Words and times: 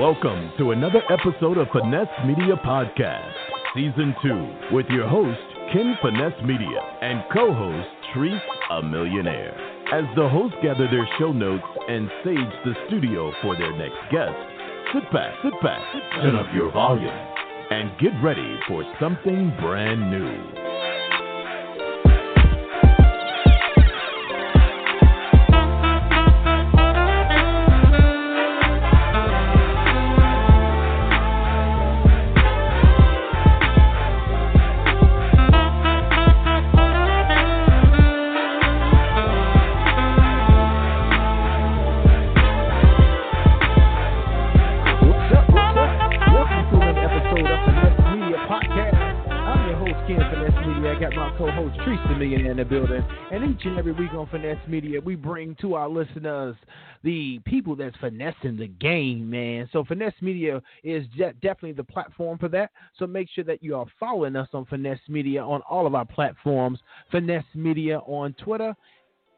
Welcome 0.00 0.50
to 0.58 0.72
another 0.72 1.00
episode 1.08 1.58
of 1.58 1.68
Finesse 1.72 2.08
Media 2.26 2.56
Podcast, 2.56 3.32
Season 3.72 4.14
2, 4.20 4.74
with 4.74 4.86
your 4.86 5.06
host, 5.06 5.38
Ken 5.72 5.96
Finesse 6.02 6.42
Media, 6.44 6.80
and 7.02 7.22
co 7.32 7.54
host, 7.54 7.88
Trice, 8.12 8.42
a 8.72 8.82
millionaire. 8.82 9.54
As 9.92 10.04
the 10.16 10.28
hosts 10.28 10.56
gather 10.60 10.88
their 10.90 11.08
show 11.20 11.30
notes 11.32 11.62
and 11.88 12.10
sage 12.24 12.64
the 12.64 12.74
studio 12.88 13.32
for 13.42 13.56
their 13.56 13.76
next 13.76 13.98
guest, 14.10 14.34
sit 14.92 15.12
back, 15.12 15.34
sit 15.44 15.54
back, 15.62 15.82
turn 16.16 16.34
up 16.34 16.52
your 16.52 16.72
volume, 16.72 17.06
and 17.70 17.96
get 18.00 18.12
ready 18.24 18.58
for 18.66 18.82
something 18.98 19.54
brand 19.60 20.10
new. 20.10 20.59
Finesse 54.50 54.68
Media, 54.68 55.00
we 55.00 55.14
bring 55.14 55.54
to 55.60 55.74
our 55.74 55.88
listeners 55.88 56.56
the 57.04 57.40
people 57.44 57.76
that's 57.76 57.96
finessing 57.98 58.56
the 58.56 58.66
game, 58.66 59.30
man. 59.30 59.68
So 59.72 59.84
Finesse 59.84 60.20
Media 60.20 60.60
is 60.82 61.06
de- 61.16 61.32
definitely 61.34 61.72
the 61.72 61.84
platform 61.84 62.36
for 62.36 62.48
that. 62.48 62.72
So 62.98 63.06
make 63.06 63.28
sure 63.32 63.44
that 63.44 63.62
you 63.62 63.76
are 63.76 63.86
following 64.00 64.34
us 64.34 64.48
on 64.52 64.66
Finesse 64.66 64.98
Media 65.08 65.40
on 65.40 65.62
all 65.70 65.86
of 65.86 65.94
our 65.94 66.04
platforms. 66.04 66.80
Finesse 67.12 67.44
Media 67.54 67.98
on 68.00 68.32
Twitter 68.34 68.74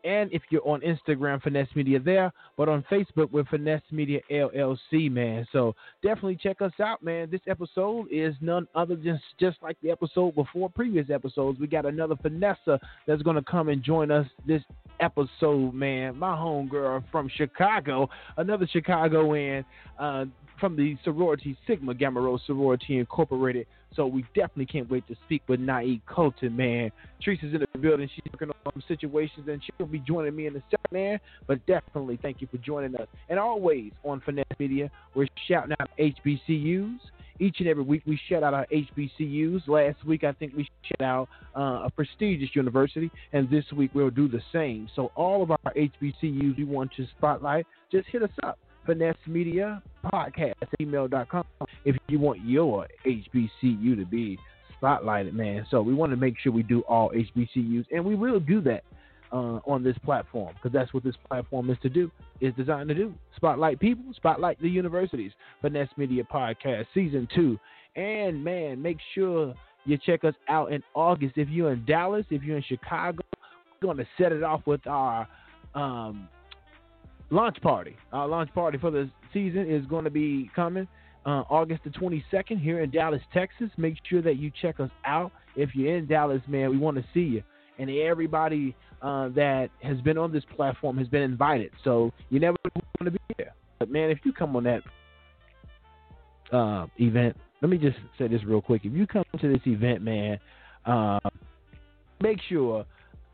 and 0.05 0.33
if 0.33 0.42
you're 0.50 0.67
on 0.67 0.81
Instagram, 0.81 1.41
Finesse 1.42 1.69
Media 1.75 2.00
there, 2.00 2.33
but 2.56 2.69
on 2.69 2.84
Facebook, 2.91 3.31
we're 3.31 3.45
Finesse 3.45 3.83
Media 3.91 4.20
LLC, 4.31 5.11
man. 5.11 5.47
So 5.53 5.75
definitely 6.03 6.39
check 6.42 6.61
us 6.61 6.72
out, 6.83 7.03
man. 7.03 7.31
This 7.31 7.41
episode 7.47 8.06
is 8.11 8.34
none 8.41 8.67
other 8.75 8.97
than 8.97 9.20
just 9.39 9.58
like 9.62 9.77
the 9.83 9.91
episode 9.91 10.34
before, 10.34 10.69
previous 10.70 11.11
episodes. 11.11 11.61
We 11.61 11.67
got 11.67 11.86
another 11.86 12.17
Finessa 12.17 12.78
that's 13.06 13.23
going 13.23 13.36
to 13.36 13.42
come 13.42 13.69
and 13.69 13.83
join 13.83 14.11
us 14.11 14.27
this 14.47 14.62
episode, 15.00 15.75
man. 15.75 16.19
My 16.19 16.34
homegirl 16.34 17.05
from 17.11 17.28
Chicago, 17.28 18.08
another 18.36 18.67
Chicagoan 18.67 19.64
uh, 19.98 20.25
from 20.58 20.77
the 20.77 20.97
sorority 21.05 21.56
Sigma 21.67 21.95
Gamma 21.95 22.20
Rho 22.20 22.39
Sorority 22.47 22.98
Incorporated. 22.98 23.67
So 23.94 24.06
we 24.06 24.22
definitely 24.34 24.66
can't 24.66 24.90
wait 24.90 25.06
to 25.08 25.16
speak 25.24 25.42
with 25.48 25.60
Nai 25.60 26.00
Colton, 26.06 26.56
man. 26.56 26.90
Teresa's 27.22 27.54
in 27.54 27.60
the 27.60 27.78
building. 27.78 28.08
She's 28.14 28.24
working 28.32 28.50
on 28.50 28.72
some 28.72 28.82
situations, 28.88 29.48
and 29.48 29.60
she'll 29.64 29.86
be 29.86 29.98
joining 30.00 30.34
me 30.34 30.46
in 30.46 30.56
a 30.56 30.62
second, 30.70 30.92
man. 30.92 31.20
But 31.46 31.64
definitely 31.66 32.18
thank 32.22 32.40
you 32.40 32.48
for 32.50 32.58
joining 32.58 32.94
us. 32.96 33.06
And 33.28 33.38
always 33.38 33.92
on 34.04 34.20
Finesse 34.20 34.44
Media, 34.58 34.90
we're 35.14 35.26
shouting 35.48 35.74
out 35.80 35.90
HBCUs. 35.98 36.98
Each 37.40 37.56
and 37.58 37.68
every 37.68 37.82
week 37.82 38.02
we 38.06 38.20
shout 38.28 38.42
out 38.42 38.54
our 38.54 38.66
HBCUs. 38.72 39.66
Last 39.66 40.04
week 40.06 40.22
I 40.22 40.32
think 40.32 40.54
we 40.56 40.68
shout 40.84 41.02
out 41.02 41.28
uh, 41.56 41.86
a 41.86 41.90
prestigious 41.90 42.50
university, 42.54 43.10
and 43.32 43.50
this 43.50 43.64
week 43.74 43.90
we'll 43.94 44.10
do 44.10 44.28
the 44.28 44.40
same. 44.52 44.88
So 44.94 45.10
all 45.16 45.42
of 45.42 45.50
our 45.50 45.58
HBCUs 45.74 46.56
we 46.56 46.64
want 46.64 46.92
to 46.96 47.06
spotlight, 47.16 47.66
just 47.90 48.06
hit 48.08 48.22
us 48.22 48.30
up. 48.42 48.58
Finesse 48.86 49.16
Media 49.27 49.82
Podcast 50.04 50.54
if 51.84 51.97
you 52.08 52.19
want 52.19 52.44
your 52.44 52.86
HBCU 53.06 53.97
to 53.97 54.06
be 54.06 54.39
spotlighted, 54.83 55.33
man. 55.33 55.67
So 55.70 55.83
we 55.83 55.95
want 55.95 56.11
to 56.12 56.17
make 56.17 56.34
sure 56.39 56.52
we 56.52 56.62
do 56.62 56.80
all 56.83 57.11
HBCUs, 57.11 57.86
and 57.92 58.05
we 58.05 58.14
will 58.14 58.40
do 58.40 58.61
that 58.62 58.84
uh, 59.33 59.61
on 59.67 59.83
this 59.83 59.96
platform 60.05 60.55
because 60.55 60.73
that's 60.73 60.92
what 60.92 61.05
this 61.05 61.14
platform 61.29 61.70
is 61.70 61.79
to 61.83 61.89
do, 61.89 62.11
is 62.40 62.52
designed 62.55 62.89
to 62.89 62.95
do. 62.95 63.14
Spotlight 63.36 63.80
people, 63.80 64.05
spotlight 64.14 64.61
the 64.61 64.68
universities. 64.68 65.33
Finesse 65.61 65.89
Media 65.96 66.24
Podcast 66.24 66.86
Season 66.92 67.29
2. 67.34 67.58
And, 67.96 68.42
man, 68.42 68.80
make 68.80 68.98
sure 69.14 69.55
you 69.85 69.98
check 69.98 70.24
us 70.24 70.35
out 70.48 70.73
in 70.73 70.83
August. 70.95 71.35
If 71.36 71.48
you're 71.48 71.73
in 71.73 71.85
Dallas, 71.85 72.24
if 72.30 72.42
you're 72.42 72.56
in 72.56 72.62
Chicago, 72.62 73.23
we're 73.35 73.86
going 73.86 73.96
to 73.98 74.06
set 74.18 74.33
it 74.33 74.42
off 74.42 74.62
with 74.67 74.86
our 74.86 75.27
um, 75.74 76.29
launch 77.30 77.61
party. 77.62 77.96
Our 78.12 78.29
launch 78.29 78.52
party 78.55 78.79
for 78.79 78.90
the 78.90 79.11
season 79.33 79.70
is 79.70 79.85
going 79.86 80.05
to 80.05 80.11
be 80.11 80.51
coming 80.55 80.86
uh, 81.24 81.44
August 81.48 81.84
the 81.84 81.90
22nd 81.90 82.60
here 82.60 82.80
in 82.80 82.90
Dallas, 82.90 83.22
Texas. 83.33 83.70
Make 83.77 83.96
sure 84.08 84.22
that 84.22 84.36
you 84.36 84.50
check 84.60 84.80
us 84.80 84.90
out. 85.05 85.33
If 85.56 85.74
you're 85.74 85.96
in 85.96 86.06
Dallas, 86.06 86.42
man, 86.48 86.70
we 86.70 86.78
want 86.78 86.96
to 86.96 87.05
see 87.14 87.20
you. 87.20 87.42
And 87.78 87.90
everybody 87.90 88.74
uh, 89.00 89.28
that 89.30 89.70
has 89.82 90.00
been 90.00 90.18
on 90.18 90.32
this 90.32 90.44
platform 90.56 90.98
has 90.98 91.08
been 91.08 91.22
invited. 91.22 91.70
So 91.84 92.12
you 92.30 92.40
never 92.40 92.56
want 92.64 93.05
to 93.05 93.11
be 93.11 93.18
there. 93.38 93.55
But, 93.78 93.90
man, 93.90 94.11
if 94.11 94.18
you 94.24 94.32
come 94.32 94.55
on 94.56 94.64
that 94.64 94.82
uh, 96.52 96.86
event, 96.98 97.36
let 97.61 97.70
me 97.70 97.78
just 97.78 97.96
say 98.18 98.28
this 98.28 98.42
real 98.44 98.61
quick. 98.61 98.84
If 98.84 98.92
you 98.92 99.06
come 99.06 99.24
to 99.40 99.48
this 99.52 99.62
event, 99.66 100.02
man, 100.02 100.38
uh, 100.84 101.20
make 102.20 102.38
sure 102.48 102.84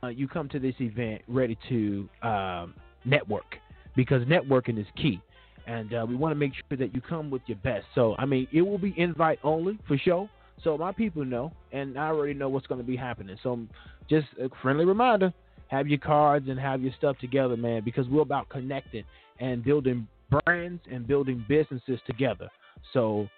uh, 0.03 0.09
you 0.09 0.29
come 0.29 0.49
to 0.51 0.59
this 0.59 0.75
event 0.81 1.23
ready 1.29 1.59
to 1.69 2.09
um, 2.23 2.75
network 3.05 3.57
because 3.97 4.23
networking 4.25 4.79
is 4.79 4.87
key. 4.97 5.21
And 5.69 5.93
uh, 5.93 6.07
we 6.09 6.17
want 6.17 6.33
to 6.33 6.37
make 6.37 6.53
sure 6.55 6.79
that 6.79 6.95
you 6.95 7.03
come 7.03 7.31
with 7.31 7.43
your 7.47 7.59
best. 7.59 7.85
So, 7.95 8.15
I 8.19 8.25
mean, 8.25 8.49
it 8.53 8.63
will 8.63 8.79
be 8.79 8.95
invite 8.97 9.39
only 9.45 9.79
for 9.87 9.99
sure. 9.99 10.29
So 10.65 10.77
my 10.77 10.93
people 10.93 11.25
know, 11.25 11.53
and 11.73 11.99
I 11.99 12.09
already 12.09 12.35
know 12.35 12.49
what's 12.49 12.67
going 12.67 12.81
to 12.81 12.87
be 12.87 12.97
happening. 12.97 13.37
So 13.43 13.61
just 14.09 14.27
a 14.41 14.49
friendly 14.63 14.85
reminder: 14.85 15.33
have 15.69 15.87
your 15.87 15.99
cards 15.99 16.49
and 16.49 16.59
have 16.59 16.81
your 16.81 16.93
stuff 16.97 17.17
together, 17.21 17.57
man, 17.57 17.83
because 17.85 18.09
we're 18.09 18.23
about 18.23 18.49
connecting 18.49 19.05
and 19.41 19.63
building 19.63 20.09
brands 20.31 20.83
and 20.91 21.07
building 21.07 21.45
businesses 21.49 22.01
together. 22.07 22.49
So 22.93 23.29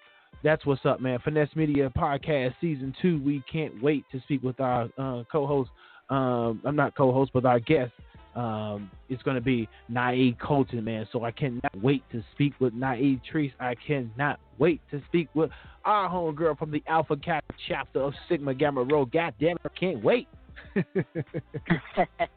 that's 0.43 0.65
what's 0.65 0.85
up, 0.85 1.01
man. 1.01 1.19
Finesse 1.23 1.55
Media 1.55 1.91
Podcast 1.95 2.55
Season 2.61 2.93
Two. 3.01 3.21
We 3.23 3.43
can't 3.51 3.83
wait 3.83 4.05
to 4.11 4.19
speak 4.21 4.41
with 4.41 4.59
our 4.59 4.89
uh, 4.97 5.23
co-host. 5.31 5.69
Um, 6.09 6.61
I'm 6.65 6.75
not 6.75 6.95
co-host, 6.95 7.31
but 7.33 7.45
our 7.45 7.59
guest. 7.59 7.91
Um, 8.35 8.89
it's 9.09 9.21
going 9.23 9.35
to 9.35 9.41
be 9.41 9.67
Nai 9.89 10.35
Colton, 10.41 10.83
man. 10.85 11.05
So 11.11 11.25
I 11.25 11.31
cannot 11.31 11.75
wait 11.81 12.03
to 12.11 12.23
speak 12.33 12.53
with 12.59 12.73
Nai 12.73 13.19
Trice. 13.29 13.51
I 13.59 13.75
cannot 13.75 14.39
wait 14.57 14.79
to 14.91 15.01
speak 15.07 15.27
with 15.33 15.51
our 15.83 16.09
homegirl 16.09 16.57
from 16.57 16.71
the 16.71 16.81
Alpha 16.87 17.17
Kappa 17.17 17.53
chapter 17.67 17.99
of 18.01 18.13
Sigma 18.29 18.53
Gamma 18.53 18.83
Rho. 18.83 19.05
God 19.05 19.33
damn 19.39 19.57
it, 19.57 19.61
I 19.65 19.69
can't 19.77 20.01
wait. 20.03 20.27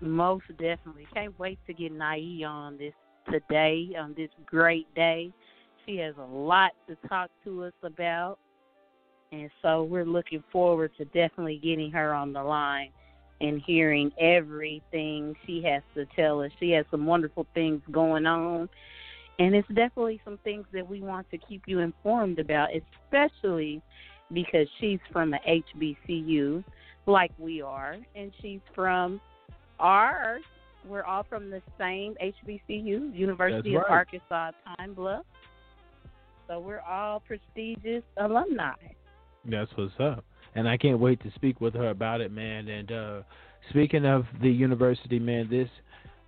Most 0.00 0.44
definitely. 0.58 1.06
Can't 1.12 1.38
wait 1.38 1.58
to 1.66 1.74
get 1.74 1.92
Nai 1.92 2.42
on 2.46 2.78
this 2.78 2.94
today, 3.30 3.90
on 3.98 4.14
this 4.14 4.30
great 4.46 4.92
day. 4.94 5.32
She 5.84 5.96
has 5.98 6.14
a 6.18 6.24
lot 6.24 6.72
to 6.88 6.96
talk 7.08 7.30
to 7.44 7.64
us 7.64 7.72
about. 7.82 8.38
And 9.34 9.50
so 9.62 9.82
we're 9.82 10.04
looking 10.04 10.44
forward 10.52 10.92
to 10.96 11.04
definitely 11.06 11.58
getting 11.62 11.90
her 11.90 12.14
on 12.14 12.32
the 12.32 12.42
line 12.42 12.90
and 13.40 13.60
hearing 13.66 14.12
everything 14.20 15.34
she 15.44 15.60
has 15.62 15.82
to 15.94 16.06
tell 16.14 16.40
us. 16.40 16.52
She 16.60 16.70
has 16.70 16.86
some 16.90 17.04
wonderful 17.04 17.44
things 17.52 17.82
going 17.90 18.26
on. 18.26 18.68
And 19.40 19.56
it's 19.56 19.66
definitely 19.68 20.20
some 20.24 20.38
things 20.44 20.66
that 20.72 20.88
we 20.88 21.00
want 21.00 21.28
to 21.32 21.38
keep 21.38 21.62
you 21.66 21.80
informed 21.80 22.38
about, 22.38 22.68
especially 22.72 23.82
because 24.32 24.68
she's 24.80 25.00
from 25.12 25.34
a 25.34 25.38
HBCU 25.76 26.62
like 27.06 27.32
we 27.36 27.60
are, 27.60 27.96
and 28.14 28.32
she's 28.40 28.60
from 28.72 29.20
our 29.80 30.38
We're 30.86 31.02
all 31.02 31.24
from 31.24 31.50
the 31.50 31.60
same 31.78 32.14
HBCU, 32.22 33.16
University 33.16 33.74
That's 33.74 33.86
of. 33.86 33.90
Arkansas 33.90 34.52
Pine 34.64 34.94
Bluff. 34.94 35.24
So 36.46 36.60
we're 36.60 36.80
all 36.80 37.20
prestigious 37.20 38.04
alumni. 38.18 38.74
That's 39.48 39.70
what's 39.76 39.92
up. 40.00 40.24
And 40.54 40.68
I 40.68 40.76
can't 40.76 40.98
wait 40.98 41.22
to 41.22 41.32
speak 41.34 41.60
with 41.60 41.74
her 41.74 41.90
about 41.90 42.20
it, 42.20 42.30
man. 42.30 42.68
And 42.68 42.92
uh, 42.92 43.22
speaking 43.70 44.06
of 44.06 44.24
the 44.40 44.48
university, 44.50 45.18
man, 45.18 45.48
this 45.50 45.68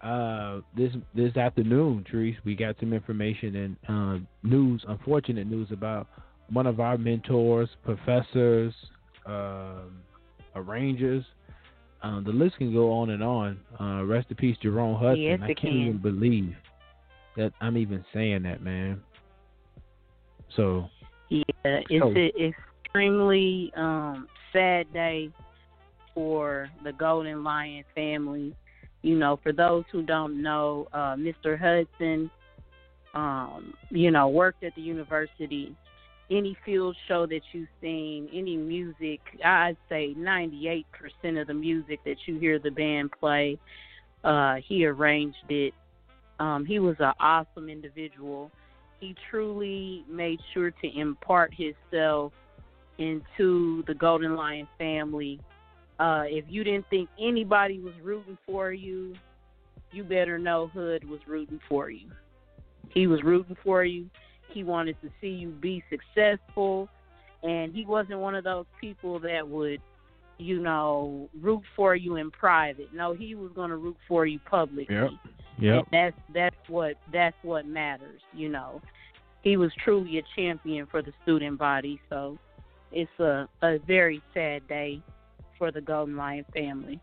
uh, 0.03 0.61
this 0.77 0.93
this 1.15 1.37
afternoon, 1.37 2.05
Trice, 2.09 2.35
we 2.45 2.55
got 2.55 2.77
some 2.81 2.93
information 2.93 3.57
and 3.57 3.77
uh, 3.89 4.27
news, 4.43 4.85
unfortunate 4.89 5.47
news 5.47 5.69
about 5.71 6.09
one 6.51 6.67
of 6.67 6.81
our 6.81 6.99
mentors, 6.99 7.69
professors, 7.85 8.75
um, 9.27 9.99
arrangers. 10.55 11.25
Um, 12.03 12.25
the 12.25 12.31
list 12.31 12.59
can 12.59 12.73
go 12.73 12.93
on 12.93 13.11
and 13.11 13.23
on. 13.23 13.59
Uh, 13.81 14.05
rest 14.05 14.27
in 14.31 14.37
peace, 14.37 14.57
Jerome 14.63 15.01
Hudson. 15.01 15.23
Yes, 15.23 15.41
I 15.43 15.47
can't 15.47 15.59
can. 15.61 15.71
even 15.71 15.99
believe 15.99 16.55
that 17.37 17.53
I'm 17.61 17.77
even 17.77 18.05
saying 18.13 18.43
that, 18.43 18.63
man. 18.63 19.01
So 20.55 20.89
Yeah, 21.29 21.43
it's 21.65 22.01
So- 22.01 22.11
an 22.11 22.55
extremely 22.97 23.71
um, 23.77 24.27
sad 24.55 24.91
day 24.93 25.31
for 26.15 26.71
the 26.83 26.93
Golden 26.93 27.45
Lion 27.45 27.85
family. 27.95 28.55
You 29.03 29.19
know, 29.19 29.39
for 29.43 29.53
those 29.53 29.85
who 29.93 30.03
don't 30.03 30.43
know, 30.43 30.89
uh, 30.95 31.15
Mr. 31.15 31.59
Hudson, 31.59 32.31
um, 33.15 33.75
you 33.91 34.11
know, 34.11 34.29
worked 34.29 34.65
at 34.65 34.75
the 34.75 34.81
university. 34.81 35.77
Any 36.31 36.57
field 36.65 36.97
show 37.07 37.27
that 37.27 37.43
you've 37.53 37.69
seen, 37.83 38.31
any 38.33 38.57
music, 38.57 39.21
I'd 39.45 39.77
say 39.91 40.15
98% 40.17 40.85
of 41.39 41.47
the 41.47 41.55
music 41.55 42.01
that 42.07 42.17
you 42.25 42.39
hear 42.39 42.59
the 42.59 42.71
band 42.71 43.11
play, 43.21 43.59
uh, 44.25 44.57
he 44.67 44.87
arranged 44.87 45.51
it. 45.51 45.75
Um, 46.41 46.65
he 46.65 46.79
was 46.79 46.97
an 46.99 47.13
awesome 47.21 47.69
individual. 47.69 48.51
He 49.01 49.15
truly 49.31 50.03
made 50.11 50.41
sure 50.55 50.71
to 50.71 50.99
impart 50.99 51.53
himself 51.55 52.33
into 52.99 53.83
the 53.87 53.95
Golden 53.95 54.37
Lion 54.37 54.69
family. 54.79 55.41
Uh, 55.99 56.25
if 56.27 56.45
you 56.49 56.65
didn't 56.65 56.87
think 56.91 57.09
anybody 57.21 57.81
was 57.81 57.95
rooting 58.03 58.39
for 58.47 58.73
you, 58.73 59.15
you 59.93 60.05
better 60.05 60.39
know 60.39 60.69
Hood 60.69 61.09
was 61.09 61.21
rooting 61.27 61.61
for 61.69 61.91
you. 61.91 62.11
He 62.91 63.07
was 63.07 63.23
rooting 63.23 63.57
for 63.65 63.85
you. 63.85 64.09
He 64.53 64.63
wanted 64.63 64.97
to 65.03 65.11
see 65.21 65.29
you 65.29 65.51
be 65.51 65.83
successful, 65.91 66.89
and 67.43 67.75
he 67.75 67.85
wasn't 67.85 68.19
one 68.19 68.35
of 68.35 68.45
those 68.45 68.67
people 68.81 69.19
that 69.21 69.47
would, 69.47 69.81
you 70.39 70.61
know, 70.61 71.29
root 71.41 71.63
for 71.75 71.95
you 71.95 72.17
in 72.17 72.31
private. 72.31 72.93
No, 72.95 73.13
he 73.13 73.35
was 73.35 73.51
going 73.55 73.71
to 73.71 73.77
root 73.77 73.97
for 74.09 74.27
you 74.27 74.39
publicly. 74.49 74.95
Yep. 74.95 75.11
Yep. 75.59 75.75
And 75.75 75.87
that's 75.93 76.17
that's 76.35 76.69
what 76.69 76.97
that's 77.13 77.37
what 77.43 77.67
matters, 77.67 78.21
you 78.35 78.49
know. 78.49 78.81
He 79.43 79.57
was 79.57 79.71
truly 79.83 80.19
a 80.19 80.23
champion 80.35 80.87
for 80.87 81.03
the 81.03 81.13
student 81.23 81.59
body, 81.59 82.01
so 82.11 82.39
it's 82.97 83.21
a 83.21 83.47
a 83.61 83.79
very 83.87 84.23
sad 84.33 84.67
day 84.69 85.03
for 85.59 85.71
the 85.71 85.83
Golden 85.83 86.17
Lion 86.17 86.47
family. 86.55 86.99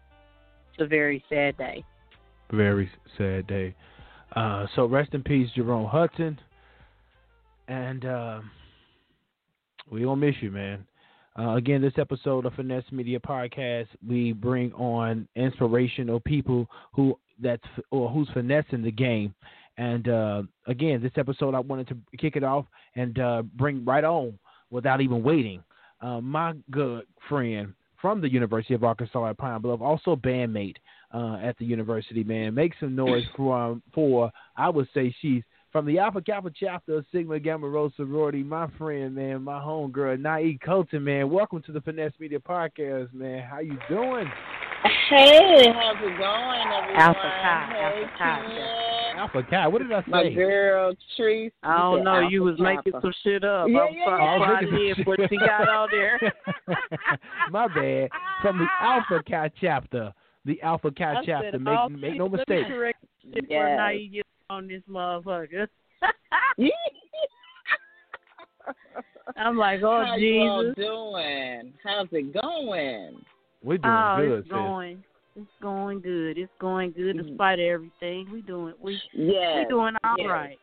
It's 0.72 0.82
a 0.82 0.88
very 0.88 1.24
sad 1.30 1.56
day. 1.58 1.86
Very 2.52 2.90
sad 3.18 3.46
day. 3.46 3.76
Uh, 4.36 4.66
so 4.76 4.86
rest 4.86 5.14
in 5.14 5.22
peace, 5.22 5.50
Jerome 5.56 5.88
Hudson. 5.88 6.40
And 7.68 8.06
uh, 8.06 8.42
we 9.92 10.02
gonna 10.02 10.16
miss 10.16 10.36
you, 10.42 10.50
man. 10.50 10.86
Uh, 11.38 11.56
again, 11.56 11.82
this 11.82 11.94
episode 11.98 12.46
of 12.48 12.54
Finesse 12.54 12.92
Media 12.92 13.20
Podcast, 13.20 13.88
we 14.08 14.34
bring 14.34 14.74
on 14.74 15.28
inspirational 15.36 16.20
people 16.20 16.68
who 16.94 17.18
that's 17.40 17.64
or 17.92 18.10
who's 18.10 18.30
finessing 18.34 18.82
the 18.82 18.92
game. 18.92 19.34
And 19.78 20.08
uh, 20.08 20.44
again, 20.68 21.04
this 21.04 21.12
episode 21.18 21.54
I 21.54 21.60
wanted 21.60 21.88
to 21.90 21.98
kick 22.18 22.36
it 22.36 22.44
off 22.44 22.66
and 22.96 23.18
uh, 23.20 23.44
bring 23.56 23.86
right 23.86 24.04
on 24.04 24.38
without 24.72 25.00
even 25.00 25.22
waiting. 25.22 25.64
Uh, 26.04 26.20
my 26.20 26.54
good 26.70 27.06
friend 27.30 27.74
from 28.02 28.20
the 28.20 28.30
University 28.30 28.74
of 28.74 28.84
Arkansas 28.84 29.30
at 29.30 29.38
Pine 29.38 29.62
Bluff, 29.62 29.80
also 29.80 30.18
bandmate 30.18 30.76
uh, 31.14 31.38
at 31.42 31.58
the 31.58 31.64
university. 31.66 32.26
Man, 32.26 32.54
make 32.54 32.74
some 32.78 32.94
noise 32.94 33.24
for 33.38 33.80
for 33.94 34.30
I 34.58 34.70
would 34.70 34.90
say 34.94 35.16
she's 35.22 35.44
from 35.72 35.86
the 35.86 36.00
Alpha 36.00 36.22
Kappa 36.22 36.52
chapter 36.54 36.98
of 36.98 37.06
Sigma 37.14 37.40
Gamma 37.40 37.70
Rho 37.70 37.90
sorority. 37.96 38.44
My 38.44 38.68
friend, 38.78 39.16
man, 39.16 39.44
my 39.44 39.62
homegirl, 39.62 40.20
Nai 40.20 40.58
Colton, 40.66 41.06
man. 41.06 41.30
Welcome 41.30 41.62
to 41.68 41.72
the 41.72 41.80
Finesse 41.80 42.12
Media 42.20 42.40
Podcast, 42.40 43.14
man. 43.14 43.42
How 43.42 43.60
you 43.60 43.78
doing? 43.88 44.28
Hey, 45.10 45.72
how's 45.74 45.96
it 45.96 46.18
going, 46.18 46.64
everyone? 46.68 47.02
Alpha 47.02 47.20
Chi, 47.20 47.70
hey, 47.72 48.04
Alpha 48.04 48.18
Chi. 48.18 48.83
Ken. 49.14 49.20
Alpha 49.20 49.44
Chi, 49.50 49.68
what 49.68 49.82
did 49.82 49.92
I 49.92 50.02
say? 50.02 50.08
My 50.08 50.30
girl, 50.30 50.94
Trice. 51.18 51.52
I 51.64 51.78
don't 51.78 52.00
said 52.00 52.04
know. 52.06 52.20
You 52.30 52.44
was 52.44 52.60
making 52.60 52.92
Kappa. 52.94 53.02
some 53.02 53.14
shit 53.24 53.44
up. 53.44 53.70
Yeah, 53.70 53.80
I'm 53.80 53.94
yeah, 53.94 54.06
sorry. 54.06 54.24
yeah. 54.24 54.30
I 54.30 54.38
was 54.38 54.48
I 54.48 54.62
looking 54.62 54.96
did 54.96 55.08
what 55.08 55.32
you 55.32 55.40
got 55.40 55.70
on 55.70 55.90
there. 55.92 56.20
My 57.50 57.68
bad. 57.68 58.10
From 58.42 58.58
the 58.58 58.66
Alpha 58.82 59.24
Chi 59.30 59.50
chapter. 59.62 60.14
The 60.46 60.62
Alpha 60.62 60.92
Chi 60.92 61.14
I 61.14 61.26
chapter. 61.26 61.52
said, 61.54 61.62
Make 61.62 61.92
make 61.92 62.02
shit, 62.12 62.18
no 62.18 62.26
let 62.26 62.32
me 62.34 62.38
mistake. 62.38 62.68
correct 62.68 63.00
shit 63.34 63.46
Yes. 63.50 63.60
for 63.62 63.78
now 63.78 63.90
you 63.90 64.10
get 64.10 64.26
on 64.50 64.68
this 64.68 64.82
motherfucker. 64.90 65.68
I'm 69.38 69.58
like, 69.58 69.82
oh 69.84 70.04
How 70.06 70.16
you 70.18 70.40
all 70.42 70.64
Jesus. 70.64 70.76
doing? 70.76 71.74
How's 71.84 72.08
it 72.12 72.34
going? 72.34 73.22
We're 73.64 73.78
doing 73.78 73.94
Oh, 73.94 74.16
good, 74.18 74.40
it's 74.40 74.48
sis. 74.48 74.52
going. 74.52 75.04
It's 75.36 75.50
going 75.62 76.02
good. 76.02 76.38
It's 76.38 76.52
going 76.60 76.92
good 76.92 77.16
Mm. 77.16 77.28
despite 77.28 77.60
everything. 77.60 78.30
We 78.32 78.42
doing 78.42 78.74
we 78.80 79.02
Yes. 79.14 79.58
we 79.58 79.66
doing 79.70 79.96
all 80.04 80.16
yes. 80.18 80.28
right. 80.30 80.60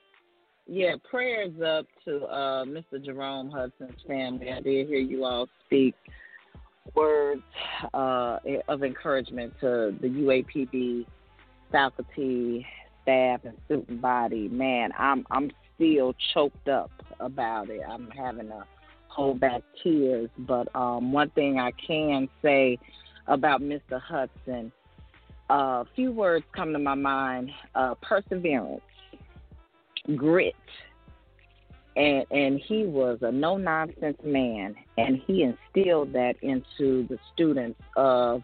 Yeah, 0.67 0.95
prayers 1.11 1.61
up 1.61 1.87
to 2.05 2.25
uh, 2.27 2.65
Mr. 2.65 3.05
Jerome 3.05 3.51
Hudson's 3.51 4.01
family. 4.07 4.53
I 4.53 4.61
did 4.61 4.87
hear 4.87 5.01
you 5.01 5.25
all 5.25 5.49
speak 5.67 5.97
words 6.95 7.43
uh, 7.93 8.39
of 8.69 8.85
encouragement 8.85 9.53
to 9.61 9.97
the 10.01 10.09
UAPB 10.09 11.07
faculty, 11.73 12.67
staff, 13.03 13.41
and 13.45 13.57
student 13.67 14.01
body. 14.01 14.49
Man, 14.49 14.93
I'm 14.97 15.27
I'm 15.31 15.51
still 15.75 16.15
choked 16.35 16.69
up 16.69 16.91
about 17.19 17.69
it. 17.71 17.81
I'm 17.89 18.09
having 18.11 18.49
to 18.49 18.65
hold 19.09 19.41
back 19.41 19.63
tears. 19.83 20.31
But 20.39 20.75
um, 20.77 21.13
one 21.13 21.31
thing 21.31 21.59
I 21.59 21.73
can 21.85 22.29
say 22.43 22.79
about 23.31 23.63
Mr. 23.63 23.99
Hudson, 23.99 24.71
a 25.49 25.85
few 25.97 26.13
words 26.13 26.45
come 26.55 26.75
to 26.75 26.79
my 26.79 26.95
mind: 26.95 27.51
uh, 27.75 27.95
perseverance 28.03 28.83
grit 30.17 30.55
and 31.97 32.25
and 32.31 32.61
he 32.67 32.85
was 32.85 33.19
a 33.21 33.31
no 33.31 33.57
nonsense 33.57 34.17
man 34.25 34.75
and 34.97 35.21
he 35.27 35.43
instilled 35.43 36.13
that 36.13 36.35
into 36.43 37.07
the 37.09 37.19
students 37.35 37.79
of 37.97 38.43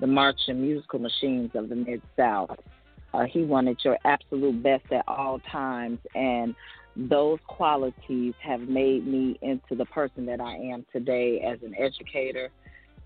the 0.00 0.06
march 0.06 0.38
and 0.48 0.60
musical 0.60 0.98
machines 0.98 1.50
of 1.54 1.68
the 1.68 1.76
mid 1.76 2.00
south 2.16 2.56
uh, 3.12 3.24
he 3.24 3.42
wanted 3.42 3.78
your 3.84 3.98
absolute 4.04 4.62
best 4.62 4.84
at 4.90 5.04
all 5.06 5.38
times 5.52 5.98
and 6.14 6.54
those 6.96 7.38
qualities 7.46 8.34
have 8.42 8.60
made 8.60 9.06
me 9.06 9.38
into 9.42 9.74
the 9.76 9.84
person 9.86 10.24
that 10.26 10.40
I 10.40 10.56
am 10.56 10.86
today 10.92 11.40
as 11.40 11.58
an 11.62 11.74
educator, 11.78 12.50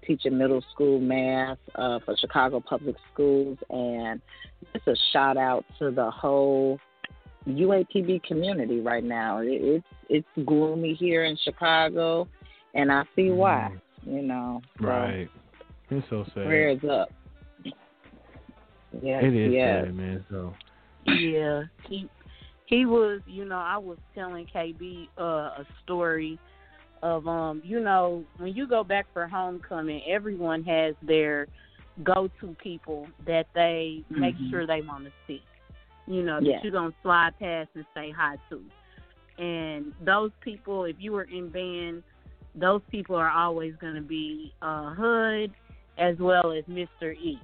teaching 0.06 0.37
middle 0.37 0.62
school 0.73 1.00
math 1.00 1.58
uh, 1.75 1.99
for 2.05 2.17
Chicago 2.17 2.61
Public 2.61 2.97
Schools, 3.12 3.58
and 3.70 4.20
just 4.73 4.87
a 4.88 4.97
shout 5.12 5.37
out 5.37 5.64
to 5.79 5.91
the 5.91 6.11
whole 6.11 6.79
UAPB 7.49 8.23
community 8.25 8.81
right 8.81 9.05
now. 9.05 9.38
It, 9.38 9.49
it's 9.49 9.87
it's 10.08 10.47
gloomy 10.47 10.94
here 10.94 11.25
in 11.25 11.37
Chicago, 11.44 12.29
and 12.75 12.91
I 12.93 13.05
see 13.17 13.31
why. 13.31 13.73
You 14.02 14.23
know, 14.23 14.62
so 14.81 14.87
Right. 14.87 15.29
It's 15.91 16.06
so 16.08 16.25
sad. 16.35 16.47
Prayers 16.47 16.81
up. 16.91 17.11
Yes, 19.02 19.23
It 19.25 19.35
is 19.35 19.52
yes. 19.52 19.85
sad, 19.85 19.95
man. 19.95 20.25
So 20.30 20.54
Yeah, 21.07 21.62
he 21.88 22.09
he 22.66 22.87
was. 22.87 23.21
You 23.26 23.45
know, 23.45 23.59
I 23.59 23.76
was 23.76 23.99
telling 24.14 24.47
KB 24.54 25.09
uh, 25.19 25.23
a 25.23 25.66
story 25.85 26.38
of 27.02 27.26
um. 27.26 27.62
You 27.64 27.80
know, 27.80 28.25
when 28.38 28.54
you 28.54 28.66
go 28.66 28.85
back 28.85 29.07
for 29.12 29.26
homecoming, 29.26 30.02
everyone 30.09 30.62
has 30.64 30.95
their 31.02 31.47
go-to 32.02 32.57
people 32.62 33.07
that 33.26 33.47
they 33.54 34.02
make 34.11 34.37
Mhm. 34.37 34.50
sure 34.50 34.66
they 34.66 34.80
want 34.80 35.04
to 35.04 35.12
see. 35.26 35.42
You 36.07 36.23
know, 36.23 36.38
Yeah. 36.40 36.57
that 36.57 36.64
you're 36.64 36.73
gonna 36.73 36.95
slide 37.02 37.38
past 37.38 37.71
and 37.75 37.85
say 37.95 38.11
hi 38.11 38.37
to. 38.49 38.62
And 39.38 39.92
those 40.02 40.30
people, 40.40 40.85
if 40.85 40.97
you 40.99 41.12
were 41.12 41.25
in 41.25 41.49
band, 41.49 42.02
those 42.54 42.83
people 42.90 43.16
are 43.16 43.30
always 43.30 43.75
going 43.76 43.95
to 43.95 44.00
be 44.00 44.52
uh, 44.61 44.92
Hood 44.95 45.52
as 45.99 46.19
well 46.19 46.52
as 46.52 46.64
Mr. 46.64 47.14
E. 47.14 47.38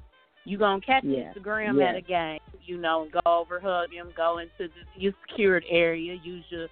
You 0.44 0.58
gonna 0.58 0.80
catch 0.80 1.04
Yeah. 1.04 1.32
Instagram 1.32 1.78
Yeah. 1.78 1.86
at 1.86 1.96
a 1.96 2.00
game, 2.00 2.40
you 2.64 2.78
know, 2.78 3.02
and 3.02 3.12
go 3.12 3.20
over, 3.24 3.58
hug 3.60 3.92
him, 3.92 4.12
go 4.16 4.38
into 4.38 4.68
the, 4.68 5.00
your 5.00 5.12
secured 5.28 5.64
area, 5.68 6.14
use 6.14 6.44
your 6.50 6.68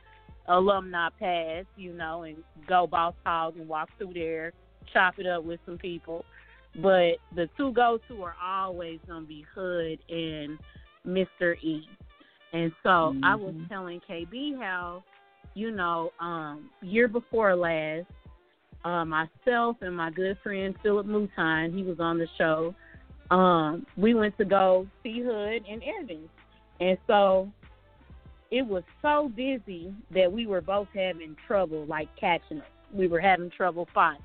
alumni 0.46 1.08
pass, 1.18 1.64
you 1.76 1.92
know, 1.92 2.22
and 2.22 2.36
go 2.68 2.86
boss 2.86 3.14
hog 3.24 3.56
and 3.56 3.68
walk 3.68 3.88
through 3.98 4.14
there, 4.14 4.52
chop 4.92 5.18
it 5.18 5.26
up 5.26 5.44
with 5.44 5.60
some 5.64 5.78
people. 5.78 6.24
But 6.76 7.18
the 7.34 7.48
two 7.56 7.72
go 7.72 7.98
to 8.08 8.22
are 8.22 8.36
always 8.42 8.98
gonna 9.06 9.26
be 9.26 9.46
Hood 9.54 9.98
and 10.08 10.58
Mr. 11.06 11.56
E. 11.62 11.88
And 12.52 12.72
so 12.82 13.16
I 13.22 13.34
was 13.34 13.54
Mhm. 13.54 13.68
telling 13.68 14.00
KB 14.00 14.54
how, 14.54 15.02
you 15.54 15.70
know, 15.70 16.12
um, 16.20 16.70
year 16.82 17.08
before 17.08 17.54
last, 17.54 18.06
uh, 18.84 19.04
myself 19.04 19.80
and 19.82 19.96
my 19.96 20.10
good 20.10 20.38
friend 20.38 20.78
Philip 20.82 21.06
Mouton, 21.06 21.72
he 21.72 21.82
was 21.82 22.00
on 22.00 22.18
the 22.18 22.26
show. 22.36 22.74
Um, 23.30 23.86
we 23.96 24.14
went 24.14 24.36
to 24.38 24.44
go 24.44 24.86
see 25.02 25.20
Hood 25.20 25.64
and 25.66 25.82
Evans, 25.82 26.28
and 26.80 26.98
so 27.06 27.50
it 28.50 28.66
was 28.66 28.82
so 29.02 29.30
busy 29.34 29.92
that 30.12 30.30
we 30.30 30.46
were 30.46 30.60
both 30.60 30.88
having 30.94 31.36
trouble 31.46 31.86
like 31.86 32.08
catching 32.18 32.58
up. 32.58 32.66
We 32.92 33.08
were 33.08 33.20
having 33.20 33.50
trouble 33.50 33.88
finding. 33.94 34.22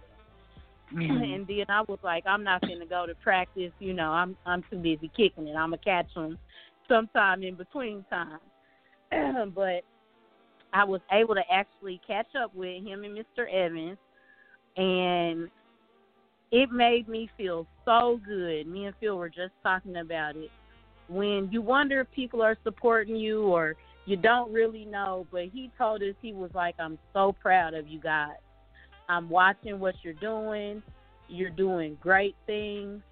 Mhm. 0.92 1.36
and 1.36 1.48
then 1.48 1.66
I 1.70 1.82
was 1.82 2.00
like, 2.04 2.26
I'm 2.26 2.44
not 2.44 2.62
going 2.62 2.80
to 2.80 2.86
go 2.86 3.06
to 3.06 3.14
practice. 3.16 3.72
You 3.80 3.94
know, 3.94 4.10
I'm 4.12 4.36
I'm 4.46 4.64
too 4.70 4.78
busy 4.78 5.12
kicking 5.16 5.48
it. 5.48 5.56
I'm 5.56 5.70
gonna 5.70 5.78
catch 5.78 6.12
them 6.14 6.38
sometime 6.88 7.44
in 7.44 7.56
between 7.56 8.04
time. 8.10 8.40
but 9.56 9.84
I 10.74 10.84
was 10.84 11.02
able 11.12 11.36
to 11.36 11.44
actually 11.52 12.02
catch 12.06 12.36
up 12.36 12.54
with 12.56 12.84
him 12.84 13.04
and 13.04 13.18
Mr. 13.18 13.52
Evans, 13.52 13.98
and 14.78 15.50
it 16.52 16.72
made 16.72 17.08
me 17.08 17.30
feel 17.38 17.66
so 17.86 18.20
good. 18.26 18.68
Me 18.68 18.86
and 18.86 18.96
Phil 19.00 19.18
were 19.18 19.30
just 19.30 19.54
talking 19.64 19.98
about 19.98 20.36
it. 20.36 20.50
When 21.08 21.50
you 21.52 21.62
wonder 21.62 22.02
if 22.02 22.12
people 22.12 22.42
are 22.42 22.58
supporting 22.64 23.16
you 23.16 23.44
or 23.44 23.76
you 24.10 24.18
don't 24.18 24.52
really 24.52 24.86
know, 24.86 25.28
but 25.32 25.44
he 25.54 25.70
told 25.78 26.02
us 26.02 26.16
he 26.20 26.34
was 26.34 26.50
like, 26.56 26.74
I'm 26.80 26.98
so 27.14 27.36
proud 27.40 27.76
of 27.76 27.88
you 27.88 28.00
guys. 28.00 28.38
I'm 29.08 29.30
watching 29.30 29.80
what 29.80 29.94
you're 30.02 30.16
doing. 30.16 30.82
You're 31.28 31.52
doing 31.52 31.96
great 32.02 32.36
things. 32.48 33.04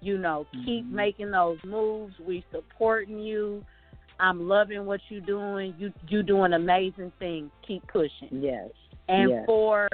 You 0.00 0.18
know, 0.18 0.48
keep 0.64 0.84
mm-hmm. 0.84 0.96
making 0.96 1.30
those 1.30 1.58
moves. 1.64 2.14
We 2.20 2.44
supporting 2.50 3.20
you. 3.20 3.64
I'm 4.18 4.48
loving 4.48 4.84
what 4.84 4.98
you're 5.08 5.20
doing. 5.20 5.76
You 5.78 5.92
you 6.08 6.24
doing 6.24 6.54
amazing 6.54 7.12
things. 7.20 7.52
Keep 7.64 7.86
pushing. 7.86 8.28
Yes. 8.32 8.70
And 9.08 9.30
yes. 9.30 9.44
for 9.46 9.88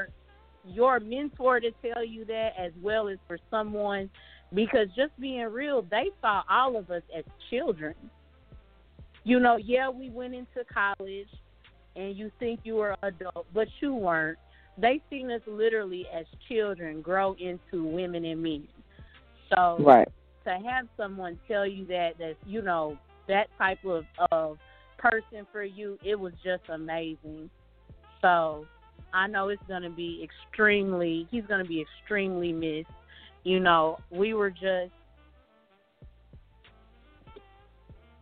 your 0.66 0.98
mentor 0.98 1.60
to 1.60 1.70
tell 1.82 2.02
you 2.02 2.24
that 2.24 2.52
as 2.58 2.72
well 2.80 3.08
as 3.08 3.18
for 3.26 3.38
someone 3.50 4.08
because 4.54 4.86
just 4.96 5.18
being 5.20 5.44
real, 5.44 5.82
they 5.90 6.06
saw 6.22 6.42
all 6.48 6.78
of 6.78 6.90
us 6.90 7.02
as 7.16 7.24
children. 7.50 7.94
You 9.28 9.38
know, 9.40 9.58
yeah, 9.62 9.90
we 9.90 10.08
went 10.08 10.34
into 10.34 10.64
college 10.72 11.28
and 11.94 12.16
you 12.16 12.30
think 12.38 12.60
you 12.64 12.76
were 12.76 12.96
adult, 13.02 13.44
but 13.52 13.68
you 13.78 13.92
weren't. 13.92 14.38
They 14.78 15.02
seen 15.10 15.30
us 15.30 15.42
literally 15.46 16.06
as 16.18 16.24
children 16.48 17.02
grow 17.02 17.36
into 17.38 17.84
women 17.84 18.24
and 18.24 18.42
men. 18.42 18.66
So 19.54 19.76
right. 19.80 20.08
to 20.44 20.50
have 20.50 20.86
someone 20.96 21.38
tell 21.46 21.66
you 21.66 21.84
that 21.88 22.12
that 22.16 22.36
you 22.46 22.62
know 22.62 22.96
that 23.28 23.48
type 23.58 23.84
of 23.84 24.04
of 24.32 24.56
person 24.96 25.46
for 25.52 25.62
you, 25.62 25.98
it 26.02 26.18
was 26.18 26.32
just 26.42 26.62
amazing. 26.72 27.50
So 28.22 28.64
I 29.12 29.26
know 29.26 29.50
it's 29.50 29.62
going 29.68 29.82
to 29.82 29.90
be 29.90 30.24
extremely. 30.24 31.28
He's 31.30 31.44
going 31.44 31.62
to 31.62 31.68
be 31.68 31.82
extremely 31.82 32.54
missed. 32.54 32.88
You 33.44 33.60
know, 33.60 33.98
we 34.10 34.32
were 34.32 34.48
just. 34.50 34.92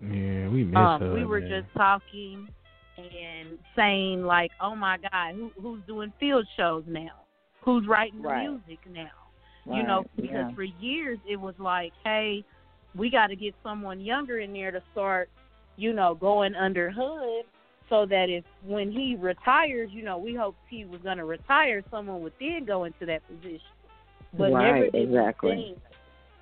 Yeah, 0.00 0.48
we 0.48 0.64
miss 0.64 0.76
um, 0.76 1.00
her. 1.00 1.14
We 1.14 1.24
were 1.24 1.40
man. 1.40 1.62
just 1.62 1.74
talking 1.76 2.48
and 2.96 3.58
saying 3.74 4.22
like, 4.22 4.50
"Oh 4.60 4.74
my 4.74 4.98
God, 4.98 5.34
who, 5.34 5.50
who's 5.60 5.80
doing 5.86 6.12
field 6.20 6.46
shows 6.56 6.84
now? 6.86 7.24
Who's 7.62 7.86
writing 7.86 8.22
the 8.22 8.28
right. 8.28 8.48
music 8.48 8.78
now?" 8.90 9.10
Right. 9.64 9.78
You 9.78 9.82
know, 9.86 10.04
because 10.14 10.50
yeah. 10.50 10.54
for 10.54 10.64
years 10.64 11.18
it 11.28 11.36
was 11.36 11.54
like, 11.58 11.92
"Hey, 12.04 12.44
we 12.94 13.10
got 13.10 13.28
to 13.28 13.36
get 13.36 13.54
someone 13.62 14.00
younger 14.00 14.40
in 14.40 14.52
there 14.52 14.70
to 14.70 14.82
start, 14.92 15.28
you 15.76 15.92
know, 15.92 16.14
going 16.14 16.54
under 16.54 16.90
hood 16.90 17.44
so 17.88 18.06
that 18.06 18.26
if 18.28 18.44
when 18.64 18.90
he 18.90 19.16
retires, 19.18 19.90
you 19.92 20.02
know, 20.02 20.18
we 20.18 20.34
hoped 20.34 20.58
he 20.68 20.84
was 20.84 21.00
going 21.02 21.18
to 21.18 21.24
retire, 21.24 21.82
someone 21.90 22.22
would 22.22 22.32
then 22.40 22.64
go 22.66 22.84
into 22.84 23.06
that 23.06 23.22
position. 23.28 23.60
But 24.36 24.52
right, 24.52 24.74
never 24.74 24.90
did 24.90 25.08
exactly. 25.08 25.50
we 25.50 25.62
think, 25.62 25.78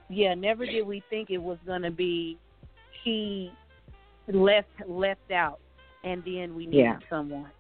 yeah, 0.09 0.35
never 0.35 0.65
did 0.65 0.87
we 0.87 1.03
think 1.11 1.31
it 1.31 1.39
was 1.39 1.59
going 1.67 1.83
to 1.83 1.91
be 1.91 2.39
he 3.05 3.53
left 4.33 4.69
left 4.89 5.31
out, 5.31 5.61
and 6.03 6.23
then 6.25 6.55
we 6.55 6.67
needed 6.67 6.81
yeah. 6.81 6.99
someone. 7.09 7.51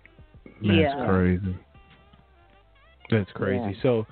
That's 0.45 0.57
yeah. 0.63 1.07
crazy. 1.07 1.57
That's 3.11 3.31
crazy. 3.33 3.77
Yeah. 3.77 3.83
So, 3.83 4.07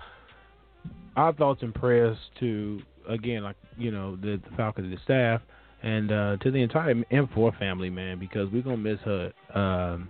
our 1.16 1.32
thoughts 1.32 1.62
and 1.62 1.74
prayers 1.74 2.16
to 2.40 2.80
again, 3.08 3.42
like 3.42 3.56
you 3.78 3.90
know, 3.90 4.16
the, 4.16 4.40
the 4.48 4.56
Falcons, 4.56 4.94
the 4.94 5.02
staff, 5.02 5.40
and 5.82 6.12
uh, 6.12 6.36
to 6.38 6.50
the 6.50 6.58
entire 6.58 6.94
M4 6.94 7.58
family, 7.58 7.90
man, 7.90 8.18
because 8.18 8.48
we're 8.52 8.62
gonna 8.62 8.76
miss 8.76 8.98
her. 9.04 9.32
Um, 9.54 10.08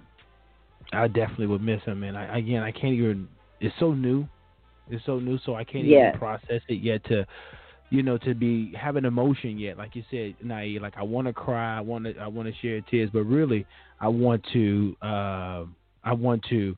I 0.93 1.07
definitely 1.07 1.47
would 1.47 1.63
miss 1.63 1.81
her, 1.87 1.95
man. 1.95 2.17
I, 2.17 2.39
again, 2.39 2.63
I 2.63 2.73
can't 2.73 2.95
even. 2.95 3.29
It's 3.61 3.75
so 3.79 3.93
new. 3.93 4.27
It's 4.91 5.05
so 5.07 5.21
new, 5.21 5.39
so 5.47 5.55
I 5.55 5.65
can't 5.65 5.87
yes. 5.87 6.09
even 6.09 6.19
process 6.19 6.61
it 6.69 6.83
yet. 6.83 7.05
To, 7.05 7.25
you 7.93 8.03
know, 8.03 8.17
to 8.17 8.35
be 8.35 8.73
having 8.75 9.05
emotion 9.05 9.59
yet, 9.59 9.77
like 9.77 9.95
you 9.95 10.03
said, 10.11 10.35
Nai, 10.43 10.79
like 10.81 10.95
I 10.97 11.03
want 11.03 11.27
to 11.27 11.35
cry, 11.35 11.77
I 11.77 11.83
want 11.83 12.07
to, 12.07 12.17
I 12.17 12.27
want 12.27 12.49
to 12.49 12.55
share 12.63 12.81
tears, 12.81 13.11
but 13.13 13.25
really, 13.25 13.67
I 14.01 14.09
want 14.09 14.43
to, 14.55 14.97
uh, 15.03 15.65
I 16.03 16.15
want 16.15 16.43
to, 16.49 16.75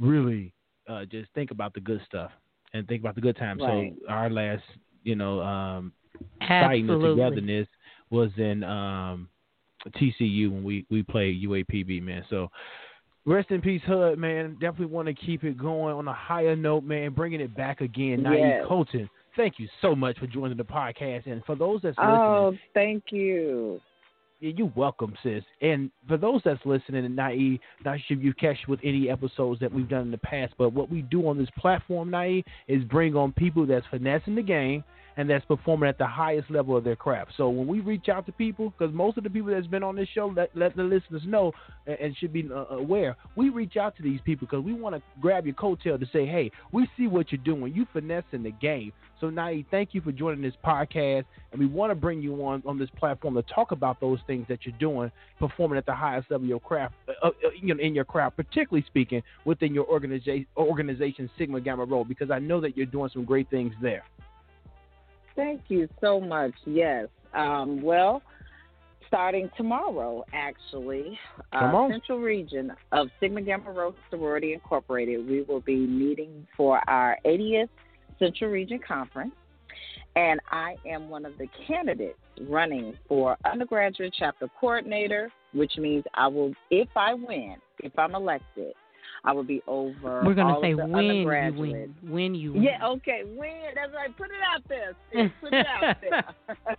really, 0.00 0.52
uh, 0.88 1.04
just 1.04 1.30
think 1.36 1.52
about 1.52 1.72
the 1.72 1.78
good 1.78 2.00
stuff 2.04 2.32
and 2.74 2.86
think 2.88 3.00
about 3.00 3.14
the 3.14 3.20
good 3.20 3.36
times. 3.36 3.62
Right. 3.62 3.94
So 3.96 4.12
our 4.12 4.28
last, 4.28 4.64
you 5.04 5.14
know, 5.14 5.40
um, 5.40 5.92
fighting 6.40 6.88
the 6.88 6.98
togetherness 6.98 7.68
was 8.10 8.30
in 8.36 8.64
um, 8.64 9.28
TCU 9.86 10.50
when 10.50 10.64
we 10.64 10.84
we 10.90 11.04
played 11.04 11.40
UAPB, 11.46 12.02
man. 12.02 12.24
So 12.28 12.50
rest 13.24 13.52
in 13.52 13.60
peace, 13.60 13.82
Hud, 13.86 14.18
man. 14.18 14.54
Definitely 14.60 14.86
want 14.86 15.06
to 15.06 15.14
keep 15.14 15.44
it 15.44 15.56
going 15.56 15.94
on 15.94 16.08
a 16.08 16.12
higher 16.12 16.56
note, 16.56 16.82
man. 16.82 17.12
Bringing 17.12 17.40
it 17.40 17.56
back 17.56 17.82
again, 17.82 18.26
Yes. 18.32 18.64
Colton. 18.66 19.08
Thank 19.36 19.58
you 19.58 19.68
so 19.82 19.94
much 19.94 20.18
for 20.18 20.26
joining 20.26 20.56
the 20.56 20.64
podcast, 20.64 21.26
and 21.26 21.44
for 21.44 21.54
those 21.54 21.80
that's 21.82 21.96
Oh, 21.98 22.02
listening, 22.04 22.20
oh, 22.20 22.54
thank 22.74 23.04
you. 23.12 23.80
yeah, 24.40 24.52
you're 24.56 24.72
welcome, 24.74 25.14
sis. 25.22 25.44
And 25.60 25.90
for 26.08 26.16
those 26.16 26.40
that's 26.44 26.64
listening, 26.64 27.04
and 27.04 27.14
Naive, 27.14 27.60
not 27.84 27.98
sure 28.06 28.16
if 28.16 28.24
you've 28.24 28.36
catch 28.38 28.56
with 28.66 28.80
any 28.82 29.10
episodes 29.10 29.60
that 29.60 29.72
we've 29.72 29.88
done 29.88 30.02
in 30.02 30.10
the 30.10 30.18
past, 30.18 30.54
but 30.56 30.72
what 30.72 30.90
we 30.90 31.02
do 31.02 31.28
on 31.28 31.36
this 31.38 31.48
platform, 31.58 32.10
Naive, 32.10 32.44
is 32.66 32.82
bring 32.84 33.14
on 33.14 33.32
people 33.32 33.66
that's 33.66 33.86
finessing 33.90 34.34
the 34.34 34.42
game 34.42 34.82
and 35.16 35.28
that's 35.28 35.44
performing 35.44 35.88
at 35.88 35.98
the 35.98 36.06
highest 36.06 36.50
level 36.50 36.76
of 36.76 36.84
their 36.84 36.96
craft. 36.96 37.32
So 37.36 37.48
when 37.48 37.66
we 37.66 37.80
reach 37.80 38.08
out 38.08 38.26
to 38.26 38.32
people, 38.32 38.72
because 38.76 38.94
most 38.94 39.16
of 39.16 39.24
the 39.24 39.30
people 39.30 39.50
that's 39.50 39.66
been 39.66 39.82
on 39.82 39.96
this 39.96 40.08
show, 40.14 40.32
let, 40.34 40.50
let 40.54 40.76
the 40.76 40.82
listeners 40.82 41.22
know 41.26 41.52
and, 41.86 41.98
and 41.98 42.16
should 42.16 42.32
be 42.32 42.48
uh, 42.50 42.66
aware, 42.76 43.16
we 43.34 43.48
reach 43.48 43.76
out 43.76 43.96
to 43.96 44.02
these 44.02 44.20
people 44.24 44.46
because 44.46 44.64
we 44.64 44.72
want 44.72 44.94
to 44.94 45.02
grab 45.20 45.46
your 45.46 45.54
coattail 45.54 45.98
to 45.98 46.06
say, 46.12 46.26
hey, 46.26 46.50
we 46.72 46.88
see 46.96 47.06
what 47.06 47.32
you're 47.32 47.42
doing. 47.42 47.74
You 47.74 47.86
finessing 47.92 48.42
the 48.42 48.50
game. 48.50 48.92
So, 49.20 49.30
Nai, 49.30 49.64
thank 49.70 49.94
you 49.94 50.02
for 50.02 50.12
joining 50.12 50.42
this 50.42 50.52
podcast, 50.62 51.24
and 51.50 51.58
we 51.58 51.66
want 51.66 51.90
to 51.90 51.94
bring 51.94 52.20
you 52.20 52.34
on 52.44 52.62
on 52.66 52.78
this 52.78 52.90
platform 52.98 53.34
to 53.34 53.42
talk 53.42 53.72
about 53.72 53.98
those 53.98 54.18
things 54.26 54.46
that 54.48 54.66
you're 54.66 54.76
doing, 54.78 55.10
performing 55.38 55.78
at 55.78 55.86
the 55.86 55.94
highest 55.94 56.30
level 56.30 56.44
of 56.44 56.48
your 56.50 56.60
craft, 56.60 56.94
uh, 57.08 57.28
uh, 57.28 57.30
you 57.58 57.74
know, 57.74 57.80
in 57.82 57.94
your 57.94 58.04
craft, 58.04 58.36
particularly 58.36 58.84
speaking 58.86 59.22
within 59.46 59.72
your 59.72 59.86
organization, 59.86 60.46
organization 60.58 61.30
Sigma 61.38 61.62
Gamma 61.62 61.86
Rho, 61.86 62.04
because 62.04 62.30
I 62.30 62.38
know 62.38 62.60
that 62.60 62.76
you're 62.76 62.84
doing 62.84 63.08
some 63.10 63.24
great 63.24 63.48
things 63.48 63.72
there. 63.80 64.04
Thank 65.36 65.62
you 65.68 65.88
so 66.00 66.20
much. 66.20 66.52
Yes. 66.64 67.06
Um, 67.34 67.82
well, 67.82 68.22
starting 69.06 69.50
tomorrow, 69.56 70.24
actually, 70.32 71.18
uh. 71.52 71.88
Central 71.90 72.18
Region 72.18 72.72
of 72.92 73.08
Sigma 73.20 73.42
Gamma 73.42 73.70
Rho 73.70 73.94
Sorority 74.10 74.54
Incorporated, 74.54 75.28
we 75.28 75.42
will 75.42 75.60
be 75.60 75.76
meeting 75.86 76.46
for 76.56 76.80
our 76.88 77.18
80th 77.24 77.68
Central 78.18 78.50
Region 78.50 78.80
Conference. 78.86 79.32
And 80.16 80.40
I 80.50 80.76
am 80.86 81.10
one 81.10 81.26
of 81.26 81.36
the 81.36 81.46
candidates 81.66 82.18
running 82.48 82.94
for 83.06 83.36
undergraduate 83.44 84.14
chapter 84.18 84.48
coordinator, 84.58 85.30
which 85.52 85.76
means 85.76 86.04
I 86.14 86.26
will, 86.28 86.54
if 86.70 86.88
I 86.96 87.12
win, 87.12 87.56
if 87.80 87.92
I'm 87.98 88.14
elected, 88.14 88.72
I 89.24 89.32
would 89.32 89.46
be 89.46 89.62
over. 89.66 90.22
We're 90.24 90.34
gonna 90.34 90.60
say 90.60 90.74
when 90.74 91.04
you 91.04 91.26
win. 91.26 91.94
When 92.02 92.34
you 92.34 92.52
win. 92.52 92.62
Yeah, 92.62 92.86
okay. 92.86 93.22
When 93.24 93.50
that's 93.74 93.92
right. 93.94 94.16
Put 94.16 94.28
it 94.28 94.42
out 94.54 94.62
there. 94.68 94.94
sis. 95.12 95.30
Put 95.40 95.52
it 95.52 95.66
out 95.66 95.96
there. 96.00 96.24
uh, 96.68 96.74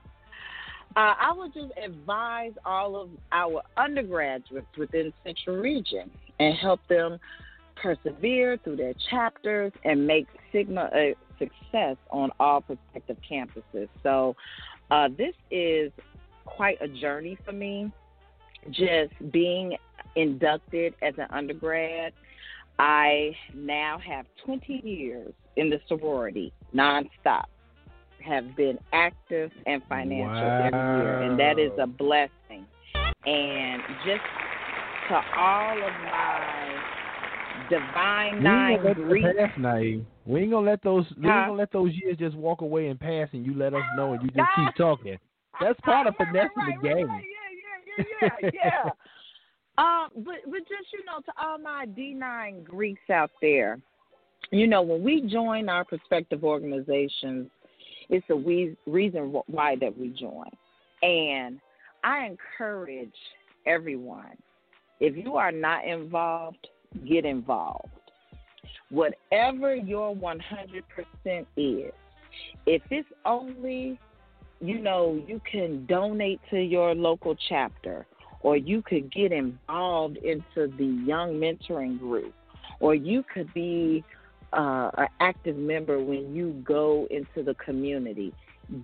I 0.95 1.33
would 1.35 1.53
just 1.53 1.71
advise 1.83 2.53
all 2.65 2.95
of 2.95 3.09
our 3.31 3.61
undergraduates 3.77 4.67
within 4.77 5.13
Central 5.23 5.57
Region 5.57 6.09
and 6.39 6.55
help 6.55 6.79
them 6.87 7.19
persevere 7.81 8.57
through 8.63 8.77
their 8.77 8.93
chapters 9.09 9.71
and 9.83 10.05
make 10.05 10.27
Sigma 10.51 10.89
a 10.93 11.15
success 11.37 11.97
on 12.09 12.31
all 12.39 12.61
prospective 12.61 13.17
campuses. 13.29 13.87
So, 14.01 14.35
uh, 14.89 15.09
this 15.17 15.35
is 15.51 15.91
quite 16.45 16.77
a 16.81 16.87
journey 16.87 17.37
for 17.45 17.51
me. 17.51 17.91
Just 18.71 19.13
being 19.31 19.77
inducted 20.15 20.95
as 21.01 21.13
an 21.17 21.27
undergrad 21.29 22.13
I 22.79 23.35
now 23.53 23.99
have 23.99 24.25
20 24.45 24.81
years 24.83 25.33
in 25.55 25.69
the 25.69 25.79
sorority 25.87 26.53
nonstop. 26.75 27.45
Have 28.23 28.55
been 28.57 28.77
active 28.93 29.51
and 29.65 29.81
financial 29.87 30.51
every 30.59 31.01
year, 31.01 31.21
and 31.21 31.39
that 31.39 31.59
is 31.59 31.71
a 31.79 31.87
blessing. 31.87 32.65
And 33.25 33.81
just 34.05 34.21
to 35.09 35.21
all 35.37 35.77
of 35.77 35.93
my 36.03 36.57
divine 37.69 38.43
nine 38.43 38.81
we 38.81 38.89
ain't 38.89 38.97
gonna 38.97 39.13
let 39.13 39.35
that 39.35 39.47
pass, 39.49 39.59
Naive. 39.59 40.05
We 40.25 40.41
ain't 40.41 40.51
gonna 40.51 40.65
let 40.65 40.83
those. 40.83 41.05
We 41.17 41.27
ain't 41.27 41.47
gonna 41.47 41.53
let 41.53 41.71
those 41.71 41.93
years 41.93 42.17
just 42.17 42.35
walk 42.35 42.61
away 42.61 42.87
and 42.87 42.99
pass, 42.99 43.29
and 43.31 43.45
you 43.45 43.53
let 43.55 43.73
us 43.73 43.83
know, 43.95 44.13
and 44.13 44.21
you 44.23 44.29
just 44.29 44.49
keep 44.55 44.75
talking. 44.77 45.17
That's 45.61 45.79
part 45.81 46.07
of 46.07 46.15
right, 46.19 46.27
finessing 46.27 46.81
the 46.81 46.87
game. 46.87 47.07
right, 47.07 47.23
Yeah, 47.23 48.05
yeah, 48.19 48.29
yeah, 48.41 48.49
yeah, 48.51 48.59
yeah. 48.85 48.89
Um, 49.77 50.09
but 50.15 50.35
but 50.45 50.59
just 50.59 50.91
you 50.93 51.05
know, 51.05 51.19
to 51.25 51.31
all 51.41 51.57
my 51.57 51.85
D 51.85 52.13
nine 52.13 52.63
Greeks 52.63 53.09
out 53.11 53.31
there, 53.41 53.79
you 54.51 54.67
know, 54.67 54.81
when 54.81 55.03
we 55.03 55.21
join 55.21 55.69
our 55.69 55.85
prospective 55.85 56.43
organizations, 56.43 57.49
it's 58.09 58.25
a 58.29 58.35
we, 58.35 58.75
reason 58.87 59.33
why 59.47 59.75
that 59.75 59.97
we 59.97 60.09
join, 60.09 60.49
and 61.03 61.59
I 62.03 62.25
encourage 62.25 63.13
everyone. 63.65 64.37
If 64.99 65.15
you 65.15 65.35
are 65.35 65.51
not 65.51 65.85
involved, 65.85 66.67
get 67.07 67.25
involved. 67.25 67.89
Whatever 68.89 69.75
your 69.75 70.15
100% 70.15 71.45
is, 71.57 71.91
If 72.65 72.81
it's 72.89 73.07
only, 73.25 73.99
you 74.59 74.79
know, 74.79 75.21
you 75.27 75.41
can 75.49 75.85
donate 75.85 76.39
to 76.49 76.59
your 76.59 76.95
local 76.95 77.35
chapter, 77.49 78.05
or 78.41 78.57
you 78.57 78.81
could 78.81 79.11
get 79.11 79.31
involved 79.31 80.17
into 80.17 80.67
the 80.77 81.03
young 81.05 81.33
mentoring 81.33 81.99
group, 81.99 82.33
or 82.79 82.95
you 82.95 83.23
could 83.33 83.53
be 83.53 84.03
uh, 84.53 84.91
an 84.97 85.07
active 85.19 85.57
member 85.57 85.99
when 85.99 86.33
you 86.33 86.51
go 86.65 87.07
into 87.09 87.43
the 87.43 87.55
community. 87.55 88.33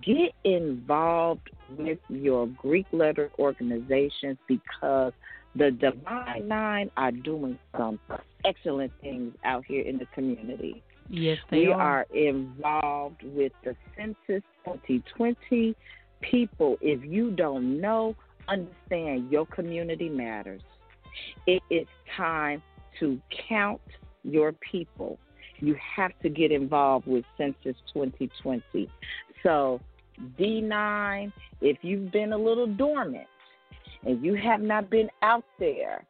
Get 0.04 0.32
involved 0.44 1.50
with 1.76 1.98
your 2.08 2.46
Greek 2.46 2.86
letter 2.92 3.30
organizations 3.38 4.38
because 4.48 5.12
the 5.56 5.70
Divine 5.70 6.48
Nine 6.48 6.90
are 6.96 7.12
doing 7.12 7.58
some 7.76 7.98
excellent 8.44 8.92
things 9.00 9.34
out 9.44 9.64
here 9.66 9.82
in 9.82 9.98
the 9.98 10.06
community. 10.14 10.82
Yes, 11.08 11.38
they 11.50 11.58
we 11.58 11.66
are. 11.68 11.80
are 11.80 12.06
involved 12.14 13.22
with 13.22 13.52
the 13.62 13.76
Census 13.96 14.42
2020. 14.64 15.76
People, 16.22 16.78
if 16.80 17.04
you 17.04 17.30
don't 17.30 17.80
know, 17.80 18.16
understand 18.48 19.30
your 19.30 19.46
community 19.46 20.08
matters. 20.08 20.62
It 21.46 21.62
is 21.70 21.86
time 22.16 22.62
to 23.00 23.20
count 23.48 23.80
your 24.22 24.52
people. 24.52 25.18
You 25.58 25.76
have 25.96 26.12
to 26.22 26.28
get 26.28 26.50
involved 26.52 27.06
with 27.06 27.24
Census 27.36 27.76
2020. 27.92 28.88
So, 29.42 29.80
D9, 30.38 31.32
if 31.60 31.78
you've 31.82 32.12
been 32.12 32.32
a 32.32 32.38
little 32.38 32.66
dormant 32.66 33.26
and 34.04 34.24
you 34.24 34.34
have 34.34 34.60
not 34.60 34.90
been 34.90 35.08
out 35.22 35.44
there, 35.58 36.04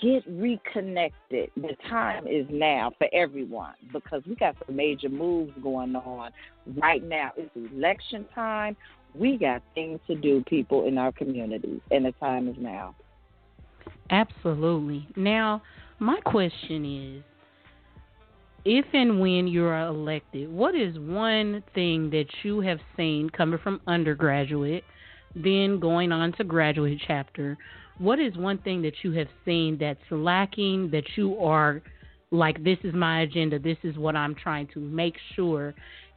get 0.00 0.22
reconnected. 0.28 1.50
The 1.56 1.76
time 1.88 2.26
is 2.26 2.46
now 2.50 2.92
for 2.98 3.08
everyone 3.12 3.74
because 3.92 4.22
we 4.26 4.36
got 4.36 4.56
some 4.64 4.76
major 4.76 5.08
moves 5.08 5.52
going 5.62 5.96
on 5.96 6.30
right 6.76 7.02
now. 7.02 7.32
It's 7.36 7.50
election 7.56 8.26
time. 8.34 8.76
We 9.14 9.38
got 9.38 9.62
things 9.74 10.00
to 10.08 10.14
do, 10.14 10.42
people 10.46 10.86
in 10.86 10.98
our 10.98 11.12
communities, 11.12 11.80
and 11.90 12.04
the 12.04 12.12
time 12.12 12.48
is 12.48 12.56
now. 12.58 12.94
Absolutely. 14.10 15.08
Now, 15.16 15.62
my 15.98 16.20
question 16.20 16.84
is 16.84 17.22
if 18.64 18.86
and 18.92 19.20
when 19.20 19.46
you 19.46 19.64
are 19.64 19.86
elected, 19.86 20.50
what 20.50 20.74
is 20.74 20.98
one 20.98 21.62
thing 21.74 22.10
that 22.10 22.26
you 22.42 22.60
have 22.60 22.78
seen 22.96 23.28
coming 23.30 23.58
from 23.62 23.80
undergraduate, 23.86 24.84
then 25.34 25.78
going 25.78 26.12
on 26.12 26.32
to 26.34 26.44
graduate 26.44 27.00
chapter? 27.06 27.58
What 27.98 28.18
is 28.18 28.36
one 28.36 28.58
thing 28.58 28.82
that 28.82 28.94
you 29.02 29.12
have 29.12 29.28
seen 29.44 29.76
that's 29.78 30.00
lacking 30.10 30.90
that 30.90 31.04
you 31.16 31.36
are 31.38 31.82
like, 32.30 32.64
this 32.64 32.78
is 32.82 32.94
my 32.94 33.20
agenda, 33.20 33.58
this 33.58 33.76
is 33.84 33.96
what 33.96 34.16
I'm 34.16 34.34
trying 34.34 34.66
to 34.74 34.80
make 34.80 35.14
sure 35.36 35.74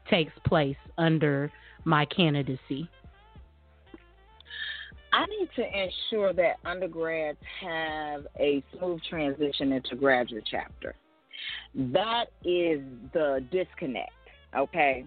takes 0.09 0.33
place 0.45 0.77
under 0.97 1.51
my 1.87 2.05
candidacy? 2.05 2.89
I 5.13 5.25
need 5.25 5.49
to 5.55 5.63
ensure 5.63 6.33
that 6.33 6.57
undergrads 6.65 7.39
have 7.61 8.27
a 8.39 8.61
smooth 8.77 8.99
transition 9.09 9.71
into 9.71 9.95
graduate 9.95 10.43
chapter. 10.49 10.95
That 11.73 12.25
is 12.43 12.81
the 13.13 13.43
disconnect, 13.51 14.11
okay? 14.55 15.05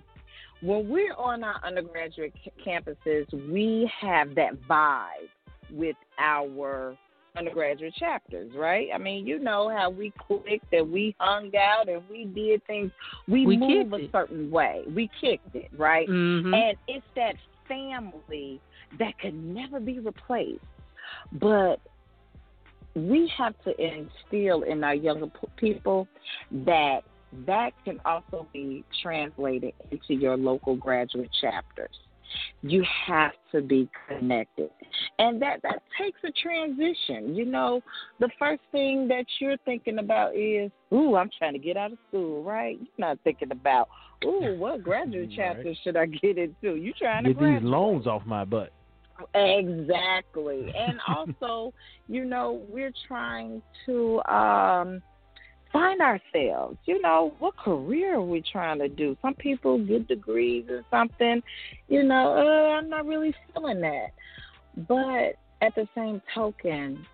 When 0.62 0.88
we're 0.88 1.14
on 1.14 1.44
our 1.44 1.60
undergraduate 1.62 2.34
campuses, 2.66 3.26
we 3.52 3.90
have 4.00 4.34
that 4.34 4.54
vibe 4.68 5.28
with 5.70 5.96
our 6.18 6.96
undergraduate 7.36 7.94
chapters, 7.94 8.50
right? 8.56 8.88
I 8.94 8.98
mean, 8.98 9.26
you 9.26 9.38
know 9.38 9.68
how 9.68 9.90
we 9.90 10.12
clicked 10.26 10.72
and 10.72 10.92
we 10.92 11.14
hung 11.18 11.50
out 11.56 11.88
and 11.88 12.02
we 12.10 12.24
did 12.24 12.64
things. 12.66 12.90
We, 13.28 13.46
we 13.46 13.56
move 13.56 13.92
a 13.92 13.96
it. 13.96 14.10
certain 14.12 14.50
way. 14.50 14.82
We 14.94 15.10
kicked 15.20 15.54
it, 15.54 15.70
right? 15.76 16.08
Mm-hmm. 16.08 16.54
And 16.54 16.76
it's 16.88 17.06
that 17.16 17.34
family 17.68 18.60
that 18.98 19.18
can 19.18 19.54
never 19.54 19.80
be 19.80 19.98
replaced. 19.98 20.60
But 21.32 21.80
we 22.94 23.30
have 23.36 23.54
to 23.64 23.72
instill 23.80 24.62
in 24.62 24.82
our 24.82 24.94
younger 24.94 25.30
people 25.56 26.08
that 26.50 27.00
that 27.46 27.70
can 27.84 28.00
also 28.04 28.48
be 28.52 28.84
translated 29.02 29.72
into 29.92 30.14
your 30.14 30.36
local 30.36 30.74
graduate 30.74 31.30
chapters. 31.40 31.96
You 32.62 32.84
have 33.06 33.32
to 33.52 33.60
be 33.60 33.88
connected. 34.08 34.70
And 35.18 35.40
that, 35.42 35.60
that 35.62 35.82
takes 36.00 36.18
a 36.24 36.30
transition. 36.32 37.34
You 37.34 37.44
know, 37.46 37.80
the 38.18 38.28
first 38.38 38.62
thing 38.72 39.08
that 39.08 39.24
you're 39.40 39.56
thinking 39.64 39.98
about 39.98 40.34
is, 40.36 40.70
ooh, 40.92 41.16
I'm 41.16 41.30
trying 41.38 41.52
to 41.54 41.58
get 41.58 41.76
out 41.76 41.92
of 41.92 41.98
school, 42.08 42.42
right? 42.42 42.78
You're 42.78 43.08
not 43.08 43.18
thinking 43.24 43.50
about, 43.52 43.88
ooh, 44.24 44.54
what 44.58 44.82
graduate 44.82 45.30
Right. 45.30 45.36
chapter 45.36 45.74
should 45.82 45.96
I 45.96 46.06
get 46.06 46.38
into? 46.38 46.76
You're 46.76 46.94
trying 46.98 47.24
to 47.24 47.30
Get 47.30 47.38
graduate. 47.38 47.62
these 47.62 47.70
loans 47.70 48.06
off 48.06 48.22
my 48.26 48.44
butt. 48.44 48.72
Exactly. 49.34 50.72
And 50.78 50.98
also, 51.08 51.72
you 52.08 52.24
know, 52.24 52.62
we're 52.68 52.92
trying 53.06 53.62
to 53.86 54.22
um 54.24 55.02
find 55.72 56.00
ourselves. 56.00 56.78
You 56.84 57.00
know, 57.00 57.34
what 57.38 57.56
career 57.56 58.16
are 58.16 58.22
we 58.22 58.42
trying 58.42 58.78
to 58.78 58.88
do? 58.88 59.16
Some 59.22 59.34
people 59.34 59.78
get 59.78 60.08
degrees 60.08 60.66
or 60.68 60.84
something, 60.90 61.42
you 61.88 62.02
know, 62.02 62.34
uh, 62.36 62.76
I'm 62.76 62.88
not 62.88 63.06
really 63.06 63.34
feeling 63.52 63.80
that. 63.80 64.08
But 64.88 65.36
at 65.64 65.74
the 65.74 65.88
same 65.94 66.22
token, 66.34 67.06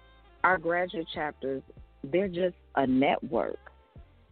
our 0.45 0.59
graduate 0.59 1.07
chapters, 1.15 1.63
they're 2.05 2.29
just 2.29 2.55
a 2.77 2.87
network, 2.87 3.59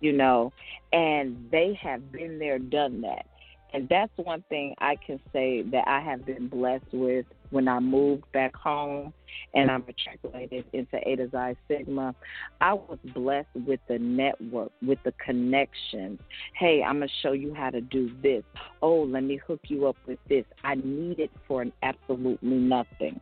you 0.00 0.12
know, 0.12 0.52
and 0.92 1.48
they 1.50 1.78
have 1.82 2.12
been 2.12 2.38
there, 2.38 2.58
done 2.58 3.00
that. 3.02 3.26
And 3.72 3.88
that's 3.88 4.12
one 4.16 4.44
thing 4.48 4.74
I 4.78 4.94
can 5.04 5.18
say 5.32 5.62
that 5.62 5.88
I 5.88 6.00
have 6.00 6.24
been 6.24 6.46
blessed 6.46 6.92
with 6.92 7.26
when 7.54 7.68
I 7.68 7.78
moved 7.78 8.24
back 8.32 8.54
home 8.56 9.12
and 9.54 9.70
I 9.70 9.78
matriculated 9.78 10.64
into 10.72 10.96
Eta 11.08 11.28
Xi 11.30 11.56
Sigma. 11.68 12.12
I 12.60 12.72
was 12.72 12.98
blessed 13.14 13.54
with 13.66 13.78
the 13.88 13.98
network, 13.98 14.72
with 14.84 14.98
the 15.04 15.12
connections. 15.24 16.18
Hey, 16.58 16.82
I'm 16.82 16.98
going 16.98 17.08
to 17.08 17.14
show 17.22 17.30
you 17.30 17.54
how 17.54 17.70
to 17.70 17.80
do 17.80 18.10
this. 18.24 18.42
Oh, 18.82 19.02
let 19.02 19.22
me 19.22 19.36
hook 19.46 19.60
you 19.68 19.86
up 19.86 19.96
with 20.08 20.18
this. 20.28 20.44
I 20.64 20.74
need 20.74 21.20
it 21.20 21.30
for 21.46 21.62
an 21.62 21.72
absolutely 21.84 22.56
nothing. 22.56 23.20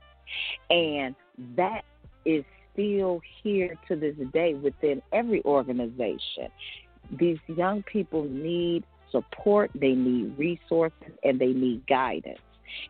And 0.71 1.15
that 1.57 1.83
is 2.25 2.43
still 2.73 3.21
here 3.43 3.77
to 3.89 3.97
this 3.97 4.17
day 4.33 4.55
within 4.55 5.03
every 5.13 5.45
organization. 5.45 6.49
These 7.19 7.39
young 7.49 7.83
people 7.83 8.25
need 8.25 8.85
support, 9.11 9.71
they 9.75 9.93
need 9.93 10.39
resources, 10.39 11.13
and 11.23 11.39
they 11.39 11.53
need 11.53 11.87
guidance. 11.87 12.39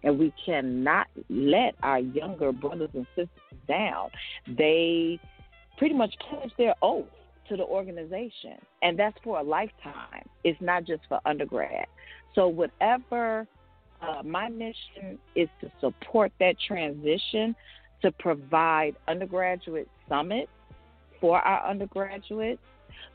And 0.02 0.18
we 0.18 0.32
cannot 0.44 1.06
let 1.28 1.74
our 1.82 2.00
younger 2.00 2.52
brothers 2.52 2.90
and 2.94 3.06
sisters 3.16 3.28
down. 3.68 4.10
They 4.46 5.18
pretty 5.78 5.94
much 5.94 6.14
pledge 6.28 6.50
their 6.58 6.74
oath 6.82 7.06
to 7.48 7.56
the 7.56 7.64
organization, 7.64 8.56
and 8.82 8.98
that's 8.98 9.16
for 9.24 9.40
a 9.40 9.42
lifetime. 9.42 10.28
It's 10.44 10.60
not 10.60 10.84
just 10.84 11.02
for 11.08 11.20
undergrad. 11.26 11.86
So, 12.34 12.48
whatever 12.48 13.46
uh, 14.00 14.22
my 14.24 14.48
mission 14.48 15.18
is 15.34 15.48
to 15.60 15.70
support 15.80 16.32
that 16.40 16.54
transition, 16.66 17.54
to 18.02 18.10
provide 18.12 18.96
undergraduate 19.08 19.88
summits 20.08 20.50
for 21.20 21.38
our 21.38 21.68
undergraduates 21.68 22.60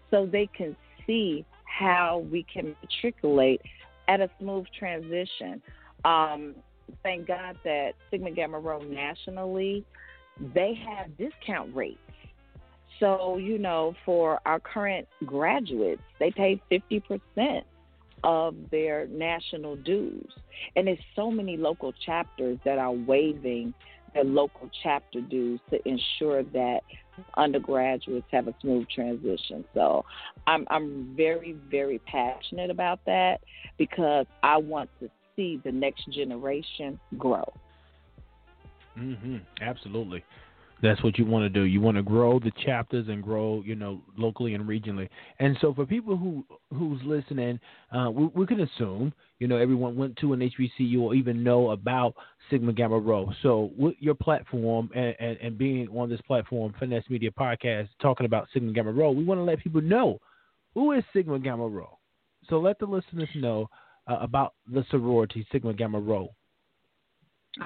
so 0.10 0.26
they 0.26 0.48
can 0.58 0.76
see 1.06 1.46
how 1.66 2.26
we 2.32 2.46
can 2.52 2.76
matriculate 2.82 3.62
at 4.08 4.22
a 4.22 4.30
smooth 4.40 4.66
transition. 4.78 5.62
Um, 6.08 6.56
thank 7.04 7.28
God 7.28 7.58
that 7.66 7.92
Sigma 8.10 8.32
Gamma 8.32 8.60
Rho 8.60 8.80
nationally, 8.80 9.84
they 10.54 10.74
have 10.88 11.18
discount 11.18 11.76
rates. 11.76 12.00
So, 13.00 13.38
you 13.38 13.60
know, 13.60 13.94
for 14.06 14.40
our 14.46 14.60
current 14.60 15.08
graduates, 15.26 16.02
they 16.20 16.32
pay 16.32 16.62
50% 16.72 17.62
of 18.24 18.56
their 18.72 19.08
national 19.08 19.76
dues. 19.76 20.32
And 20.76 20.88
there's 20.88 20.98
so 21.16 21.30
many 21.30 21.58
local 21.58 21.94
chapters 22.06 22.58
that 22.66 22.78
are 22.78 22.94
waiving 22.94 23.74
their 24.14 24.24
local 24.24 24.70
chapter 24.84 25.22
dues 25.22 25.60
to 25.70 25.88
ensure 25.88 26.44
that 26.44 26.80
undergraduates 27.36 28.28
have 28.32 28.48
a 28.48 28.56
smooth 28.62 28.88
transition. 28.94 29.66
So 29.74 30.06
I'm 30.46 30.66
I'm 30.70 31.14
very 31.16 31.56
very 31.70 32.00
passionate 32.00 32.70
about 32.70 33.00
that 33.06 33.42
because 33.78 34.26
I 34.44 34.58
want 34.58 34.90
to 35.00 35.10
see 35.38 35.62
the 35.64 35.72
next 35.72 36.10
generation 36.12 37.00
grow. 37.18 37.46
hmm 38.96 39.38
Absolutely. 39.62 40.24
That's 40.82 41.02
what 41.04 41.18
you 41.18 41.26
want 41.26 41.44
to 41.44 41.50
do. 41.50 41.64
You 41.64 41.82
want 41.82 41.98
to 41.98 42.04
grow 42.04 42.40
the 42.40 42.52
chapters 42.64 43.08
and 43.08 43.24
grow, 43.24 43.64
you 43.66 43.76
know, 43.76 44.00
locally 44.16 44.54
and 44.54 44.66
regionally. 44.68 45.10
And 45.40 45.58
so, 45.60 45.74
for 45.74 45.88
people 45.88 46.16
who 46.16 46.46
who's 46.72 47.02
listening, 47.04 47.60
uh, 47.92 48.12
we, 48.12 48.28
we 48.36 48.46
can 48.46 48.62
assume, 48.62 49.12
you 49.40 49.48
know, 49.48 49.58
everyone 49.58 49.96
went 49.96 50.16
to 50.18 50.34
an 50.34 50.42
HBCU 50.42 51.02
or 51.02 51.16
even 51.16 51.44
know 51.44 51.72
about 51.72 52.14
Sigma 52.52 52.74
Gamma 52.74 53.00
Rho. 53.00 53.32
So, 53.42 53.72
with 53.76 53.96
your 54.00 54.14
platform 54.14 54.92
and, 54.96 55.16
and, 55.20 55.38
and 55.42 55.58
being 55.58 55.88
on 55.88 56.10
this 56.10 56.22
platform, 56.28 56.76
Finesse 56.78 57.10
Media 57.10 57.32
Podcast, 57.32 57.88
talking 58.00 58.28
about 58.28 58.48
Sigma 58.54 58.72
Gamma 58.72 58.92
Rho, 58.92 59.12
we 59.12 59.24
want 59.24 59.40
to 59.40 59.44
let 59.44 59.60
people 59.60 59.82
know 59.82 60.20
who 60.76 60.92
is 60.92 61.04
Sigma 61.12 61.40
Gamma 61.40 61.68
Rho. 61.68 61.98
So, 62.52 62.60
let 62.60 62.78
the 62.78 62.86
listeners 62.86 63.30
know 63.34 63.68
uh, 64.08 64.18
about 64.22 64.54
the 64.72 64.86
sorority 64.90 65.46
Sigma 65.52 65.74
Gamma 65.74 66.00
Rho. 66.00 66.30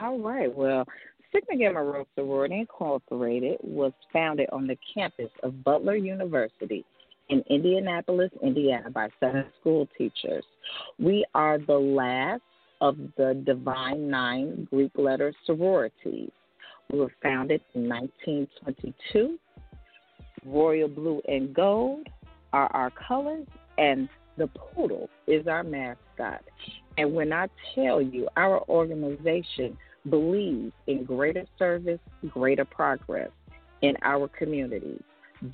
All 0.02 0.20
right. 0.20 0.54
Well, 0.54 0.86
Sigma 1.32 1.58
Gamma 1.58 1.84
Rho 1.84 2.06
Sorority 2.16 2.60
Incorporated 2.60 3.58
was 3.62 3.94
founded 4.12 4.50
on 4.52 4.68
the 4.68 4.78
campus 4.94 5.30
of 5.44 5.64
Butler 5.64 5.96
University 5.96 6.86
in 7.30 7.44
Indianapolis, 7.50 8.32
Indiana, 8.44 8.90
by 8.90 9.10
seven 9.20 9.46
school 9.60 9.88
teachers. 9.98 10.44
We 11.00 11.26
are 11.34 11.58
the 11.58 11.74
last 11.74 12.42
of 12.82 12.98
the 13.18 13.42
Divine 13.46 14.10
Nine 14.10 14.68
Greek 14.70 14.92
letter 14.96 15.34
sororities. 15.46 16.32
We 16.92 17.00
were 17.00 17.14
founded 17.24 17.62
in 17.74 17.88
1922. 17.88 19.40
Royal 20.46 20.88
blue 20.90 21.22
and 21.28 21.54
gold 21.54 22.08
are 22.52 22.68
our 22.74 22.92
colors, 23.08 23.48
and 23.78 24.10
the 24.38 24.48
poodle 24.48 25.10
is 25.28 25.48
our 25.48 25.64
mascot. 25.64 26.11
And 26.98 27.14
when 27.14 27.34
I 27.34 27.48
tell 27.76 28.02
you, 28.02 28.28
our 28.36 28.62
organization 28.70 29.78
believes 30.10 30.74
in 30.88 31.04
greater 31.04 31.46
service, 31.58 32.00
greater 32.30 32.66
progress 32.66 33.30
in 33.82 33.96
our 34.04 34.28
communities. 34.28 35.02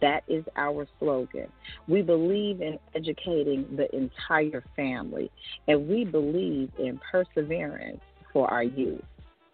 That 0.01 0.23
is 0.27 0.43
our 0.57 0.85
slogan. 0.99 1.47
We 1.87 2.01
believe 2.01 2.61
in 2.61 2.77
educating 2.93 3.65
the 3.77 3.87
entire 3.95 4.63
family, 4.75 5.31
and 5.67 5.87
we 5.87 6.03
believe 6.03 6.71
in 6.77 6.99
perseverance 7.09 8.01
for 8.33 8.51
our 8.51 8.63
youth. 8.63 9.01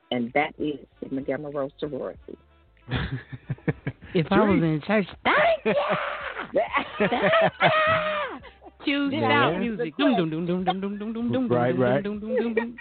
And 0.09 0.31
that 0.33 0.53
is 0.57 0.79
Sigma 0.99 1.21
Gamma 1.21 1.49
Rho 1.51 1.69
sorority. 1.79 2.37
if 4.13 4.27
I 4.31 4.39
was 4.39 4.63
in 4.63 4.81
church, 4.85 5.07
thank 5.23 5.65
you. 5.65 5.73
Cue 8.83 9.11
shout 9.11 9.59
music. 9.59 9.95
Dum 9.97 10.15
dum 10.15 10.29
dum 10.29 10.45
dum 10.45 10.63
dum 10.63 10.81
dum 10.81 10.99
dum 10.99 11.13
dum 11.13 11.31
dum. 11.31 11.47
Right, 11.47 11.77
right. 11.77 12.03
Dum 12.03 12.19
dum 12.19 12.35
dum 12.35 12.53
dum. 12.53 12.75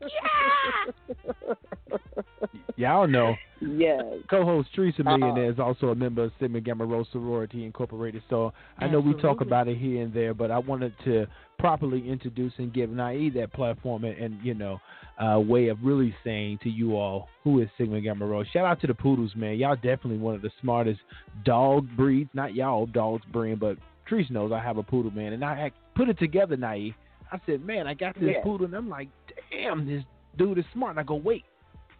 Thank 0.00 0.12
you. 0.12 1.54
Y'all 2.76 3.06
know. 3.06 3.34
Yes. 3.60 4.02
Co-host 4.28 4.68
Teresa. 4.74 5.02
Millionaire 5.02 5.50
is 5.50 5.58
also 5.58 5.88
a 5.88 5.94
member 5.94 6.24
of 6.24 6.32
Sigma 6.38 6.60
Gamma 6.60 6.84
Rho 6.84 7.04
Sorority 7.10 7.64
Incorporated. 7.64 8.22
So 8.28 8.52
I 8.78 8.86
know 8.86 9.00
we 9.00 9.14
talk 9.14 9.40
about 9.40 9.66
it 9.66 9.78
here 9.78 10.02
and 10.02 10.12
there, 10.12 10.34
but 10.34 10.50
I 10.50 10.58
wanted 10.58 10.92
to 11.04 11.26
properly 11.58 12.06
introduce 12.06 12.52
and 12.58 12.72
give 12.72 12.90
Nai 12.90 13.30
that 13.34 13.52
platform 13.54 14.04
and, 14.04 14.16
and 14.18 14.38
you 14.44 14.52
know, 14.52 14.78
uh, 15.18 15.40
way 15.40 15.68
of 15.68 15.78
really 15.82 16.14
saying 16.22 16.58
to 16.64 16.68
you 16.68 16.96
all 16.96 17.28
who 17.44 17.62
is 17.62 17.68
Sigma 17.78 18.00
Gamma 18.02 18.26
Rho. 18.26 18.44
Shout 18.52 18.66
out 18.66 18.80
to 18.82 18.86
the 18.86 18.94
Poodles, 18.94 19.32
man. 19.34 19.56
Y'all 19.56 19.76
definitely 19.76 20.18
one 20.18 20.34
of 20.34 20.42
the 20.42 20.50
smartest 20.60 21.00
dog 21.44 21.88
breeds. 21.96 22.28
Not 22.34 22.54
y'all 22.54 22.84
dogs 22.84 23.24
breed, 23.32 23.58
but 23.58 23.78
Teresa 24.08 24.32
knows 24.32 24.52
I 24.52 24.60
have 24.60 24.76
a 24.78 24.82
poodle, 24.82 25.10
man, 25.10 25.32
and 25.32 25.44
I 25.44 25.58
act- 25.60 25.76
put 25.94 26.08
it 26.08 26.18
together, 26.18 26.56
Naive. 26.56 26.94
I 27.32 27.40
said, 27.46 27.64
man, 27.64 27.86
I 27.86 27.94
got 27.94 28.14
this 28.14 28.34
Yeah. 28.36 28.42
poodle, 28.42 28.66
and 28.66 28.74
I'm 28.74 28.88
like, 28.88 29.08
damn, 29.50 29.86
this 29.86 30.04
dude 30.36 30.58
is 30.58 30.64
smart. 30.72 30.90
And 30.92 31.00
I 31.00 31.02
go, 31.02 31.16
wait, 31.16 31.44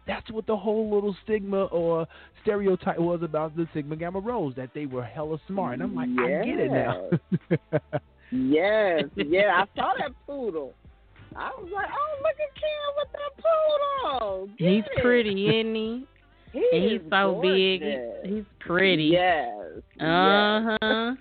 that's 0.05 0.29
what 0.31 0.45
the 0.47 0.55
whole 0.55 0.89
little 0.89 1.13
stigma 1.23 1.65
or 1.65 2.07
stereotype 2.43 2.97
was 2.97 3.21
about 3.23 3.55
the 3.57 3.67
Sigma 3.73 3.97
Gamma 3.97 4.19
Rhos, 4.19 4.55
that 4.55 4.69
they 4.73 4.85
were 4.85 5.03
hella 5.03 5.37
smart. 5.47 5.73
And 5.73 5.83
I'm 5.83 5.93
like, 5.95 6.07
I 6.17 6.45
get 6.45 6.59
it 6.59 6.71
now. 6.71 7.09
Yes, 8.31 9.03
yeah, 9.15 9.63
I 9.63 9.65
saw 9.75 9.93
that 9.99 10.11
poodle. 10.25 10.73
I 11.35 11.49
was 11.57 11.69
like, 11.73 11.87
oh, 11.89 12.17
look 12.21 12.35
at 12.39 12.55
Kim 12.55 12.95
with 12.97 13.11
that 13.13 14.21
poodle. 14.21 14.49
Get 14.57 14.67
He's 14.69 14.83
it. 14.97 15.01
pretty, 15.03 15.47
isn't 15.59 15.75
he? 15.75 16.05
He 16.53 16.69
And 16.73 16.83
he's 16.91 17.01
is 17.01 17.09
so 17.09 17.39
big. 17.41 17.81
He's 18.25 18.43
pretty. 18.59 19.03
Yes. 19.05 19.49
Uh 19.99 20.77
huh. 20.81 21.15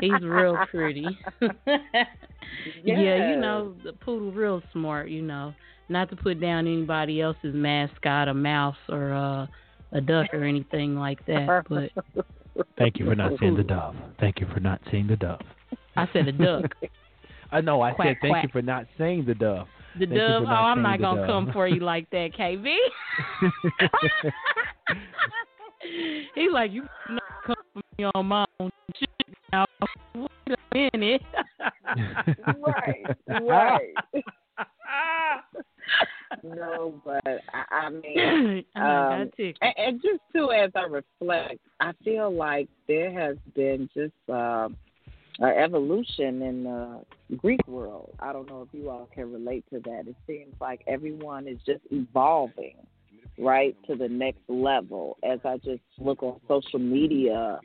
He's 0.00 0.22
real 0.22 0.58
pretty. 0.70 1.06
Yeah, 2.84 3.30
you 3.30 3.36
know, 3.36 3.74
the 3.84 3.92
poodle 3.92 4.30
real 4.30 4.62
smart, 4.72 5.08
you 5.08 5.22
know. 5.22 5.54
Not 5.88 6.08
to 6.10 6.16
put 6.16 6.40
down 6.40 6.66
anybody 6.66 7.20
else's 7.20 7.54
mascot, 7.54 8.28
a 8.28 8.34
mouse 8.34 8.76
or 8.88 9.12
uh, 9.12 9.46
a 9.92 10.00
duck 10.00 10.32
or 10.32 10.44
anything 10.44 10.96
like 10.96 11.24
that, 11.26 11.64
but 11.68 11.90
Thank 12.78 12.98
you 12.98 13.06
for 13.06 13.14
not 13.14 13.32
saying 13.40 13.56
the 13.56 13.62
dove. 13.64 13.96
Thank 14.20 14.40
you 14.40 14.46
for 14.52 14.60
not 14.60 14.80
saying 14.90 15.08
the 15.08 15.16
dove. 15.16 15.40
I 15.96 16.08
said 16.12 16.28
a 16.28 16.32
duck. 16.32 16.74
I 17.52 17.60
know, 17.60 17.82
I 17.82 17.92
Quack, 17.92 18.08
said 18.08 18.16
thank 18.22 18.32
quack. 18.32 18.42
you 18.44 18.48
for 18.50 18.62
not 18.62 18.86
saying 18.98 19.24
the 19.26 19.34
dove. 19.34 19.66
The 19.98 20.06
Thank 20.06 20.18
dove, 20.18 20.42
oh, 20.44 20.46
I'm 20.46 20.82
not 20.82 21.00
going 21.00 21.18
to 21.18 21.26
come 21.26 21.50
for 21.52 21.68
you 21.68 21.80
like 21.80 22.10
that, 22.10 22.30
KB. 22.36 22.74
He's 26.34 26.50
like, 26.52 26.72
you 26.72 26.82
not 27.10 27.22
come 27.46 27.54
for 27.72 27.82
me 27.98 28.04
on 28.14 28.26
my 28.26 28.44
own 28.58 28.70
shit. 28.98 29.08
A 30.74 30.90
minute. 30.92 31.22
right, 32.58 33.04
right. 33.28 33.94
no, 36.42 37.00
but 37.04 37.22
I, 37.26 37.64
I 37.70 37.90
mean, 37.90 38.64
I 38.76 39.12
Um, 39.22 39.30
and, 39.38 39.74
and 39.76 40.02
just 40.02 40.20
too, 40.32 40.50
as 40.50 40.70
I 40.74 40.82
reflect, 40.82 41.60
I 41.80 41.92
feel 42.04 42.34
like 42.34 42.68
there 42.88 43.12
has 43.12 43.36
been 43.54 43.88
just 43.94 44.12
um, 44.28 44.76
an 45.38 45.56
evolution 45.56 46.42
in 46.42 46.64
the 46.64 47.36
Greek 47.36 47.66
world. 47.68 48.14
I 48.20 48.32
don't 48.32 48.48
know 48.48 48.62
if 48.62 48.68
you 48.72 48.90
all 48.90 49.08
can 49.14 49.32
relate 49.32 49.64
to 49.72 49.80
that. 49.80 50.08
It 50.08 50.16
seems 50.26 50.54
like 50.60 50.82
everyone 50.86 51.46
is 51.46 51.58
just 51.66 51.82
evolving, 51.90 52.76
right, 53.38 53.76
to 53.86 53.94
the 53.94 54.08
next 54.08 54.42
level. 54.48 55.18
As 55.22 55.38
I 55.44 55.58
just 55.58 55.82
look 55.98 56.22
on 56.22 56.40
social 56.48 56.78
media, 56.78 57.60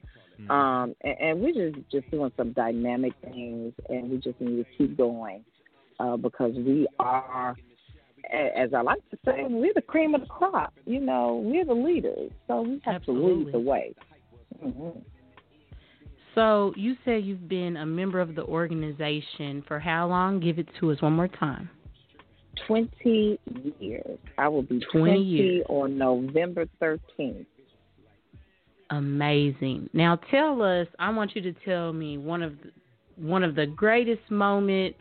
um, 0.49 0.95
and, 1.01 1.15
and 1.19 1.41
we're 1.41 1.71
just 1.71 1.89
just 1.91 2.09
doing 2.11 2.31
some 2.37 2.53
dynamic 2.53 3.13
things, 3.23 3.73
and 3.89 4.09
we 4.09 4.17
just 4.17 4.39
need 4.39 4.57
to 4.57 4.65
keep 4.77 4.97
going 4.97 5.43
uh, 5.99 6.17
because 6.17 6.53
we 6.55 6.87
are 6.99 7.55
as 8.31 8.73
I 8.73 8.81
like 8.81 9.07
to 9.09 9.17
say, 9.25 9.45
we're 9.49 9.73
the 9.73 9.81
cream 9.81 10.13
of 10.13 10.21
the 10.21 10.27
crop. 10.27 10.73
You 10.85 10.99
know, 10.99 11.41
we're 11.43 11.65
the 11.65 11.73
leaders, 11.73 12.31
so 12.47 12.61
we 12.61 12.81
have 12.85 13.03
to 13.05 13.11
lead 13.11 13.53
the 13.53 13.59
way. 13.59 13.95
hmm 14.61 14.89
So 16.35 16.73
you 16.75 16.95
said 17.05 17.23
you've 17.23 17.49
been 17.49 17.77
a 17.77 17.85
member 17.85 18.19
of 18.19 18.35
the 18.35 18.43
organization 18.43 19.63
for 19.67 19.79
how 19.79 20.07
long? 20.07 20.39
Give 20.39 20.59
it 20.59 20.67
to 20.79 20.91
us 20.91 21.01
one 21.01 21.13
more 21.13 21.27
time. 21.27 21.69
Twenty 22.67 23.39
years. 23.79 24.19
I 24.37 24.47
will 24.47 24.63
be 24.63 24.79
20 24.79 24.87
twenty 24.91 25.23
years. 25.23 25.65
on 25.69 25.97
November 25.97 26.65
thirteenth. 26.79 27.47
Amazing. 28.91 29.89
Now 29.93 30.19
tell 30.31 30.61
us. 30.61 30.87
I 30.97 31.09
want 31.11 31.35
you 31.35 31.41
to 31.41 31.53
tell 31.65 31.93
me 31.93 32.17
one 32.17 32.41
of 32.41 32.53
the, 32.61 32.71
one 33.15 33.43
of 33.43 33.55
the 33.55 33.67
greatest 33.67 34.29
moments, 34.29 34.99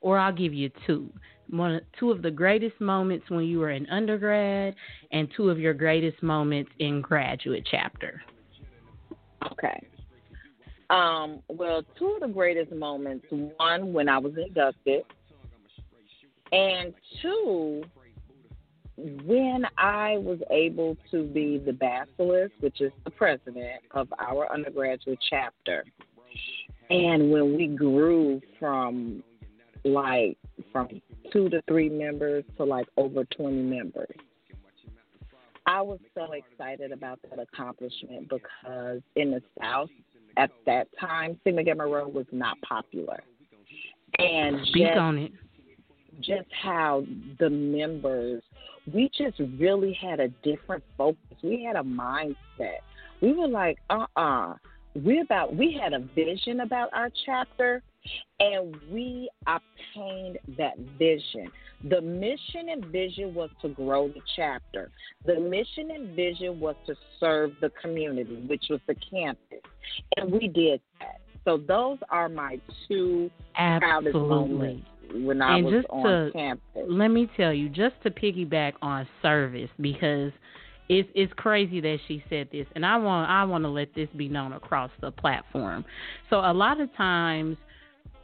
or 0.00 0.18
I'll 0.18 0.32
give 0.32 0.52
you 0.52 0.70
two. 0.86 1.10
One, 1.48 1.80
two 1.98 2.10
of 2.10 2.22
the 2.22 2.30
greatest 2.30 2.80
moments 2.80 3.30
when 3.30 3.44
you 3.44 3.60
were 3.60 3.70
in 3.70 3.86
undergrad, 3.88 4.74
and 5.12 5.28
two 5.36 5.48
of 5.48 5.58
your 5.58 5.74
greatest 5.74 6.22
moments 6.22 6.70
in 6.78 7.00
graduate 7.00 7.66
chapter. 7.70 8.20
Okay. 9.52 9.86
Um, 10.90 11.42
well, 11.48 11.82
two 11.98 12.06
of 12.14 12.20
the 12.20 12.28
greatest 12.28 12.72
moments. 12.72 13.26
One 13.30 13.92
when 13.92 14.08
I 14.08 14.18
was 14.18 14.32
inducted, 14.36 15.04
and 16.52 16.92
two 17.22 17.82
when 18.96 19.64
I 19.76 20.16
was 20.18 20.38
able 20.50 20.96
to 21.10 21.24
be 21.24 21.58
the 21.58 21.72
basileus, 21.72 22.50
which 22.60 22.80
is 22.80 22.92
the 23.04 23.10
president 23.10 23.82
of 23.92 24.08
our 24.18 24.50
undergraduate 24.52 25.18
chapter. 25.28 25.84
And 26.88 27.30
when 27.30 27.56
we 27.56 27.66
grew 27.66 28.40
from 28.58 29.22
like 29.84 30.36
from 30.72 30.88
two 31.32 31.48
to 31.48 31.62
three 31.68 31.88
members 31.88 32.44
to 32.56 32.64
like 32.64 32.86
over 32.96 33.24
20 33.24 33.56
members. 33.62 34.14
I 35.66 35.82
was 35.82 35.98
so 36.14 36.32
excited 36.32 36.92
about 36.92 37.18
that 37.28 37.40
accomplishment 37.40 38.28
because 38.28 39.00
in 39.16 39.32
the 39.32 39.42
South 39.60 39.90
at 40.36 40.50
that 40.66 40.88
time, 41.00 41.40
Sigma 41.42 41.64
Gamma 41.64 41.86
Rho 41.86 42.08
was 42.08 42.26
not 42.30 42.56
popular. 42.62 43.20
And 44.18 44.66
Speak 44.68 44.86
just, 44.86 44.98
on 44.98 45.18
it. 45.18 45.32
just 46.20 46.48
how 46.62 47.04
the 47.38 47.50
members, 47.50 48.42
we 48.92 49.10
just 49.16 49.38
really 49.58 49.96
had 50.00 50.20
a 50.20 50.28
different 50.42 50.84
focus. 50.96 51.36
We 51.42 51.64
had 51.64 51.76
a 51.76 51.82
mindset. 51.82 52.80
We 53.20 53.32
were 53.32 53.48
like, 53.48 53.78
uh 53.90 54.06
uh 54.16 54.54
we 54.94 55.20
about 55.20 55.54
we 55.54 55.78
had 55.80 55.92
a 55.92 56.00
vision 56.14 56.60
about 56.60 56.90
our 56.92 57.10
chapter 57.24 57.82
and 58.38 58.76
we 58.90 59.28
obtained 59.46 60.38
that 60.56 60.78
vision. 60.98 61.50
The 61.88 62.00
mission 62.00 62.68
and 62.70 62.84
vision 62.86 63.34
was 63.34 63.50
to 63.62 63.68
grow 63.68 64.08
the 64.08 64.20
chapter. 64.36 64.90
The 65.24 65.40
mission 65.40 65.90
and 65.90 66.14
vision 66.14 66.60
was 66.60 66.76
to 66.86 66.94
serve 67.18 67.50
the 67.60 67.70
community, 67.82 68.44
which 68.46 68.66
was 68.70 68.80
the 68.86 68.94
campus. 69.10 69.60
And 70.16 70.30
we 70.30 70.48
did 70.48 70.80
that. 71.00 71.20
So 71.44 71.58
those 71.58 71.98
are 72.10 72.28
my 72.28 72.60
two 72.88 73.30
proudest 73.54 74.16
Absolutely. 74.16 74.24
moments 74.24 74.86
when 75.12 75.42
I 75.42 75.56
And 75.56 75.66
was 75.66 75.74
just 75.74 75.86
on 75.90 76.04
to- 76.04 76.30
campus. 76.32 76.62
Let 76.88 77.08
me 77.08 77.28
tell 77.36 77.52
you, 77.52 77.68
just 77.68 77.94
to 78.02 78.10
piggyback 78.10 78.74
on 78.82 79.06
service, 79.22 79.70
because 79.80 80.32
it's 80.88 81.08
it's 81.14 81.32
crazy 81.34 81.80
that 81.80 81.98
she 82.06 82.22
said 82.28 82.48
this, 82.52 82.66
and 82.74 82.86
I 82.86 82.96
want 82.96 83.30
I 83.30 83.44
want 83.44 83.64
to 83.64 83.68
let 83.68 83.94
this 83.94 84.08
be 84.16 84.28
known 84.28 84.52
across 84.52 84.90
the 85.00 85.10
platform. 85.10 85.84
So 86.30 86.36
a 86.36 86.52
lot 86.52 86.80
of 86.80 86.94
times 86.96 87.56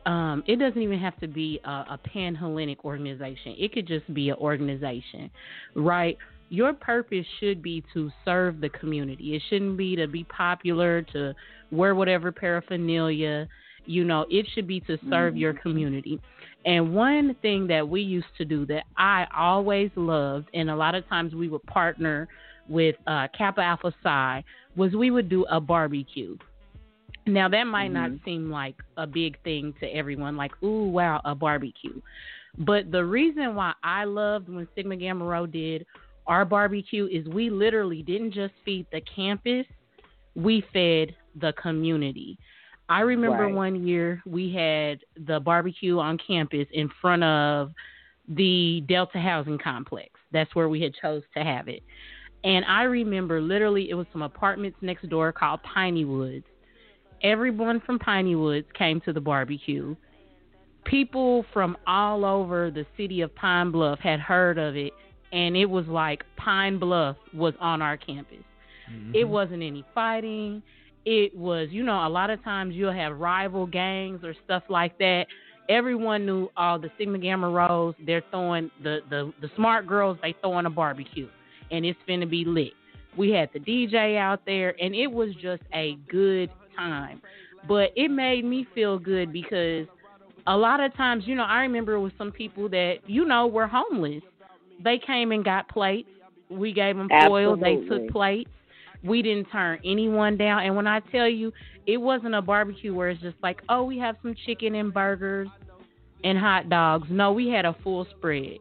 um, 0.07 0.43
it 0.47 0.57
doesn't 0.59 0.81
even 0.81 0.99
have 0.99 1.19
to 1.21 1.29
be 1.29 1.61
a, 1.65 1.69
a 1.69 2.01
pan 2.05 2.35
Hellenic 2.35 2.85
organization. 2.85 3.55
It 3.59 3.73
could 3.73 3.87
just 3.87 4.13
be 4.13 4.31
an 4.31 4.37
organization, 4.37 5.31
right? 5.75 6.17
Your 6.49 6.73
purpose 6.75 7.25
should 7.41 7.63
be 7.63 7.83
to 7.95 8.11
serve 8.25 8.61
the 8.61 8.69
community. 8.69 9.35
It 9.35 9.43
shouldn't 9.49 9.77
be 9.77 9.97
to 9.97 10.07
be 10.07 10.25
popular, 10.25 11.03
to 11.13 11.35
wear 11.71 11.95
whatever 11.95 12.31
paraphernalia. 12.31 13.49
You 13.87 14.05
know, 14.05 14.27
it 14.31 14.47
should 14.55 14.67
be 14.67 14.81
to 14.81 14.99
serve 15.09 15.33
mm-hmm. 15.33 15.39
your 15.39 15.55
community. 15.55 16.21
And 16.65 16.95
one 16.95 17.35
thing 17.43 17.67
that 17.69 17.89
we 17.89 18.01
used 18.01 18.27
to 18.39 18.45
do 18.45 18.65
that 18.67 18.85
I 18.97 19.27
always 19.37 19.91
loved, 19.97 20.49
and 20.55 20.71
a 20.71 20.77
lot 20.77 20.95
of 20.95 21.09
times 21.09 21.35
we 21.35 21.49
would 21.49 21.63
partner 21.65 22.29
with 22.69 22.97
uh, 23.07 23.29
Kappa 23.37 23.61
Alpha 23.61 23.93
Psi, 24.03 24.45
was 24.77 24.93
we 24.93 25.11
would 25.11 25.29
do 25.29 25.45
a 25.51 25.61
barbecue. 25.61 26.37
Now 27.27 27.49
that 27.49 27.65
might 27.65 27.93
mm-hmm. 27.93 28.15
not 28.15 28.25
seem 28.25 28.51
like 28.51 28.77
a 28.97 29.07
big 29.07 29.41
thing 29.43 29.75
to 29.81 29.87
everyone, 29.87 30.37
like 30.37 30.53
ooh 30.63 30.89
wow 30.89 31.21
a 31.25 31.35
barbecue, 31.35 32.01
but 32.59 32.91
the 32.91 33.05
reason 33.05 33.55
why 33.55 33.73
I 33.83 34.05
loved 34.05 34.49
when 34.49 34.67
Sigma 34.75 34.97
Gamma 34.97 35.25
Rho 35.25 35.47
did 35.47 35.87
our 36.27 36.45
barbecue 36.45 37.07
is 37.07 37.27
we 37.29 37.51
literally 37.51 38.03
didn't 38.03 38.33
just 38.33 38.55
feed 38.65 38.87
the 38.93 39.01
campus, 39.01 39.67
we 40.35 40.65
fed 40.73 41.15
the 41.41 41.53
community. 41.61 42.39
I 42.93 43.01
remember 43.01 43.45
right. 43.45 43.55
one 43.55 43.87
year 43.87 44.23
we 44.27 44.53
had 44.53 45.01
the 45.27 45.41
barbecue 45.41 45.99
on 45.99 46.19
campus 46.19 46.67
in 46.73 46.91
front 47.01 47.25
of 47.25 47.73
the 48.29 48.85
Delta 48.87 49.19
Housing 49.19 49.57
Complex. 49.57 50.11
That's 50.31 50.55
where 50.55 50.69
we 50.69 50.83
had 50.83 50.93
chose 51.01 51.23
to 51.35 51.43
have 51.43 51.69
it. 51.69 51.83
And 52.45 52.67
I 52.67 52.83
remember 52.83 53.41
literally 53.41 53.89
it 53.89 53.95
was 53.95 54.07
some 54.13 54.21
apartments 54.21 54.77
next 54.83 55.09
door 55.09 55.33
called 55.33 55.61
Piney 55.63 56.05
Woods. 56.05 56.45
Everyone 57.23 57.81
from 57.81 57.99
Piney 57.99 58.35
Woods 58.35 58.67
came 58.77 59.01
to 59.03 59.13
the 59.15 59.21
barbecue. 59.23 59.97
People 60.85 61.47
from 61.51 61.79
all 61.87 62.27
over 62.27 62.71
the 62.71 62.85
city 62.99 63.23
of 63.23 63.35
Pine 63.35 63.71
Bluff 63.71 64.01
had 64.01 64.21
heard 64.21 64.59
of 64.59 64.77
it, 64.77 64.93
and 65.33 65.57
it 65.57 65.65
was 65.67 65.87
like 65.87 66.25
Pine 66.37 66.79
Bluff 66.79 67.17
was 67.33 67.55
on 67.59 67.81
our 67.81 67.97
campus. 67.97 68.45
Mm-hmm. 68.93 69.15
It 69.15 69.25
wasn't 69.25 69.63
any 69.63 69.83
fighting. 69.95 70.63
It 71.05 71.37
was, 71.37 71.69
you 71.71 71.83
know, 71.83 72.07
a 72.07 72.09
lot 72.09 72.31
of 72.31 72.43
times 72.45 72.75
you'll 72.75 72.93
have 72.93 73.19
rival 73.19 73.67
gangs 73.67 74.21
or 74.23 74.35
stuff 74.45 74.63
like 74.69 74.97
that. 74.99 75.27
Everyone 75.69 76.27
knew 76.27 76.49
all 76.57 76.79
the 76.79 76.91
Sigma 76.99 77.19
Gamma 77.19 77.49
Rhos. 77.49 77.95
They're 78.05 78.23
throwing 78.31 78.71
the, 78.83 79.01
the 79.11 79.33
the 79.41 79.49
smart 79.57 79.87
girls. 79.87 80.19
They 80.23 80.35
throwing 80.41 80.67
a 80.67 80.71
barbecue 80.71 81.29
and 81.73 81.85
it's 81.85 81.99
finna 82.09 82.29
be 82.31 82.45
lit. 82.45 82.73
We 83.17 83.31
had 83.31 83.51
the 83.53 83.59
DJ 83.59 84.17
out 84.17 84.43
there, 84.47 84.75
and 84.81 84.95
it 84.95 85.09
was 85.09 85.31
just 85.41 85.63
a 85.75 85.97
good 86.09 86.51
time. 86.77 87.21
But 87.67 87.91
it 87.97 88.11
made 88.11 88.45
me 88.45 88.67
feel 88.75 88.99
good 88.99 89.33
because 89.33 89.87
a 90.47 90.57
lot 90.57 90.81
of 90.81 90.95
times, 90.97 91.25
you 91.27 91.35
know, 91.35 91.45
I 91.45 91.61
remember 91.61 91.99
with 92.01 92.13
some 92.19 92.31
people 92.33 92.69
that, 92.71 92.97
you 93.07 93.25
know, 93.25 93.47
were 93.47 93.67
homeless. 93.67 94.23
They 94.83 94.99
came 94.99 95.33
and 95.33 95.45
got 95.45 95.69
plates. 95.69 96.09
We 96.51 96.73
gave 96.73 96.97
them 96.97 97.09
foil. 97.09 97.57
They 97.57 97.77
took 97.89 98.11
plates. 98.11 98.51
We 99.05 99.23
didn't 99.23 99.47
turn 99.47 99.81
anyone 99.85 100.37
down. 100.37 100.63
And 100.63 100.77
when 100.77 100.87
I 100.87 101.01
tell 101.01 101.29
you, 101.29 101.53
it 101.87 101.97
wasn't 101.97 102.35
a 102.35 102.43
barbecue 102.43 102.95
where 102.95 103.09
it's 103.09 103.21
just 103.21 103.37
like, 103.43 103.61
oh, 103.69 103.83
we 103.85 103.99
have 103.99 104.17
some 104.23 104.35
chicken 104.47 104.75
and 104.75 104.95
burgers 104.95 105.49
and 106.25 106.39
hot 106.39 106.69
dogs. 106.69 107.09
No, 107.11 107.33
we 107.33 107.49
had 107.49 107.65
a 107.65 107.77
full 107.83 108.07
spread. 108.17 108.59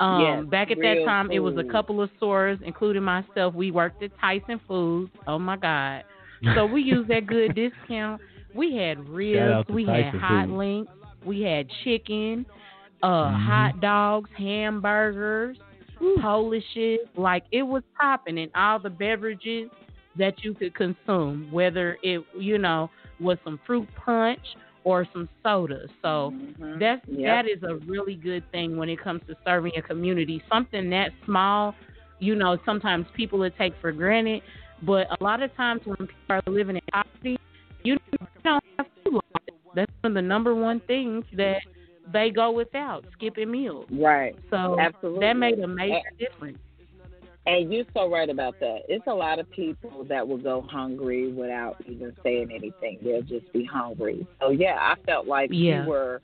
Um, 0.00 0.20
yes, 0.22 0.50
back 0.50 0.70
at 0.70 0.78
that 0.78 1.02
time, 1.04 1.26
food. 1.28 1.34
it 1.34 1.40
was 1.40 1.56
a 1.56 1.70
couple 1.70 2.00
of 2.00 2.10
sorors, 2.22 2.60
including 2.62 3.02
myself. 3.02 3.54
We 3.54 3.70
worked 3.70 4.02
at 4.02 4.12
Tyson 4.20 4.60
Foods. 4.68 5.10
Oh 5.26 5.38
my 5.40 5.56
God! 5.56 6.04
So 6.54 6.66
we 6.66 6.82
used 6.82 7.08
that 7.08 7.26
good 7.26 7.54
discount. 7.56 8.20
We 8.54 8.76
had 8.76 9.08
ribs. 9.08 9.68
We 9.68 9.86
Tyson 9.86 10.04
had 10.04 10.20
hot 10.20 10.46
food. 10.46 10.56
links. 10.56 10.92
We 11.24 11.40
had 11.42 11.66
chicken, 11.82 12.46
uh, 13.02 13.06
mm-hmm. 13.06 13.44
hot 13.44 13.80
dogs, 13.80 14.30
hamburgers, 14.38 15.58
Polishes. 16.20 17.00
Like 17.16 17.44
it 17.52 17.62
was 17.62 17.82
popping, 17.98 18.38
and 18.38 18.50
all 18.54 18.78
the 18.78 18.90
beverages 18.90 19.70
that 20.16 20.42
you 20.42 20.54
could 20.54 20.74
consume, 20.74 21.48
whether 21.50 21.98
it 22.02 22.24
you 22.38 22.58
know 22.58 22.90
was 23.20 23.38
some 23.44 23.58
fruit 23.66 23.88
punch 24.04 24.40
or 24.84 25.06
some 25.12 25.28
soda. 25.42 25.86
So 26.02 26.32
mm-hmm. 26.34 26.78
that's 26.78 27.02
yep. 27.08 27.44
that 27.44 27.50
is 27.50 27.62
a 27.62 27.76
really 27.86 28.14
good 28.14 28.42
thing 28.52 28.76
when 28.76 28.88
it 28.88 29.02
comes 29.02 29.22
to 29.28 29.34
serving 29.44 29.72
a 29.76 29.82
community. 29.82 30.42
Something 30.50 30.90
that 30.90 31.10
small, 31.24 31.74
you 32.20 32.34
know, 32.34 32.58
sometimes 32.64 33.06
people 33.14 33.38
would 33.40 33.56
take 33.56 33.74
for 33.80 33.92
granted, 33.92 34.42
but 34.82 35.06
a 35.20 35.22
lot 35.22 35.42
of 35.42 35.54
times 35.56 35.82
when 35.84 35.96
people 35.96 36.12
are 36.30 36.42
living 36.46 36.76
in 36.76 36.82
poverty, 36.92 37.38
you 37.82 37.98
don't 38.44 38.64
have 38.78 38.86
food. 39.04 39.20
That's 39.74 39.92
one 40.00 40.12
of 40.12 40.14
the 40.14 40.22
number 40.22 40.54
one 40.54 40.80
things 40.86 41.24
that 41.36 41.58
they 42.12 42.30
go 42.30 42.50
without, 42.50 43.04
skipping 43.12 43.50
meals. 43.50 43.86
Right. 43.90 44.36
So 44.50 44.78
Absolutely. 44.78 45.20
that 45.20 45.32
made 45.34 45.58
a 45.58 45.68
major 45.68 46.00
difference. 46.18 46.58
And 47.46 47.72
you're 47.72 47.86
so 47.94 48.10
right 48.10 48.28
about 48.28 48.60
that. 48.60 48.80
It's 48.88 49.06
a 49.06 49.14
lot 49.14 49.38
of 49.38 49.50
people 49.50 50.04
that 50.08 50.26
will 50.26 50.38
go 50.38 50.66
hungry 50.70 51.32
without 51.32 51.76
even 51.86 52.14
saying 52.22 52.50
anything. 52.54 52.98
They'll 53.02 53.22
just 53.22 53.50
be 53.54 53.64
hungry. 53.64 54.26
So 54.38 54.50
yeah, 54.50 54.76
I 54.78 54.96
felt 55.06 55.26
like 55.26 55.48
yeah. 55.50 55.82
you 55.82 55.88
were 55.88 56.20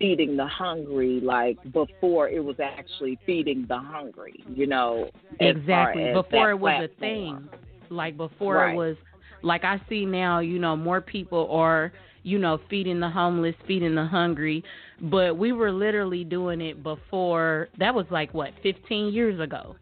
feeding 0.00 0.36
the 0.36 0.46
hungry 0.46 1.20
like 1.20 1.58
before 1.72 2.28
it 2.28 2.42
was 2.42 2.56
actually 2.60 3.16
feeding 3.24 3.66
the 3.68 3.78
hungry, 3.78 4.42
you 4.48 4.66
know. 4.66 5.10
Exactly. 5.38 6.12
Before 6.12 6.50
it 6.50 6.58
was 6.58 6.88
platform. 6.88 6.90
a 6.96 7.00
thing. 7.00 7.48
Like 7.88 8.16
before 8.16 8.56
right. 8.56 8.72
it 8.72 8.76
was 8.76 8.96
like 9.42 9.62
I 9.62 9.80
see 9.88 10.04
now, 10.04 10.40
you 10.40 10.58
know, 10.58 10.74
more 10.74 11.00
people 11.00 11.48
are, 11.52 11.92
you 12.24 12.38
know, 12.38 12.58
feeding 12.68 12.98
the 12.98 13.08
homeless, 13.08 13.54
feeding 13.66 13.94
the 13.94 14.04
hungry, 14.04 14.64
but 15.02 15.36
we 15.36 15.52
were 15.52 15.70
literally 15.70 16.24
doing 16.24 16.60
it 16.60 16.82
before 16.82 17.68
that 17.78 17.94
was 17.94 18.06
like 18.10 18.34
what, 18.34 18.50
15 18.62 19.12
years 19.12 19.38
ago. 19.38 19.76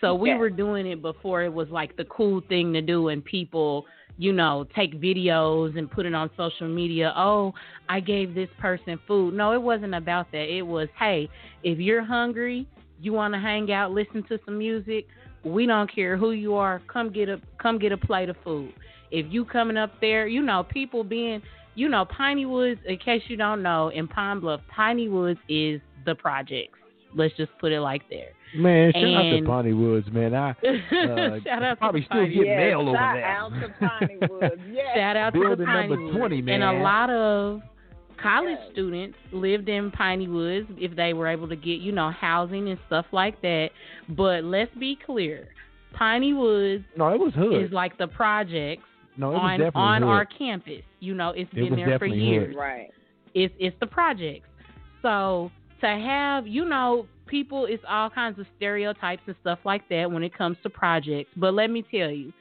So 0.00 0.14
we 0.14 0.34
were 0.34 0.50
doing 0.50 0.86
it 0.86 1.00
before 1.00 1.42
it 1.42 1.52
was 1.52 1.68
like 1.70 1.96
the 1.96 2.04
cool 2.04 2.42
thing 2.48 2.72
to 2.74 2.82
do, 2.82 3.08
and 3.08 3.24
people, 3.24 3.86
you 4.18 4.32
know, 4.32 4.66
take 4.76 5.00
videos 5.00 5.78
and 5.78 5.90
put 5.90 6.04
it 6.04 6.14
on 6.14 6.28
social 6.36 6.68
media. 6.68 7.14
Oh, 7.16 7.54
I 7.88 8.00
gave 8.00 8.34
this 8.34 8.50
person 8.60 8.98
food. 9.06 9.32
No, 9.32 9.52
it 9.52 9.62
wasn't 9.62 9.94
about 9.94 10.30
that. 10.32 10.54
It 10.54 10.62
was, 10.62 10.88
hey, 10.98 11.30
if 11.62 11.78
you're 11.78 12.04
hungry, 12.04 12.68
you 13.00 13.12
want 13.12 13.32
to 13.34 13.40
hang 13.40 13.72
out, 13.72 13.92
listen 13.92 14.22
to 14.24 14.38
some 14.44 14.58
music. 14.58 15.06
We 15.44 15.66
don't 15.66 15.92
care 15.92 16.16
who 16.16 16.32
you 16.32 16.54
are. 16.56 16.82
Come 16.92 17.12
get 17.12 17.28
a 17.28 17.40
come 17.62 17.78
get 17.78 17.92
a 17.92 17.96
plate 17.96 18.28
of 18.28 18.36
food. 18.42 18.72
If 19.10 19.26
you 19.32 19.44
coming 19.44 19.76
up 19.76 19.92
there, 20.00 20.26
you 20.26 20.42
know, 20.42 20.64
people 20.64 21.04
being, 21.04 21.40
you 21.76 21.88
know, 21.88 22.04
Piney 22.04 22.46
Woods. 22.46 22.80
In 22.86 22.98
case 22.98 23.22
you 23.28 23.36
don't 23.36 23.62
know, 23.62 23.90
in 23.90 24.08
Pine 24.08 24.40
Bluff, 24.40 24.60
Piney 24.68 25.08
Woods 25.08 25.38
is 25.48 25.80
the 26.04 26.14
projects. 26.16 26.78
Let's 27.14 27.34
just 27.36 27.52
put 27.60 27.70
it 27.70 27.80
like 27.80 28.02
there. 28.10 28.30
Man, 28.54 28.92
shout 28.92 29.02
and, 29.02 29.16
out 29.16 29.40
to 29.40 29.46
Piney 29.46 29.72
Woods, 29.72 30.06
man. 30.12 30.34
I 30.34 30.50
uh, 30.50 31.40
shout 31.44 31.62
out 31.62 31.78
probably 31.78 32.00
to 32.00 32.06
still 32.06 32.22
Piney. 32.22 32.34
get 32.34 32.46
yeah, 32.46 32.56
mail 32.56 32.80
over 32.80 32.96
shout 32.96 33.14
there. 33.14 33.24
Out 33.24 33.50
to 33.50 33.68
Piney 33.80 34.18
Woods. 34.28 34.62
Yes. 34.70 34.86
Shout 34.96 35.16
out 35.16 35.32
Building 35.32 35.50
to 35.50 35.56
the 35.56 35.64
Piney 35.64 35.88
number 35.88 36.04
Woods. 36.04 36.16
20, 36.16 36.42
man. 36.42 36.62
And 36.62 36.78
a 36.78 36.82
lot 36.82 37.10
of 37.10 37.60
college 38.22 38.58
yes. 38.60 38.68
students 38.72 39.18
lived 39.32 39.68
in 39.68 39.90
Piney 39.90 40.28
Woods 40.28 40.68
if 40.78 40.96
they 40.96 41.12
were 41.12 41.28
able 41.28 41.48
to 41.48 41.56
get, 41.56 41.80
you 41.80 41.92
know, 41.92 42.10
housing 42.10 42.68
and 42.68 42.78
stuff 42.86 43.06
like 43.12 43.40
that. 43.42 43.70
But 44.08 44.44
let's 44.44 44.74
be 44.78 44.98
clear. 45.04 45.48
Piney 45.92 46.32
Woods 46.32 46.84
no, 46.96 47.08
it 47.12 47.18
was 47.18 47.32
hood. 47.34 47.62
is 47.62 47.72
like 47.72 47.96
the 47.98 48.06
projects 48.06 48.84
no, 49.16 49.32
it 49.32 49.36
on 49.36 49.60
on 49.74 50.02
hood. 50.02 50.08
our 50.08 50.24
campus. 50.24 50.82
You 51.00 51.14
know, 51.14 51.30
it's 51.30 51.50
it 51.52 51.70
been 51.70 51.76
there 51.76 51.98
for 51.98 52.06
years. 52.06 52.48
Hood. 52.48 52.56
Right. 52.58 52.90
It's 53.34 53.54
it's 53.58 53.76
the 53.80 53.86
projects. 53.86 54.48
So 55.02 55.50
to 55.80 55.86
have, 55.86 56.46
you 56.46 56.64
know, 56.64 57.06
people, 57.26 57.66
it's 57.66 57.82
all 57.88 58.10
kinds 58.10 58.38
of 58.38 58.46
stereotypes 58.56 59.22
and 59.26 59.36
stuff 59.40 59.58
like 59.64 59.88
that 59.88 60.10
when 60.10 60.22
it 60.22 60.36
comes 60.36 60.56
to 60.62 60.70
projects. 60.70 61.30
But 61.36 61.54
let 61.54 61.70
me 61.70 61.84
tell 61.90 62.10
you, 62.10 62.32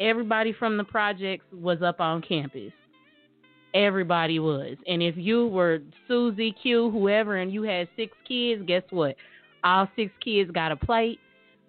everybody 0.00 0.52
from 0.52 0.76
the 0.76 0.84
projects 0.84 1.44
was 1.52 1.82
up 1.82 2.00
on 2.00 2.22
campus. 2.22 2.72
Everybody 3.74 4.38
was. 4.38 4.76
And 4.86 5.02
if 5.02 5.16
you 5.16 5.48
were 5.48 5.80
Susie 6.06 6.54
Q, 6.62 6.90
whoever, 6.90 7.36
and 7.36 7.52
you 7.52 7.62
had 7.62 7.88
six 7.96 8.16
kids, 8.26 8.62
guess 8.66 8.82
what? 8.90 9.16
All 9.62 9.88
six 9.94 10.10
kids 10.24 10.50
got 10.50 10.72
a 10.72 10.76
plate. 10.76 11.18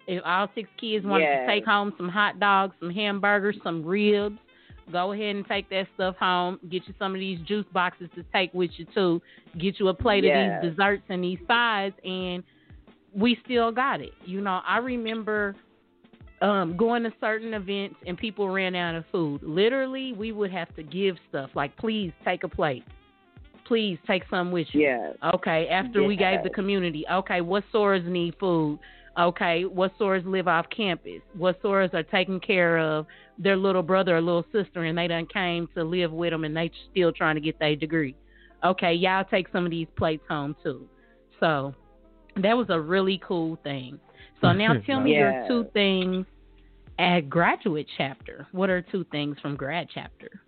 If 0.06 0.22
all 0.24 0.48
six 0.54 0.68
kids 0.80 1.04
wanted 1.04 1.24
yes. 1.24 1.46
to 1.46 1.54
take 1.54 1.64
home 1.66 1.92
some 1.96 2.08
hot 2.08 2.40
dogs, 2.40 2.74
some 2.80 2.90
hamburgers, 2.90 3.56
some 3.62 3.84
ribs, 3.84 4.38
go 4.90 5.12
ahead 5.12 5.36
and 5.36 5.46
take 5.46 5.68
that 5.70 5.86
stuff 5.94 6.16
home. 6.16 6.58
Get 6.70 6.86
you 6.86 6.94
some 6.98 7.14
of 7.14 7.20
these 7.20 7.40
juice 7.40 7.66
boxes 7.72 8.08
to 8.14 8.24
take 8.32 8.52
with 8.54 8.70
you 8.76 8.86
too. 8.94 9.22
Get 9.58 9.78
you 9.80 9.88
a 9.88 9.94
plate 9.94 10.24
yes. 10.24 10.36
of 10.36 10.62
these 10.62 10.70
desserts 10.70 11.02
and 11.08 11.24
these 11.24 11.38
sides, 11.46 11.94
and 12.04 12.42
we 13.14 13.38
still 13.44 13.72
got 13.72 14.00
it. 14.00 14.12
You 14.24 14.40
know, 14.40 14.60
I 14.66 14.78
remember 14.78 15.56
um, 16.42 16.76
going 16.76 17.02
to 17.02 17.12
certain 17.20 17.54
events 17.54 17.96
and 18.06 18.16
people 18.16 18.48
ran 18.48 18.74
out 18.74 18.94
of 18.94 19.04
food. 19.12 19.42
Literally, 19.42 20.12
we 20.12 20.32
would 20.32 20.50
have 20.52 20.74
to 20.76 20.82
give 20.82 21.16
stuff 21.28 21.50
like, 21.54 21.76
please 21.76 22.12
take 22.24 22.44
a 22.44 22.48
plate. 22.48 22.84
Please 23.66 23.98
take 24.06 24.22
some 24.28 24.50
with 24.50 24.66
you. 24.72 24.80
Yes. 24.80 25.16
Okay. 25.34 25.68
After 25.68 26.00
yes. 26.00 26.08
we 26.08 26.16
gave 26.16 26.42
the 26.42 26.50
community, 26.50 27.04
okay, 27.10 27.40
what 27.40 27.62
sorors 27.72 28.04
need 28.04 28.34
food? 28.40 28.80
Okay, 29.20 29.64
what 29.64 29.96
sorors 29.98 30.24
live 30.24 30.48
off 30.48 30.66
campus? 30.74 31.20
What 31.36 31.62
sorors 31.62 31.92
are 31.92 32.02
taking 32.02 32.40
care 32.40 32.78
of 32.78 33.06
their 33.38 33.56
little 33.56 33.82
brother 33.82 34.16
or 34.16 34.20
little 34.20 34.46
sister 34.50 34.84
and 34.84 34.96
they 34.96 35.08
done 35.08 35.26
came 35.26 35.68
to 35.74 35.84
live 35.84 36.10
with 36.10 36.30
them 36.30 36.44
and 36.44 36.56
they 36.56 36.70
still 36.90 37.12
trying 37.12 37.34
to 37.34 37.40
get 37.40 37.58
their 37.58 37.76
degree? 37.76 38.16
okay, 38.64 38.92
y'all 38.92 39.24
take 39.24 39.48
some 39.52 39.64
of 39.64 39.70
these 39.70 39.86
plates 39.96 40.24
home 40.28 40.54
too. 40.62 40.88
So 41.38 41.74
that 42.36 42.56
was 42.56 42.66
a 42.68 42.80
really 42.80 43.20
cool 43.26 43.58
thing. 43.62 43.98
So 44.40 44.52
now 44.52 44.74
tell 44.86 45.00
me 45.00 45.12
Yeah. 45.12 45.46
your 45.48 45.48
two 45.48 45.70
things 45.72 46.26
at 46.98 47.28
graduate 47.28 47.86
chapter. 47.96 48.46
What 48.52 48.70
are 48.70 48.82
two 48.82 49.04
things 49.04 49.38
from 49.40 49.56
grad 49.56 49.88
chapter? 49.92 50.42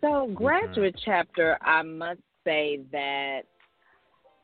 So, 0.00 0.30
graduate 0.34 1.00
chapter, 1.02 1.56
I 1.62 1.80
must 1.80 2.20
say 2.44 2.80
that 2.92 3.44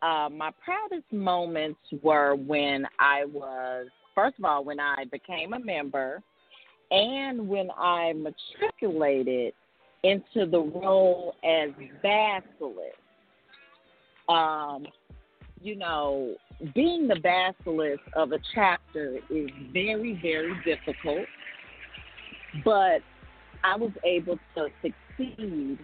uh, 0.02 0.28
my 0.30 0.50
proudest 0.64 1.10
moments 1.12 1.80
were 2.02 2.34
when 2.34 2.86
I 2.98 3.24
was, 3.26 3.86
first 4.14 4.38
of 4.38 4.44
all, 4.44 4.64
when 4.64 4.80
I 4.80 5.04
became 5.10 5.52
a 5.52 5.58
member 5.58 6.22
and 6.90 7.48
when 7.48 7.70
I 7.76 8.12
matriculated 8.14 9.52
into 10.02 10.46
the 10.50 10.58
role 10.58 11.34
as 11.44 11.70
basileus. 12.02 12.96
Um, 14.28 14.86
you 15.60 15.76
know, 15.76 16.34
being 16.74 17.06
the 17.06 17.16
basileus 17.16 17.98
of 18.14 18.32
a 18.32 18.38
chapter 18.54 19.18
is 19.28 19.50
very, 19.72 20.18
very 20.22 20.54
difficult, 20.64 21.26
but 22.64 23.02
I 23.62 23.76
was 23.76 23.90
able 24.04 24.38
to 24.54 24.68
succeed 24.80 25.78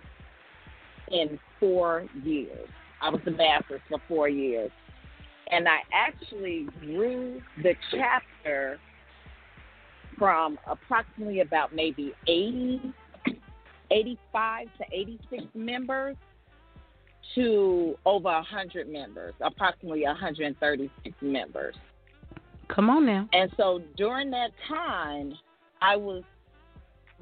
in 1.10 1.38
four 1.60 2.06
years. 2.22 2.68
I 3.06 3.08
was 3.08 3.20
a 3.26 3.30
basileus 3.30 3.80
for 3.88 3.98
four 4.08 4.28
years. 4.28 4.70
And 5.52 5.68
I 5.68 5.78
actually 5.92 6.66
grew 6.80 7.40
the 7.62 7.74
chapter 7.92 8.80
from 10.18 10.58
approximately 10.66 11.38
about 11.40 11.72
maybe 11.72 12.12
80, 12.26 12.92
85 13.92 14.66
to 14.78 14.84
86 14.92 15.44
members 15.54 16.16
to 17.36 17.94
over 18.04 18.24
100 18.24 18.88
members, 18.88 19.34
approximately 19.40 20.02
136 20.02 21.16
members. 21.20 21.76
Come 22.74 22.90
on 22.90 23.06
now. 23.06 23.28
And 23.32 23.52
so 23.56 23.82
during 23.96 24.30
that 24.32 24.50
time, 24.68 25.32
I 25.80 25.94
was, 25.94 26.24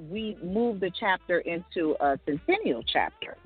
we 0.08 0.38
moved 0.42 0.80
the 0.80 0.90
chapter 0.98 1.40
into 1.40 1.94
a 2.00 2.18
centennial 2.24 2.82
chapter. 2.90 3.36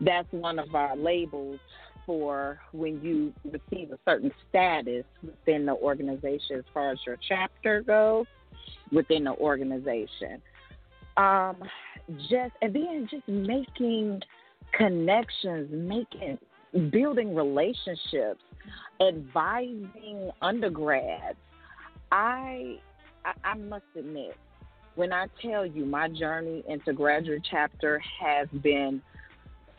That's 0.00 0.30
one 0.32 0.58
of 0.58 0.74
our 0.74 0.96
labels 0.96 1.60
for 2.06 2.60
when 2.72 3.00
you 3.02 3.32
receive 3.44 3.92
a 3.92 3.98
certain 4.04 4.30
status 4.48 5.04
within 5.22 5.66
the 5.66 5.72
organization 5.74 6.58
as 6.58 6.64
far 6.72 6.90
as 6.90 6.98
your 7.06 7.16
chapter 7.26 7.82
goes 7.82 8.26
within 8.92 9.24
the 9.24 9.32
organization. 9.32 10.42
Um, 11.16 11.56
just 12.28 12.52
and 12.60 12.74
then 12.74 13.08
just 13.10 13.26
making 13.28 14.20
connections, 14.76 15.70
making 15.72 16.38
building 16.90 17.34
relationships, 17.34 18.42
advising 19.00 20.30
undergrads. 20.42 21.38
I, 22.12 22.78
I 23.24 23.32
I 23.44 23.54
must 23.54 23.84
admit, 23.96 24.36
when 24.96 25.12
I 25.12 25.26
tell 25.40 25.64
you 25.64 25.86
my 25.86 26.08
journey 26.08 26.62
into 26.68 26.92
graduate 26.92 27.46
chapter 27.50 28.02
has 28.20 28.48
been 28.62 29.00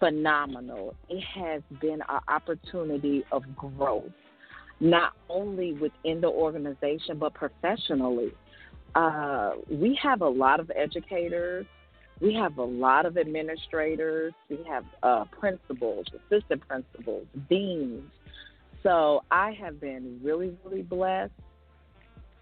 phenomenal. 0.06 0.96
It 1.10 1.24
has 1.24 1.62
been 1.82 2.02
an 2.08 2.20
opportunity 2.28 3.24
of 3.32 3.44
growth, 3.56 4.12
not 4.80 5.14
only 5.30 5.74
within 5.74 6.22
the 6.22 6.28
organization 6.28 7.18
but 7.18 7.34
professionally. 7.34 8.32
Uh, 8.94 9.52
we 9.70 9.98
have 10.02 10.22
a 10.22 10.28
lot 10.28 10.60
of 10.60 10.72
educators. 10.76 11.66
We 12.22 12.34
have 12.36 12.58
a 12.58 12.64
lot 12.64 13.06
of 13.06 13.18
administrators. 13.18 14.34
We 14.50 14.60
have 14.68 14.86
uh, 15.04 15.26
principals, 15.38 16.06
assistant 16.30 16.66
principals, 16.68 17.26
deans. 17.50 18.04
So 18.84 19.24
I 19.32 19.52
have 19.60 19.82
been 19.82 20.20
really, 20.24 20.56
really 20.64 20.84
blessed 20.84 21.34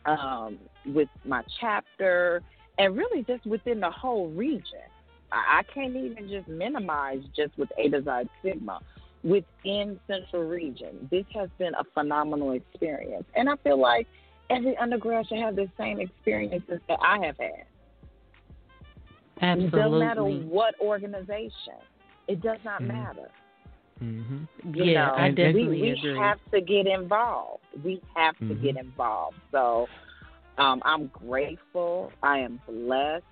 um, 0.06 0.60
with 0.86 1.08
my 1.26 1.43
chapter 1.62 2.43
and 2.78 2.97
really 2.97 3.23
just 3.23 3.45
within 3.45 3.80
the 3.80 3.89
whole 3.89 4.28
region. 4.30 4.89
I, 5.34 5.63
can't 5.74 5.96
even 5.96 6.30
just 6.30 6.48
minimize 6.48 7.22
just 7.36 7.58
with 7.58 7.69
A 7.78 7.89
to 7.89 8.02
Z 8.02 8.30
Sigma. 8.43 8.80
Within 9.24 10.00
Central 10.06 10.43
Region, 10.43 11.08
this 11.10 11.26
has 11.34 11.50
been 11.58 11.74
a 11.76 11.84
phenomenal 11.93 12.52
experience. 12.52 13.26
And 13.36 13.50
I 13.50 13.56
feel 13.63 13.80
like 13.80 14.06
every 14.50 14.76
undergrad 14.78 15.28
should 15.28 15.39
have 15.39 15.56
the 15.56 15.69
same 15.78 16.00
experiences 16.02 16.80
that 16.89 17.00
I 17.02 17.26
have 17.26 17.38
had. 17.39 17.65
It 19.60 19.72
doesn't 19.72 20.00
matter 20.00 20.24
what 20.24 20.76
organization. 20.80 21.80
It 22.28 22.41
does 22.41 22.60
not 22.63 22.82
Mhm. 22.82 22.88
matter. 22.88 23.30
hmm 24.00 24.43
You 24.63 24.86
Yeah, 24.86 25.06
know, 25.08 25.15
I 25.15 25.30
definitely 25.30 25.67
we, 25.67 25.82
we 25.82 25.89
agree. 25.91 26.19
have 26.19 26.39
to 26.54 26.62
get 26.62 26.88
involved. 26.88 27.63
We 27.84 28.02
have 28.15 28.38
to 28.39 28.46
Mhm. 28.46 28.62
get 28.62 28.78
involved. 28.78 29.38
So 29.52 29.88
um, 30.58 30.82
I'm 30.86 31.08
grateful. 31.08 32.12
I 32.22 32.39
am 32.39 32.60
blessed, 32.67 33.26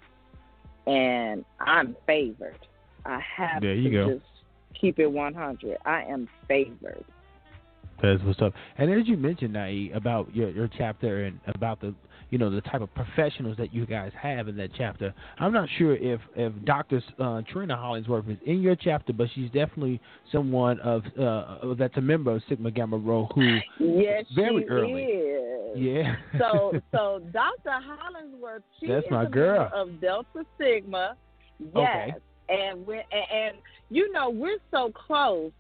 and 0.88 1.46
I'm 1.60 1.96
favored. 2.06 2.60
I 3.06 3.20
have 3.38 3.62
There 3.62 3.74
to 3.76 3.82
you 3.82 3.92
go. 3.92 4.14
just 4.16 4.26
keep 4.80 5.00
it 5.00 5.08
100. 5.08 5.78
I 5.86 6.04
am 6.04 6.28
favored. 6.48 7.04
That's 8.02 8.22
what's 8.24 8.42
up. 8.42 8.54
And 8.78 8.92
as 8.92 9.08
you 9.08 9.16
mentioned, 9.16 9.54
Nai, 9.54 9.90
about 9.94 10.36
your 10.36 10.50
your 10.50 10.68
chapter 10.78 11.26
and 11.26 11.40
about 11.48 11.82
the 11.82 11.94
you 12.32 12.38
know 12.40 12.50
the 12.50 12.62
type 12.62 12.82
of 12.82 12.90
professionals 12.96 13.56
that 13.58 13.72
you 13.74 13.86
guys 13.86 14.12
have 14.20 14.48
in 14.48 14.58
that 14.58 14.72
chapter. 14.78 15.14
I'm 15.38 15.54
not 15.54 15.70
sure 15.78 15.96
if 15.96 16.20
if 16.36 16.52
Dr. 16.66 17.02
Uh, 17.20 17.42
Trina 17.52 17.76
Hollingsworth 17.78 18.28
is 18.30 18.38
in 18.46 18.62
your 18.62 18.76
chapter, 18.76 19.14
but 19.14 19.28
she's 19.36 19.52
definitely 19.52 20.02
someone 20.32 20.80
of 20.80 21.04
uh, 21.22 21.74
that's 21.78 21.98
a 21.98 22.02
member 22.02 22.32
of 22.32 22.42
Sigma 22.50 22.72
Gamma 22.72 22.98
Rho 22.98 23.30
who 23.36 23.60
Yes, 23.80 24.26
Very 24.36 24.64
she 24.64 24.70
early. 24.70 25.04
is. 25.04 25.78
yeah. 25.78 26.16
so 26.40 26.72
so 26.92 27.22
Dr. 27.32 27.70
Hollingsworth, 27.70 28.64
she 28.80 28.88
That's 28.88 29.06
is 29.06 29.12
my 29.12 29.24
a 29.26 29.30
girl. 29.30 29.60
member 29.70 29.76
of 29.76 30.02
Delta 30.02 30.46
Sigma. 30.58 31.16
Yes. 31.60 31.70
Okay. 31.76 32.14
And 32.50 32.86
we 32.88 32.96
and, 32.96 33.06
and 33.34 33.58
you 33.90 34.12
know, 34.12 34.30
we're 34.30 34.58
so 34.72 34.92
close. 34.94 35.52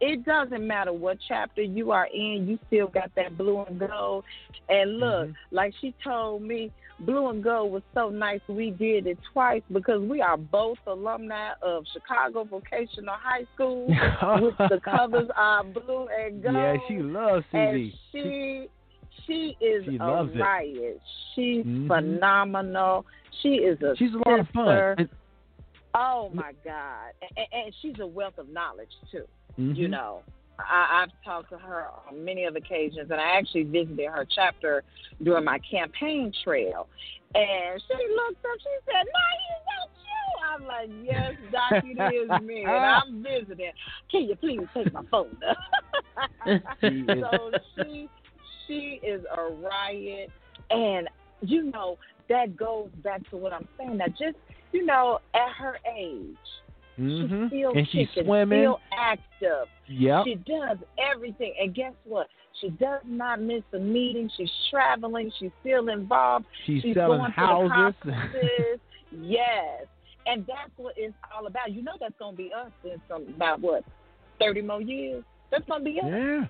It 0.00 0.24
doesn't 0.24 0.66
matter 0.66 0.92
what 0.92 1.18
chapter 1.26 1.62
you 1.62 1.90
are 1.90 2.06
in, 2.12 2.46
you 2.48 2.58
still 2.66 2.88
got 2.88 3.10
that 3.16 3.36
blue 3.38 3.62
and 3.62 3.78
gold. 3.78 4.24
And 4.68 4.98
look, 4.98 5.28
Mhm. 5.28 5.34
like 5.52 5.74
she 5.80 5.94
told 6.04 6.42
me, 6.42 6.70
blue 7.00 7.28
and 7.30 7.42
gold 7.42 7.72
was 7.72 7.82
so 7.94 8.10
nice 8.10 8.40
we 8.48 8.70
did 8.70 9.06
it 9.06 9.18
twice 9.32 9.62
because 9.72 10.00
we 10.02 10.20
are 10.20 10.36
both 10.36 10.78
alumni 10.86 11.52
of 11.62 11.86
Chicago 11.92 12.44
Vocational 12.44 13.14
High 13.14 13.44
School, 13.54 13.86
which 14.42 14.56
the 14.70 14.80
covers 14.84 15.30
are 15.34 15.64
blue 15.64 16.08
and 16.08 16.42
gold. 16.42 16.54
Yeah, 16.54 16.76
she 16.88 16.98
loves 16.98 17.44
And 17.52 17.76
CV. 17.76 17.94
she 18.12 18.68
she 19.26 19.56
is 19.60 19.84
She 19.86 19.96
a 19.96 20.06
loves 20.06 20.34
it. 20.34 20.38
riot. 20.40 21.00
She's 21.34 21.64
Mhm. 21.64 21.88
phenomenal. 21.88 23.06
She 23.42 23.56
is 23.56 23.80
a 23.82 23.96
She's 23.96 24.12
a 24.14 24.28
lot 24.28 24.40
of 24.40 24.48
fun. 24.50 24.94
And- 24.98 25.08
Oh 25.98 26.30
my 26.34 26.52
God! 26.62 27.12
And, 27.38 27.46
and 27.52 27.74
she's 27.80 27.98
a 28.00 28.06
wealth 28.06 28.36
of 28.36 28.50
knowledge 28.50 28.90
too. 29.10 29.26
You 29.56 29.88
mhm. 29.88 29.90
know, 29.90 30.22
I, 30.58 31.02
I've 31.02 31.24
talked 31.24 31.50
to 31.50 31.58
her 31.58 31.86
on 32.08 32.24
many 32.24 32.44
of 32.44 32.56
occasions, 32.56 33.10
and 33.10 33.20
I 33.20 33.38
actually 33.38 33.64
visited 33.64 34.06
her 34.08 34.26
chapter 34.34 34.84
during 35.22 35.44
my 35.44 35.58
campaign 35.70 36.32
trail. 36.44 36.88
And 37.34 37.82
she 37.86 37.94
looked 38.14 38.44
up. 38.44 38.58
She 38.60 38.76
said, 38.86 39.04
"No, 39.04 39.26
is 39.48 39.62
that 39.66 39.88
you?" 40.02 40.54
I'm 40.54 40.66
like, 40.66 40.90
"Yes, 41.04 41.34
Doc, 41.52 41.82
it 41.84 41.98
is 41.98 42.40
me, 42.46 42.62
and 42.64 42.84
I'm 42.86 43.22
visiting. 43.22 43.72
Can 44.10 44.22
you 44.24 44.36
please 44.36 44.60
take 44.74 44.92
my 44.92 45.02
phone?" 45.10 45.36
So 46.82 47.52
she 47.74 48.08
she 48.66 49.00
is 49.02 49.22
a 49.36 49.52
riot, 49.52 50.30
and 50.70 51.08
you 51.40 51.70
know 51.70 51.98
that 52.28 52.56
goes 52.56 52.90
back 53.02 53.28
to 53.30 53.36
what 53.36 53.52
I'm 53.52 53.68
saying. 53.78 53.98
That 53.98 54.10
just 54.10 54.36
you 54.72 54.84
know, 54.84 55.20
at 55.34 55.52
her 55.58 55.78
age, 55.98 56.36
Mhm. 56.98 57.28
she's 57.28 57.48
still 57.58 57.70
and 57.72 57.88
she's 57.88 58.08
kicking, 58.08 58.24
swimming. 58.24 58.60
still 58.62 58.80
active. 58.96 59.68
Yep. 59.88 60.24
She 60.24 60.34
does 60.36 60.78
everything, 60.98 61.54
and 61.60 61.74
guess 61.74 61.92
what? 62.04 62.28
She 62.60 62.70
does 62.70 63.02
not 63.04 63.40
miss 63.40 63.62
a 63.74 63.78
meeting. 63.78 64.30
She's 64.36 64.50
traveling. 64.70 65.30
She's 65.38 65.50
still 65.60 65.88
involved. 65.88 66.46
She's, 66.64 66.82
She's 66.82 66.94
selling 66.94 67.18
going 67.18 67.30
to 67.32 67.36
houses. 67.36 67.94
the 68.04 68.10
conferences. 68.12 68.80
yes, 69.12 69.84
and 70.26 70.46
that's 70.46 70.70
what 70.76 70.94
it's 70.96 71.14
all 71.34 71.46
about. 71.46 71.72
You 71.72 71.82
know, 71.82 71.92
that's 72.00 72.14
gonna 72.18 72.36
be 72.36 72.50
us 72.52 72.70
in 72.84 73.00
some 73.08 73.28
about 73.34 73.60
what 73.60 73.84
thirty 74.40 74.62
more 74.62 74.80
years. 74.80 75.22
That's 75.50 75.64
gonna 75.68 75.84
be 75.84 76.00
us. 76.00 76.06
Yeah, 76.08 76.44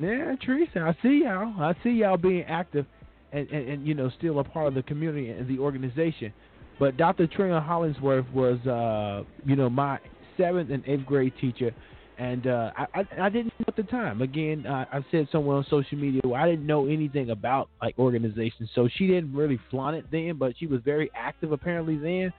yeah, 0.00 0.36
Teresa, 0.44 0.80
I 0.80 0.96
see 1.02 1.22
y'all. 1.24 1.54
I 1.62 1.74
see 1.82 1.90
y'all 1.90 2.16
being 2.16 2.42
active, 2.44 2.86
and, 3.32 3.48
and, 3.50 3.68
and 3.68 3.86
you 3.86 3.94
know 3.94 4.10
still 4.18 4.40
a 4.40 4.44
part 4.44 4.66
of 4.66 4.74
the 4.74 4.82
community 4.82 5.30
and 5.30 5.46
the 5.48 5.58
organization. 5.60 6.32
But 6.80 6.96
Dr. 6.96 7.26
Trina 7.26 7.60
Hollingsworth 7.60 8.24
was, 8.32 8.58
uh, 8.66 9.22
you 9.44 9.54
know, 9.54 9.68
my 9.68 9.98
seventh 10.38 10.70
and 10.70 10.82
eighth 10.86 11.04
grade 11.04 11.34
teacher, 11.38 11.74
and 12.18 12.46
uh, 12.46 12.70
I, 12.74 12.86
I 12.94 13.26
I 13.26 13.28
didn't 13.28 13.52
know 13.58 13.66
at 13.68 13.76
the 13.76 13.82
time. 13.82 14.22
Again, 14.22 14.66
uh, 14.66 14.86
I 14.90 15.04
said 15.10 15.28
somewhere 15.30 15.58
on 15.58 15.66
social 15.68 15.98
media, 15.98 16.22
well, 16.24 16.40
I 16.40 16.48
didn't 16.48 16.66
know 16.66 16.86
anything 16.86 17.30
about 17.30 17.68
like 17.82 17.98
organizations, 17.98 18.70
so 18.74 18.88
she 18.96 19.06
didn't 19.06 19.34
really 19.34 19.60
flaunt 19.70 19.96
it 19.96 20.06
then, 20.10 20.36
but 20.38 20.54
she 20.58 20.66
was 20.66 20.80
very 20.82 21.10
active 21.14 21.52
apparently 21.52 21.98
then, 21.98 22.32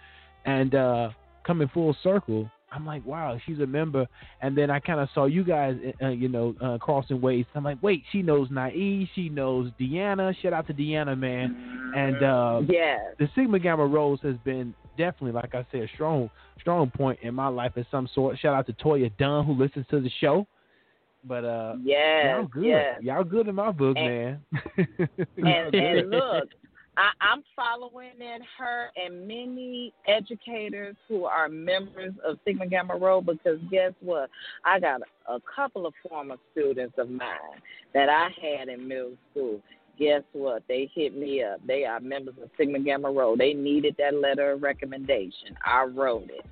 and 0.45 0.73
uh, 0.73 1.09
coming 1.45 1.69
full 1.71 1.95
circle 2.01 2.49
I'm 2.71 2.85
like, 2.85 3.05
wow, 3.05 3.37
she's 3.45 3.59
a 3.59 3.67
member. 3.67 4.07
And 4.41 4.57
then 4.57 4.69
I 4.69 4.79
kind 4.79 4.99
of 4.99 5.09
saw 5.13 5.25
you 5.25 5.43
guys, 5.43 5.75
uh, 6.01 6.07
you 6.07 6.29
know, 6.29 6.55
uh, 6.61 6.77
crossing 6.77 7.19
ways. 7.19 7.45
I'm 7.53 7.63
like, 7.63 7.81
wait, 7.83 8.03
she 8.11 8.21
knows 8.21 8.47
Nai, 8.49 9.09
she 9.13 9.29
knows 9.29 9.71
Deanna. 9.79 10.33
Shout 10.41 10.53
out 10.53 10.67
to 10.67 10.73
Deanna, 10.73 11.17
man. 11.17 11.91
And 11.95 12.23
uh, 12.23 12.61
yes. 12.67 12.99
the 13.19 13.29
Sigma 13.35 13.59
Gamma 13.59 13.85
Rhos 13.85 14.19
has 14.23 14.35
been 14.45 14.73
definitely, 14.97 15.33
like 15.33 15.53
I 15.53 15.65
said, 15.71 15.81
a 15.81 15.87
strong, 15.95 16.29
strong 16.59 16.89
point 16.89 17.19
in 17.21 17.33
my 17.33 17.47
life 17.47 17.75
of 17.75 17.85
some 17.91 18.07
sort. 18.15 18.39
Shout 18.39 18.53
out 18.53 18.65
to 18.67 18.73
Toya 18.73 19.11
Dunn 19.17 19.45
who 19.45 19.53
listens 19.53 19.85
to 19.89 19.99
the 19.99 20.11
show. 20.21 20.47
But 21.23 21.45
uh, 21.45 21.75
yes, 21.83 22.25
y'all 22.25 22.47
good. 22.47 22.63
yes. 22.65 22.99
Y'all 23.01 23.23
good 23.23 23.47
in 23.47 23.55
my 23.55 23.71
book, 23.71 23.95
And- 23.97 24.07
man. 24.07 24.39
and, 25.37 25.75
and 25.75 26.09
look, 26.09 26.49
I, 26.97 27.11
I'm 27.21 27.43
following 27.55 28.19
in 28.19 28.39
her 28.57 28.89
and 28.97 29.27
many 29.27 29.93
educators 30.07 30.95
who 31.07 31.23
are 31.23 31.47
members 31.47 32.13
of 32.25 32.37
Sigma 32.45 32.67
Gamma 32.67 32.97
Rho 32.97 33.21
because 33.21 33.59
guess 33.69 33.93
what? 34.01 34.29
I 34.65 34.79
got 34.79 35.01
a 35.27 35.37
couple 35.55 35.85
of 35.85 35.93
former 36.07 36.35
students 36.51 36.95
of 36.97 37.09
mine 37.09 37.61
that 37.93 38.09
I 38.09 38.29
had 38.41 38.67
in 38.67 38.87
middle 38.87 39.13
school. 39.31 39.61
Guess 39.97 40.23
what? 40.33 40.63
They 40.67 40.89
hit 40.93 41.15
me 41.15 41.43
up. 41.43 41.65
They 41.65 41.85
are 41.85 41.99
members 42.01 42.35
of 42.41 42.49
Sigma 42.57 42.79
Gamma 42.79 43.09
Rho. 43.09 43.35
They 43.37 43.53
needed 43.53 43.95
that 43.97 44.15
letter 44.15 44.51
of 44.51 44.63
recommendation. 44.63 45.55
I 45.65 45.83
wrote 45.83 46.29
it. 46.29 46.45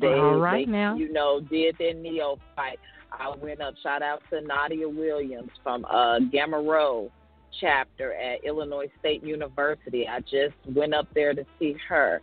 They, 0.00 0.06
All 0.08 0.38
right 0.38 0.66
they, 0.66 0.72
now. 0.72 0.96
you 0.96 1.12
know, 1.12 1.40
did 1.40 1.76
their 1.78 1.94
neophyte. 1.94 2.78
I 3.12 3.32
went 3.40 3.60
up. 3.60 3.74
Shout 3.82 4.02
out 4.02 4.20
to 4.30 4.40
Nadia 4.40 4.88
Williams 4.88 5.50
from 5.62 5.84
uh, 5.84 6.18
Gamma 6.32 6.60
Rho 6.60 7.10
chapter 7.60 8.14
at 8.14 8.44
Illinois 8.44 8.90
State 9.00 9.22
University. 9.22 10.06
I 10.08 10.20
just 10.20 10.54
went 10.66 10.94
up 10.94 11.06
there 11.14 11.34
to 11.34 11.44
see 11.58 11.76
her. 11.88 12.20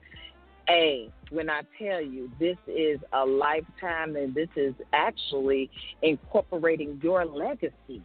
A, 0.69 1.09
when 1.29 1.49
I 1.49 1.61
tell 1.77 2.01
you 2.01 2.31
this 2.39 2.57
is 2.67 2.99
a 3.11 3.25
lifetime 3.25 4.15
and 4.15 4.33
this 4.33 4.47
is 4.55 4.73
actually 4.93 5.69
incorporating 6.01 6.99
your 7.03 7.25
legacy. 7.25 8.01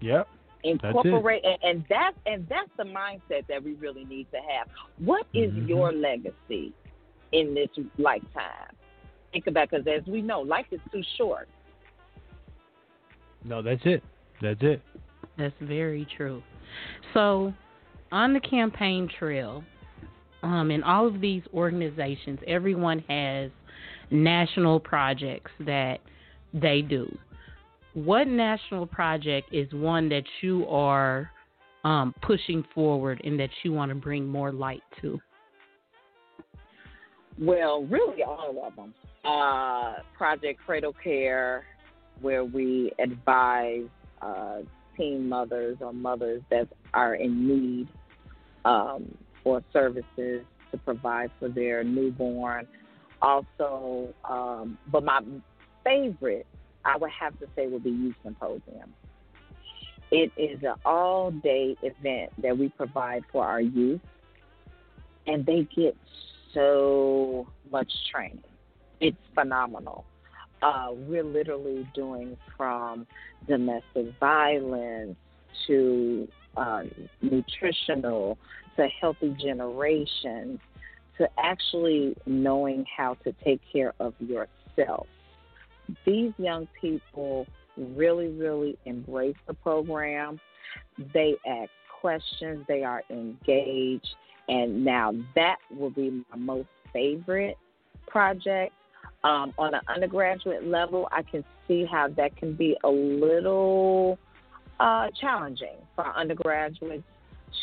yep. 0.00 0.28
Incorporate 0.64 1.44
and, 1.44 1.58
and 1.62 1.84
that 1.88 2.12
and 2.24 2.46
that's 2.48 2.70
the 2.76 2.84
mindset 2.84 3.46
that 3.48 3.64
we 3.64 3.72
really 3.74 4.04
need 4.04 4.28
to 4.30 4.36
have. 4.36 4.68
What 4.98 5.26
is 5.34 5.50
Mhm. 5.52 5.68
your 5.68 5.92
legacy 5.92 6.72
in 7.32 7.52
this 7.54 7.68
lifetime? 7.98 8.76
Think 9.32 9.48
about 9.48 9.70
because 9.70 9.86
as 9.88 10.06
we 10.06 10.22
know, 10.22 10.40
life 10.40 10.66
is 10.70 10.80
too 10.92 11.02
short. 11.16 11.48
No, 13.44 13.60
that's 13.62 13.84
it. 13.86 14.04
That's 14.40 14.62
it. 14.62 14.82
That's 15.38 15.54
very 15.60 16.06
true. 16.16 16.42
So, 17.14 17.52
on 18.10 18.34
the 18.34 18.40
campaign 18.40 19.08
trail, 19.18 19.64
um, 20.42 20.70
in 20.70 20.82
all 20.82 21.06
of 21.06 21.20
these 21.20 21.42
organizations, 21.54 22.38
everyone 22.46 22.98
has 23.08 23.50
national 24.10 24.80
projects 24.80 25.50
that 25.60 26.00
they 26.52 26.82
do. 26.82 27.10
What 27.94 28.26
national 28.26 28.86
project 28.86 29.48
is 29.52 29.72
one 29.72 30.08
that 30.10 30.24
you 30.40 30.66
are 30.68 31.30
um, 31.84 32.14
pushing 32.22 32.64
forward 32.74 33.20
and 33.24 33.38
that 33.40 33.50
you 33.62 33.72
want 33.72 33.90
to 33.90 33.94
bring 33.94 34.26
more 34.26 34.52
light 34.52 34.82
to? 35.00 35.20
Well, 37.38 37.84
really 37.84 38.22
all 38.22 38.62
of 38.64 38.76
them. 38.76 38.94
Uh, 39.24 39.94
Project 40.16 40.60
Cradle 40.64 40.94
Care, 41.02 41.64
where 42.20 42.44
we 42.44 42.92
advise 42.98 43.86
uh, 44.20 44.58
teen 44.96 45.28
mothers 45.28 45.78
or 45.80 45.92
mothers 45.92 46.42
that 46.50 46.68
are 46.94 47.14
in 47.14 47.48
need 47.48 47.88
um, 48.64 49.16
for 49.42 49.62
services 49.72 50.44
to 50.70 50.78
provide 50.84 51.30
for 51.38 51.48
their 51.48 51.84
newborn. 51.84 52.66
Also, 53.20 54.12
um, 54.28 54.78
but 54.90 55.04
my 55.04 55.20
favorite, 55.84 56.46
I 56.84 56.96
would 56.96 57.10
have 57.18 57.38
to 57.40 57.46
say, 57.54 57.66
would 57.66 57.84
be 57.84 57.90
Youth 57.90 58.16
Symposium. 58.24 58.94
It 60.10 60.30
is 60.36 60.62
an 60.62 60.74
all 60.84 61.30
day 61.30 61.76
event 61.82 62.32
that 62.42 62.56
we 62.56 62.68
provide 62.68 63.22
for 63.32 63.44
our 63.44 63.60
youth, 63.60 64.00
and 65.26 65.46
they 65.46 65.66
get 65.74 65.96
so 66.52 67.46
much 67.70 67.90
training. 68.10 68.42
It's 69.00 69.16
phenomenal. 69.34 70.04
Uh, 70.62 70.88
we're 70.92 71.24
literally 71.24 71.86
doing 71.94 72.36
from 72.56 73.06
domestic 73.48 74.14
violence 74.20 75.16
to 75.66 76.28
uh, 76.56 76.82
nutritional 77.20 78.38
to 78.76 78.86
healthy 79.00 79.36
generations 79.40 80.60
to 81.18 81.28
actually 81.38 82.16
knowing 82.26 82.84
how 82.96 83.14
to 83.24 83.32
take 83.44 83.60
care 83.72 83.92
of 84.00 84.14
yourself. 84.20 85.06
These 86.06 86.32
young 86.38 86.68
people 86.80 87.46
really, 87.76 88.28
really 88.28 88.78
embrace 88.84 89.36
the 89.46 89.54
program. 89.54 90.40
They 91.12 91.34
ask 91.46 91.70
questions, 92.00 92.64
they 92.68 92.82
are 92.82 93.02
engaged, 93.10 94.08
and 94.48 94.84
now 94.84 95.12
that 95.34 95.56
will 95.76 95.90
be 95.90 96.24
my 96.30 96.36
most 96.36 96.68
favorite 96.92 97.56
project. 98.06 98.72
Um, 99.24 99.54
on 99.56 99.74
an 99.74 99.80
undergraduate 99.88 100.66
level, 100.66 101.08
I 101.12 101.22
can 101.22 101.44
see 101.68 101.84
how 101.84 102.08
that 102.16 102.36
can 102.36 102.54
be 102.54 102.76
a 102.82 102.88
little 102.88 104.18
uh, 104.80 105.08
challenging 105.20 105.76
for 105.94 106.06
undergraduates 106.16 107.04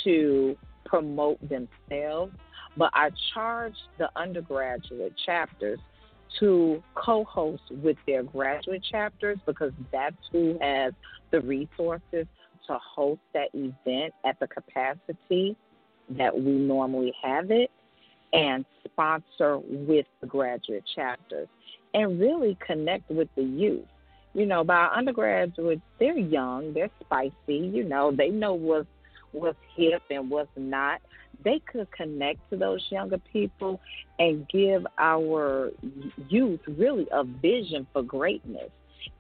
to 0.06 0.56
promote 0.86 1.38
themselves. 1.42 2.34
But 2.78 2.92
I 2.94 3.10
charge 3.34 3.76
the 3.98 4.10
undergraduate 4.16 5.14
chapters 5.26 5.80
to 6.40 6.82
co 6.96 7.24
host 7.26 7.64
with 7.84 7.98
their 8.08 8.24
graduate 8.24 8.84
chapters 8.90 9.38
because 9.46 9.74
that's 9.92 10.16
who 10.32 10.58
has 10.62 10.94
the 11.32 11.42
resources 11.42 12.26
to 12.68 12.78
host 12.96 13.22
that 13.34 13.50
event 13.54 14.14
at 14.26 14.40
the 14.40 14.48
capacity 14.48 15.58
that 16.12 16.36
we 16.36 16.52
normally 16.52 17.14
have 17.22 17.52
it 17.52 17.70
and 18.34 18.66
sponsor 18.86 19.60
with 19.64 20.06
the 20.22 20.28
graduate 20.28 20.84
chapters 20.96 21.48
and 21.94 22.20
really 22.20 22.58
connect 22.66 23.10
with 23.10 23.28
the 23.36 23.44
youth. 23.44 23.86
You 24.34 24.46
know, 24.46 24.64
by 24.64 24.86
undergraduates, 24.96 25.82
they're 26.00 26.18
young, 26.18 26.74
they're 26.74 26.92
spicy, 27.02 27.34
you 27.48 27.84
know, 27.84 28.12
they 28.16 28.30
know 28.30 28.54
what's 28.54 28.88
what's 29.32 29.58
hip 29.76 30.02
and 30.10 30.30
what's 30.30 30.50
not. 30.56 31.02
They 31.44 31.62
could 31.72 31.92
connect 31.92 32.50
to 32.50 32.58
those 32.58 32.86
younger 32.90 33.20
people 33.32 33.80
and 34.18 34.48
give 34.50 34.86
our 34.98 35.72
youth 36.28 36.60
really 36.68 37.08
a 37.12 37.24
vision 37.24 37.88
for 37.94 38.02
greatness. 38.04 38.70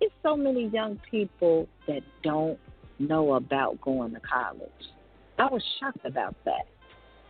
It's 0.01 0.14
so 0.24 0.36
many 0.36 0.68
young 0.68 0.99
people 1.10 1.68
that 1.88 2.01
don't 2.24 2.60
know 2.99 3.34
about 3.34 3.80
going 3.82 4.14
to 4.14 4.20
college. 4.20 4.70
I 5.38 5.45
was 5.45 5.64
shocked 5.80 6.05
about 6.05 6.36
that. 6.45 6.68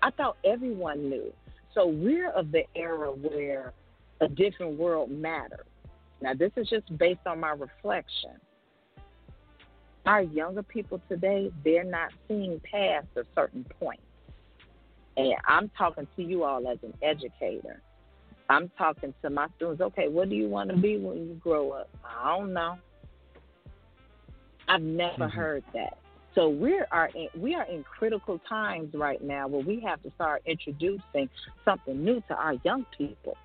I 0.02 0.10
thought 0.12 0.38
everyone 0.44 1.10
knew. 1.10 1.32
So 1.74 1.88
we're 1.88 2.32
of 2.32 2.52
the 2.52 2.64
era 2.76 3.12
where 3.12 3.74
a 4.22 4.28
different 4.28 4.78
world 4.78 5.12
matters. 5.12 5.66
Now, 6.22 6.34
this 6.34 6.52
is 6.58 6.68
just 6.68 6.98
based 6.98 7.22
on 7.26 7.40
my 7.40 7.52
reflection. 7.52 8.32
Our 10.06 10.22
younger 10.22 10.64
people 10.64 11.02
today, 11.08 11.52
they're 11.64 11.84
not 11.84 12.12
seeing 12.28 12.60
past 12.70 13.08
a 13.16 13.24
certain 13.36 13.66
point. 13.80 14.02
And 15.18 15.36
I'm 15.48 15.70
talking 15.78 16.08
to 16.16 16.24
you 16.24 16.44
all 16.44 16.68
as 16.68 16.78
an 16.84 16.94
educator. 17.02 17.82
I'm 18.50 18.72
talking 18.78 19.14
to 19.22 19.30
my 19.30 19.48
students, 19.56 19.82
okay, 19.82 20.08
what 20.08 20.30
do 20.30 20.36
you 20.36 20.50
want 20.50 20.72
to 20.72 20.78
be 20.78 20.98
when 20.98 21.18
you 21.18 21.40
grow 21.42 21.72
up? 21.72 21.90
I 22.04 22.38
don't 22.38 22.54
know. 22.54 22.78
I've 24.68 24.82
never 24.82 25.28
Mhm. 25.28 25.32
heard 25.32 25.64
that. 25.74 25.98
So 26.36 26.48
we 26.50 26.82
are 26.92 27.10
in, 27.16 27.28
we 27.40 27.56
are 27.56 27.66
in 27.66 27.84
critical 27.84 28.40
times 28.48 28.94
right 28.94 29.22
now 29.24 29.48
where 29.48 29.64
we 29.64 29.80
have 29.82 30.02
to 30.04 30.12
start 30.16 30.42
introducing 30.46 31.30
something 31.66 32.04
new 32.04 32.22
to 32.28 32.36
our 32.36 32.54
young 32.64 32.86
people. 32.98 33.36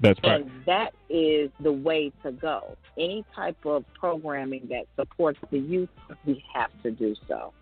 That's 0.00 0.18
And 0.22 0.50
that 0.66 0.92
is 1.08 1.50
the 1.60 1.72
way 1.72 2.12
to 2.22 2.32
go. 2.32 2.76
Any 2.98 3.24
type 3.34 3.56
of 3.64 3.84
programming 3.98 4.68
that 4.70 4.84
supports 4.96 5.38
the 5.50 5.58
youth, 5.58 5.88
we 6.26 6.44
have 6.52 6.70
to 6.82 6.90
do 6.90 7.14
so. 7.26 7.52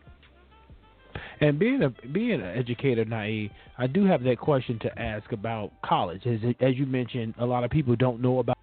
And 1.40 1.58
being 1.58 1.82
a 1.82 1.90
being 2.08 2.40
an 2.40 2.56
educator, 2.56 3.04
Nai, 3.04 3.50
I 3.76 3.86
do 3.86 4.04
have 4.04 4.22
that 4.24 4.38
question 4.38 4.78
to 4.80 4.98
ask 4.98 5.30
about 5.32 5.72
college. 5.84 6.26
As 6.26 6.40
as 6.60 6.76
you 6.76 6.86
mentioned, 6.86 7.34
a 7.38 7.44
lot 7.44 7.64
of 7.64 7.70
people 7.70 7.96
don't 7.96 8.20
know 8.20 8.38
about. 8.38 8.56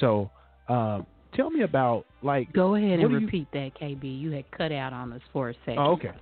So, 0.00 0.30
um, 0.68 1.06
tell 1.34 1.50
me 1.50 1.62
about 1.62 2.06
like. 2.22 2.52
Go 2.52 2.74
ahead 2.74 2.98
and 3.00 3.08
do 3.08 3.14
you- 3.14 3.24
repeat 3.24 3.48
that, 3.52 3.72
KB. 3.80 4.04
You 4.04 4.32
had 4.32 4.50
cut 4.50 4.72
out 4.72 4.92
on 4.92 5.12
us 5.12 5.22
for 5.32 5.50
a 5.50 5.54
second. 5.66 5.78
Oh, 5.78 5.92
okay. 5.92 6.12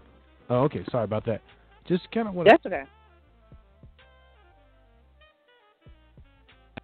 Oh, 0.51 0.63
okay. 0.65 0.85
Sorry 0.91 1.05
about 1.05 1.25
that. 1.27 1.41
Just 1.87 2.11
kind 2.13 2.29
of 2.29 2.35
what. 2.35 2.47
That's 2.47 2.65
okay. 2.67 2.83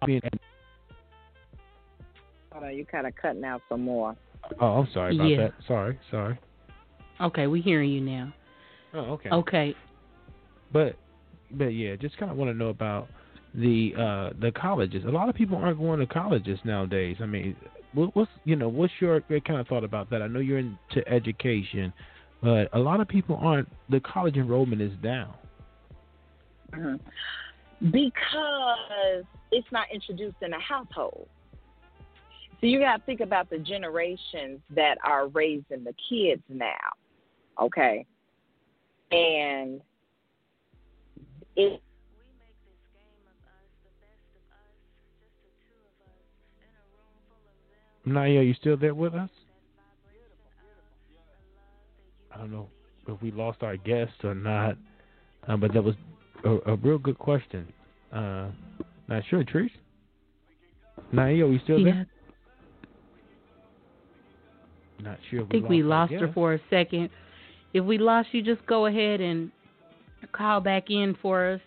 to 0.01 0.05
be. 0.07 0.21
Hold 2.51 2.65
on, 2.65 2.75
you 2.75 2.85
kind 2.85 3.07
of 3.07 3.13
cutting 3.15 3.43
out 3.43 3.61
some 3.67 3.81
more. 3.81 4.15
Oh, 4.59 4.79
I'm 4.79 4.87
sorry 4.93 5.15
about 5.15 5.25
Yeah. 5.27 5.37
that. 5.37 5.53
Sorry, 5.67 5.99
sorry. 6.09 6.37
Okay, 7.19 7.47
we 7.47 7.61
hearing 7.61 7.91
you 7.91 8.01
now. 8.01 8.33
Oh, 8.93 8.99
okay. 9.13 9.29
Okay. 9.29 9.75
but 10.71 10.95
but 11.51 11.73
yeah, 11.73 11.95
just 11.95 12.17
kind 12.17 12.31
of 12.31 12.37
want 12.37 12.49
to 12.49 12.57
know 12.57 12.69
about 12.69 13.07
the 13.57 13.93
uh 13.97 14.29
the 14.39 14.51
colleges. 14.51 15.03
A 15.05 15.09
lot 15.09 15.29
of 15.29 15.35
people 15.35 15.57
aren't 15.57 15.79
going 15.79 15.99
to 15.99 16.05
colleges 16.05 16.59
nowadays. 16.63 17.17
I 17.21 17.25
mean, 17.25 17.55
what, 17.93 18.15
what's 18.15 18.31
you 18.43 18.55
know 18.55 18.69
what's 18.69 18.93
your, 18.99 19.23
your 19.29 19.39
kind 19.41 19.59
of 19.59 19.67
thought 19.67 19.83
about 19.83 20.09
that? 20.09 20.21
I 20.21 20.27
know 20.27 20.39
you're 20.39 20.59
into 20.59 21.07
education, 21.07 21.93
but 22.41 22.69
a 22.73 22.79
lot 22.79 22.99
of 22.99 23.07
people 23.07 23.37
aren't. 23.41 23.69
The 23.89 23.99
college 24.01 24.35
enrollment 24.35 24.81
is 24.81 24.93
down. 25.01 25.33
Mhm. 26.71 26.99
Because 27.91 29.25
it's 29.51 29.67
not 29.71 29.87
introduced 29.93 30.37
in 30.41 30.53
a 30.53 30.59
household. 30.59 31.27
So 32.61 32.67
you 32.67 32.79
got 32.79 32.97
to 32.97 33.03
think 33.03 33.19
about 33.19 33.49
the 33.49 33.59
generations 33.59 34.59
that 34.71 34.97
are 35.03 35.27
raising 35.27 35.83
the 35.83 35.93
kids 36.09 36.41
now, 36.49 36.93
okay? 37.61 38.05
And 39.11 39.81
it 41.55 41.81
Naya, 48.05 48.39
are 48.39 48.43
you 48.43 48.53
still 48.53 48.77
there 48.77 48.93
with 48.93 49.13
us? 49.13 49.29
I 52.33 52.37
don't 52.37 52.51
know 52.51 52.67
if 53.07 53.21
we 53.21 53.31
lost 53.31 53.63
our 53.63 53.77
guest 53.77 54.13
or 54.23 54.35
not, 54.35 54.77
uh, 55.47 55.57
but 55.57 55.73
that 55.73 55.83
was 55.83 55.95
a, 56.43 56.71
a 56.71 56.75
real 56.75 56.97
good 56.97 57.17
question. 57.17 57.67
Uh, 58.11 58.49
not 59.07 59.23
sure, 59.29 59.43
Trish. 59.43 59.71
Naya, 61.11 61.45
are 61.45 61.51
you 61.51 61.59
still 61.63 61.83
there? 61.83 62.07
Not 65.01 65.17
sure. 65.29 65.43
I 65.43 65.47
think 65.47 65.69
we 65.69 65.83
lost 65.83 66.13
our 66.13 66.19
her 66.19 66.33
for 66.33 66.53
a 66.53 66.59
second. 66.69 67.09
If 67.73 67.83
we 67.83 67.97
lost 67.97 68.29
you, 68.31 68.41
just 68.41 68.65
go 68.65 68.85
ahead 68.85 69.21
and 69.21 69.51
call 70.31 70.61
back 70.61 70.89
in 70.89 71.15
for 71.21 71.53
us 71.53 71.61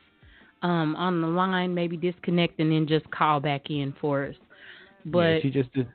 um, 0.62 0.96
on 0.96 1.20
the 1.20 1.26
line. 1.26 1.74
Maybe 1.74 1.96
disconnect 1.96 2.58
and 2.58 2.72
then 2.72 2.86
just 2.86 3.10
call 3.10 3.40
back 3.40 3.70
in 3.70 3.94
for 4.00 4.26
us. 4.26 4.34
But 5.04 5.18
yeah, 5.18 5.38
she 5.42 5.50
just 5.50 5.72
did. 5.72 5.88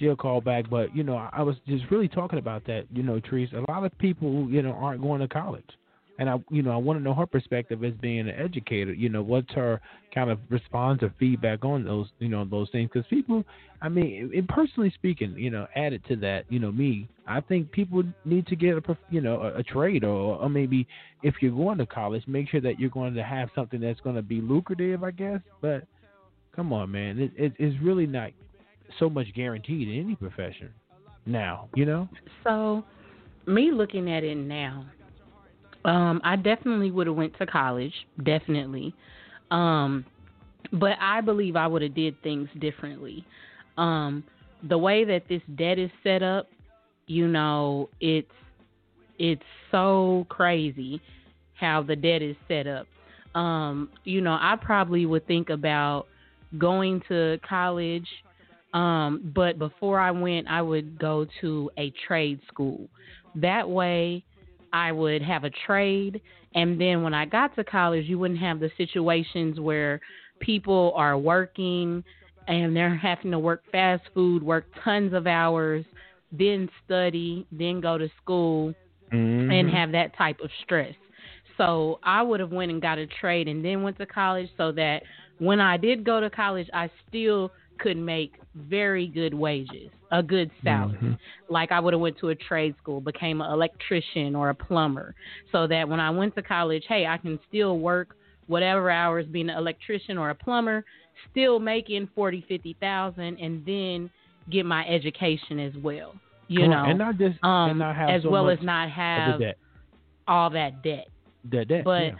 She'll 0.00 0.16
call 0.16 0.40
back, 0.40 0.70
but 0.70 0.96
you 0.96 1.04
know, 1.04 1.28
I 1.30 1.42
was 1.42 1.56
just 1.68 1.84
really 1.90 2.08
talking 2.08 2.38
about 2.38 2.64
that. 2.66 2.86
You 2.92 3.02
know, 3.02 3.20
Trees. 3.20 3.50
A 3.52 3.70
lot 3.70 3.84
of 3.84 3.96
people, 3.98 4.48
you 4.50 4.62
know, 4.62 4.72
aren't 4.72 5.02
going 5.02 5.20
to 5.20 5.28
college, 5.28 5.68
and 6.18 6.28
I, 6.28 6.36
you 6.50 6.62
know, 6.62 6.70
I 6.70 6.76
want 6.76 6.98
to 6.98 7.02
know 7.02 7.12
her 7.12 7.26
perspective 7.26 7.84
as 7.84 7.92
being 8.00 8.20
an 8.20 8.30
educator. 8.30 8.94
You 8.94 9.10
know, 9.10 9.22
what's 9.22 9.52
her 9.52 9.78
kind 10.14 10.30
of 10.30 10.38
response 10.48 11.02
or 11.02 11.12
feedback 11.18 11.64
on 11.64 11.84
those, 11.84 12.08
you 12.18 12.28
know, 12.28 12.46
those 12.46 12.70
things? 12.70 12.90
Because 12.92 13.06
people, 13.08 13.44
I 13.82 13.90
mean, 13.90 14.30
in 14.32 14.46
personally 14.46 14.90
speaking, 14.94 15.34
you 15.36 15.50
know, 15.50 15.66
added 15.76 16.02
to 16.08 16.16
that, 16.16 16.44
you 16.48 16.58
know, 16.58 16.72
me, 16.72 17.06
I 17.26 17.42
think 17.42 17.70
people 17.70 18.02
need 18.24 18.46
to 18.46 18.56
get 18.56 18.76
a, 18.76 18.98
you 19.10 19.20
know, 19.20 19.40
a, 19.42 19.58
a 19.58 19.62
trade, 19.62 20.02
or, 20.02 20.36
or 20.36 20.48
maybe 20.48 20.86
if 21.22 21.36
you're 21.40 21.54
going 21.54 21.78
to 21.78 21.86
college, 21.86 22.22
make 22.26 22.48
sure 22.48 22.60
that 22.62 22.80
you're 22.80 22.90
going 22.90 23.14
to 23.14 23.22
have 23.22 23.50
something 23.54 23.80
that's 23.80 24.00
going 24.00 24.16
to 24.16 24.22
be 24.22 24.40
lucrative, 24.40 25.04
I 25.04 25.10
guess. 25.10 25.40
But 25.60 25.84
come 26.56 26.72
on, 26.72 26.90
man, 26.90 27.18
it, 27.18 27.32
it, 27.36 27.52
it's 27.58 27.82
really 27.82 28.06
not 28.06 28.30
so 28.98 29.08
much 29.08 29.26
guaranteed 29.34 29.88
in 29.88 30.00
any 30.04 30.14
profession 30.14 30.70
now, 31.26 31.68
you 31.74 31.84
know? 31.84 32.08
So, 32.44 32.84
me 33.46 33.70
looking 33.72 34.10
at 34.10 34.24
it 34.24 34.36
now, 34.36 34.86
um, 35.84 36.20
I 36.24 36.36
definitely 36.36 36.90
would 36.90 37.06
have 37.06 37.16
went 37.16 37.36
to 37.38 37.46
college, 37.46 37.94
definitely. 38.24 38.94
Um, 39.50 40.04
but 40.72 40.92
I 41.00 41.20
believe 41.20 41.56
I 41.56 41.66
would 41.66 41.82
have 41.82 41.94
did 41.94 42.20
things 42.22 42.48
differently. 42.60 43.24
Um, 43.76 44.24
the 44.68 44.78
way 44.78 45.04
that 45.04 45.22
this 45.28 45.42
debt 45.56 45.78
is 45.78 45.90
set 46.02 46.22
up, 46.22 46.46
you 47.06 47.26
know, 47.26 47.88
it's 48.00 48.30
it's 49.18 49.42
so 49.70 50.26
crazy 50.28 51.00
how 51.54 51.82
the 51.82 51.96
debt 51.96 52.22
is 52.22 52.36
set 52.48 52.66
up. 52.66 52.86
Um, 53.34 53.90
you 54.04 54.20
know, 54.20 54.32
I 54.32 54.56
probably 54.60 55.06
would 55.06 55.26
think 55.26 55.50
about 55.50 56.06
going 56.58 57.02
to 57.08 57.38
college 57.46 58.06
um, 58.72 59.32
but 59.34 59.58
before 59.58 59.98
I 59.98 60.10
went, 60.10 60.48
I 60.48 60.62
would 60.62 60.98
go 60.98 61.26
to 61.40 61.70
a 61.78 61.92
trade 62.06 62.40
school. 62.48 62.88
That 63.34 63.68
way, 63.68 64.24
I 64.72 64.92
would 64.92 65.22
have 65.22 65.44
a 65.44 65.50
trade. 65.66 66.20
And 66.54 66.80
then 66.80 67.02
when 67.02 67.14
I 67.14 67.24
got 67.26 67.54
to 67.56 67.64
college, 67.64 68.06
you 68.06 68.18
wouldn't 68.18 68.40
have 68.40 68.60
the 68.60 68.70
situations 68.76 69.58
where 69.58 70.00
people 70.40 70.92
are 70.94 71.18
working 71.18 72.04
and 72.48 72.74
they're 72.76 72.96
having 73.02 73.30
to 73.32 73.38
work 73.38 73.62
fast 73.72 74.02
food, 74.14 74.42
work 74.42 74.66
tons 74.84 75.12
of 75.12 75.26
hours, 75.26 75.84
then 76.32 76.68
study, 76.84 77.46
then 77.50 77.80
go 77.80 77.98
to 77.98 78.08
school 78.22 78.74
Mm-hmm. 79.12 79.50
and 79.50 79.70
have 79.70 79.92
that 79.92 80.16
type 80.16 80.38
of 80.40 80.50
stress. 80.62 80.94
So 81.56 81.98
I 82.04 82.22
would 82.22 82.40
have 82.40 82.52
went 82.52 82.70
and 82.70 82.80
got 82.80 82.98
a 82.98 83.06
trade 83.06 83.48
and 83.48 83.64
then 83.64 83.82
went 83.82 83.98
to 83.98 84.06
college 84.06 84.48
so 84.56 84.72
that 84.72 85.02
when 85.38 85.60
I 85.60 85.76
did 85.76 86.04
go 86.04 86.20
to 86.20 86.30
college, 86.30 86.68
I 86.72 86.88
still 87.08 87.50
could 87.80 87.96
make 87.96 88.34
very 88.54 89.06
good 89.06 89.34
wages, 89.34 89.90
a 90.10 90.22
good 90.22 90.50
salary. 90.62 90.98
Mhm. 90.98 91.18
Like 91.48 91.72
I 91.72 91.80
would 91.80 91.94
have 91.94 92.00
went 92.00 92.18
to 92.18 92.28
a 92.28 92.34
trade 92.34 92.74
school, 92.76 93.00
became 93.00 93.40
an 93.40 93.50
electrician 93.50 94.36
or 94.36 94.50
a 94.50 94.54
plumber, 94.54 95.14
so 95.52 95.66
that 95.66 95.88
when 95.88 96.00
I 96.00 96.10
went 96.10 96.34
to 96.36 96.42
college, 96.42 96.84
hey, 96.86 97.06
I 97.06 97.16
can 97.16 97.38
still 97.48 97.78
work 97.78 98.16
whatever 98.46 98.90
hours 98.90 99.26
being 99.26 99.48
an 99.48 99.56
electrician 99.56 100.18
or 100.18 100.30
a 100.30 100.34
plumber, 100.34 100.84
still 101.30 101.58
making 101.58 102.08
forty, 102.14 102.42
fifty 102.48 102.74
thousand, 102.80 103.38
and 103.38 103.64
then 103.64 104.10
get 104.50 104.66
my 104.66 104.86
education 104.86 105.58
as 105.58 105.74
well. 105.82 106.14
You 106.48 106.66
know, 106.66 106.84
and 106.84 106.98
not 106.98 107.16
just 107.16 107.42
um, 107.44 107.78
not 107.78 107.96
as 108.10 108.24
so 108.24 108.30
well 108.30 108.50
as 108.50 108.58
not 108.60 108.90
have 108.90 109.40
all 110.26 110.50
that 110.50 110.82
debt. 110.82 111.08
The 111.50 111.64
debt, 111.64 111.84
but- 111.84 112.02
yeah. 112.02 112.14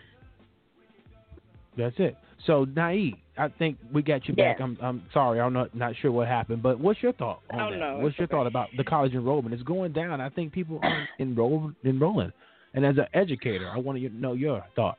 that's 1.76 1.98
it. 1.98 2.16
So, 2.46 2.64
Nai, 2.64 3.12
I 3.40 3.48
think 3.58 3.78
we 3.92 4.02
got 4.02 4.28
you 4.28 4.34
back. 4.34 4.56
Yes. 4.58 4.60
I'm 4.62 4.78
I'm 4.82 5.02
sorry, 5.14 5.40
I'm 5.40 5.52
not 5.52 5.74
not 5.74 5.94
sure 6.00 6.12
what 6.12 6.28
happened, 6.28 6.62
but 6.62 6.78
what's 6.78 7.02
your 7.02 7.12
thought 7.12 7.40
on 7.50 7.60
Oh, 7.60 7.70
that? 7.70 7.76
no, 7.78 7.98
what's 7.98 8.18
your 8.18 8.24
okay. 8.26 8.32
thought 8.32 8.46
about 8.46 8.68
the 8.76 8.84
college 8.84 9.12
enrollment? 9.14 9.54
It's 9.54 9.62
going 9.62 9.92
down. 9.92 10.20
I 10.20 10.28
think 10.28 10.52
people 10.52 10.78
aren't 10.82 11.08
enroll 11.18 11.72
enrolling. 11.84 12.32
And 12.74 12.84
as 12.86 12.96
an 12.98 13.06
educator, 13.14 13.68
I 13.68 13.78
want 13.78 13.98
to 13.98 14.08
know 14.10 14.34
your 14.34 14.64
thought. 14.76 14.98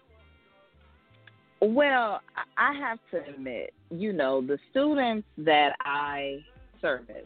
Well, 1.62 2.22
I 2.58 2.72
I 2.72 2.74
have 2.80 3.00
to 3.12 3.30
admit, 3.30 3.74
you 3.90 4.14
know, 4.14 4.42
the 4.42 4.58
students 4.72 5.28
that 5.38 5.76
I 5.82 6.44
service 6.82 7.26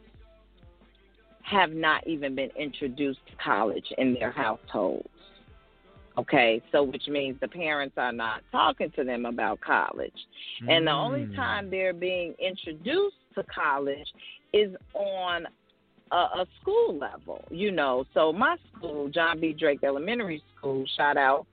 have 1.44 1.72
not 1.72 2.06
even 2.08 2.36
been 2.36 2.50
introduced 2.60 3.20
to 3.28 3.36
college 3.44 3.86
in 3.98 4.14
their 4.16 4.32
households. 4.32 5.08
Okay, 6.18 6.62
so 6.72 6.82
which 6.84 7.08
means 7.08 7.38
the 7.42 7.48
parents 7.48 7.96
are 7.98 8.14
not 8.14 8.42
talking 8.52 8.92
to 8.96 9.04
them 9.04 9.26
about 9.26 9.60
college. 9.62 10.14
And 10.68 10.88
the 10.88 10.92
only 10.92 11.26
Mm. 11.26 11.36
time 11.36 11.70
they're 11.70 11.94
being 11.94 12.34
introduced 12.40 13.18
to 13.36 13.44
college 13.44 14.08
is 14.54 14.76
on 14.94 15.46
a, 16.12 16.16
a 16.16 16.48
school 16.62 16.96
level, 16.98 17.44
you 17.50 17.72
know. 17.72 18.06
So 18.14 18.32
my 18.32 18.56
school, 18.78 19.10
John 19.10 19.40
B. 19.42 19.54
Drake 19.54 19.84
Elementary 19.84 20.42
School, 20.58 20.86
shout 20.96 21.18
out 21.18 21.46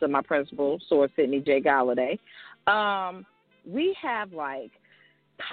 to 0.00 0.08
my 0.08 0.22
principal, 0.22 0.78
Source 0.88 1.10
Sidney 1.16 1.40
J. 1.40 1.60
Galladay. 1.60 2.18
Um, 2.66 3.26
we 3.66 3.96
have 4.00 4.32
like 4.32 4.70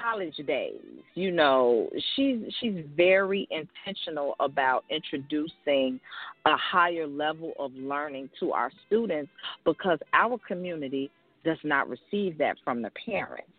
college 0.01 0.36
days. 0.47 0.79
You 1.15 1.32
know, 1.32 1.89
she's 2.15 2.38
she's 2.59 2.84
very 2.95 3.47
intentional 3.51 4.36
about 4.39 4.84
introducing 4.89 5.99
a 6.45 6.55
higher 6.55 7.07
level 7.07 7.53
of 7.59 7.73
learning 7.73 8.29
to 8.39 8.51
our 8.51 8.71
students 8.88 9.32
because 9.65 9.99
our 10.13 10.38
community 10.47 11.11
does 11.43 11.57
not 11.63 11.89
receive 11.89 12.38
that 12.38 12.55
from 12.63 12.82
the 12.82 12.91
parents. 13.05 13.51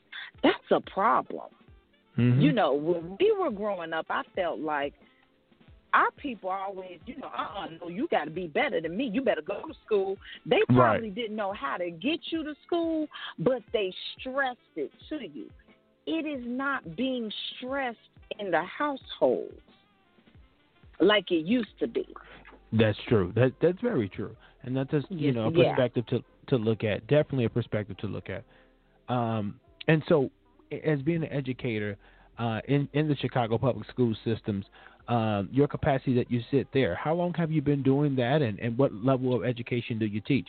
That's 0.43 0.71
a 0.71 0.81
problem. 0.81 1.51
Mhm. 2.17 2.43
You 2.43 2.53
know, 2.53 2.75
when 2.75 3.17
we 3.19 3.33
were 3.33 3.51
growing 3.51 3.93
up, 3.93 4.07
I 4.11 4.23
felt 4.35 4.61
like 4.61 4.95
our 5.95 6.11
people 6.13 6.49
always, 6.51 6.99
you 7.07 7.17
know, 7.19 7.29
uh 7.37 7.49
uh 7.59 7.67
no, 7.81 7.89
you 7.89 8.09
got 8.11 8.25
to 8.25 8.31
be 8.31 8.47
better 8.47 8.81
than 8.81 8.97
me. 8.97 9.11
You 9.13 9.23
better 9.23 9.43
go 9.43 9.63
to 9.67 9.75
school. 9.85 10.17
They 10.47 10.61
probably 10.69 11.11
didn't 11.11 11.37
know 11.37 11.53
how 11.53 11.77
to 11.77 11.91
get 11.91 12.21
you 12.31 12.43
to 12.45 12.55
school, 12.67 13.09
but 13.39 13.63
they 13.73 13.93
stressed 14.19 14.59
it 14.77 14.91
to 15.11 15.17
you. 15.17 15.51
It 16.07 16.27
is 16.27 16.43
not 16.47 16.97
being 16.97 17.31
stressed 17.57 17.99
in 18.39 18.51
the 18.51 18.63
households 18.63 19.61
like 21.01 21.31
it 21.31 21.47
used 21.47 21.79
to 21.81 21.87
be. 21.87 22.07
That's 22.73 22.99
true. 23.09 23.33
That 23.35 23.53
that's 23.61 23.81
very 23.81 24.09
true, 24.09 24.35
and 24.63 24.77
that's 24.77 24.91
just 24.91 25.11
you 25.11 25.33
know 25.33 25.49
a 25.49 25.53
yeah. 25.53 25.75
perspective 25.75 26.07
to 26.07 26.25
to 26.49 26.57
look 26.57 26.85
at. 26.85 27.07
Definitely 27.07 27.45
a 27.45 27.51
perspective 27.51 27.97
to 27.99 28.07
look 28.07 28.29
at. 28.31 28.45
Um, 29.13 29.61
and 29.89 30.03
so, 30.09 30.31
as 30.85 31.03
being 31.03 31.23
an 31.23 31.31
educator 31.31 31.99
uh, 32.39 32.61
in 32.69 32.89
in 32.95 33.09
the 33.09 33.17
Chicago 33.17 33.59
public 33.59 33.87
school 33.91 34.15
systems, 34.25 34.65
um, 35.09 35.49
your 35.53 35.69
capacity 35.69 36.15
that 36.15 36.31
you 36.31 36.41
sit 36.51 36.67
there. 36.73 36.95
How 36.95 37.15
long 37.15 37.35
have 37.35 37.51
you 37.51 37.61
been 37.61 37.83
doing 37.83 38.17
that, 38.17 38.41
and 38.41 38.59
and 38.59 38.79
what 38.79 38.95
level 38.95 39.35
of 39.35 39.45
education 39.45 39.99
do 39.99 40.07
you 40.07 40.21
teach? 40.21 40.49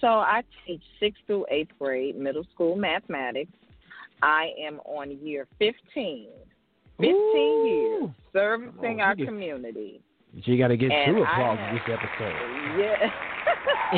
So 0.00 0.06
I 0.06 0.42
teach 0.66 0.82
sixth 0.98 1.22
through 1.26 1.46
eighth 1.50 1.70
grade 1.78 2.16
middle 2.16 2.46
school 2.54 2.74
mathematics. 2.74 3.52
I 4.22 4.50
am 4.60 4.80
on 4.84 5.10
year 5.24 5.46
15. 5.58 6.28
15 6.98 7.66
years 7.66 8.02
Ooh. 8.04 8.14
servicing 8.32 9.00
Oh, 9.00 9.04
our 9.04 9.10
you 9.12 9.16
get- 9.16 9.26
community. 9.26 10.00
She 10.42 10.56
got 10.58 10.68
to 10.68 10.76
get 10.76 10.90
And 10.90 11.14
two 11.16 11.22
applause 11.22 11.58
have- 11.58 11.68
in 11.68 11.74
this 11.76 11.84
episode. 11.88 12.80
Yeah. 12.80 13.10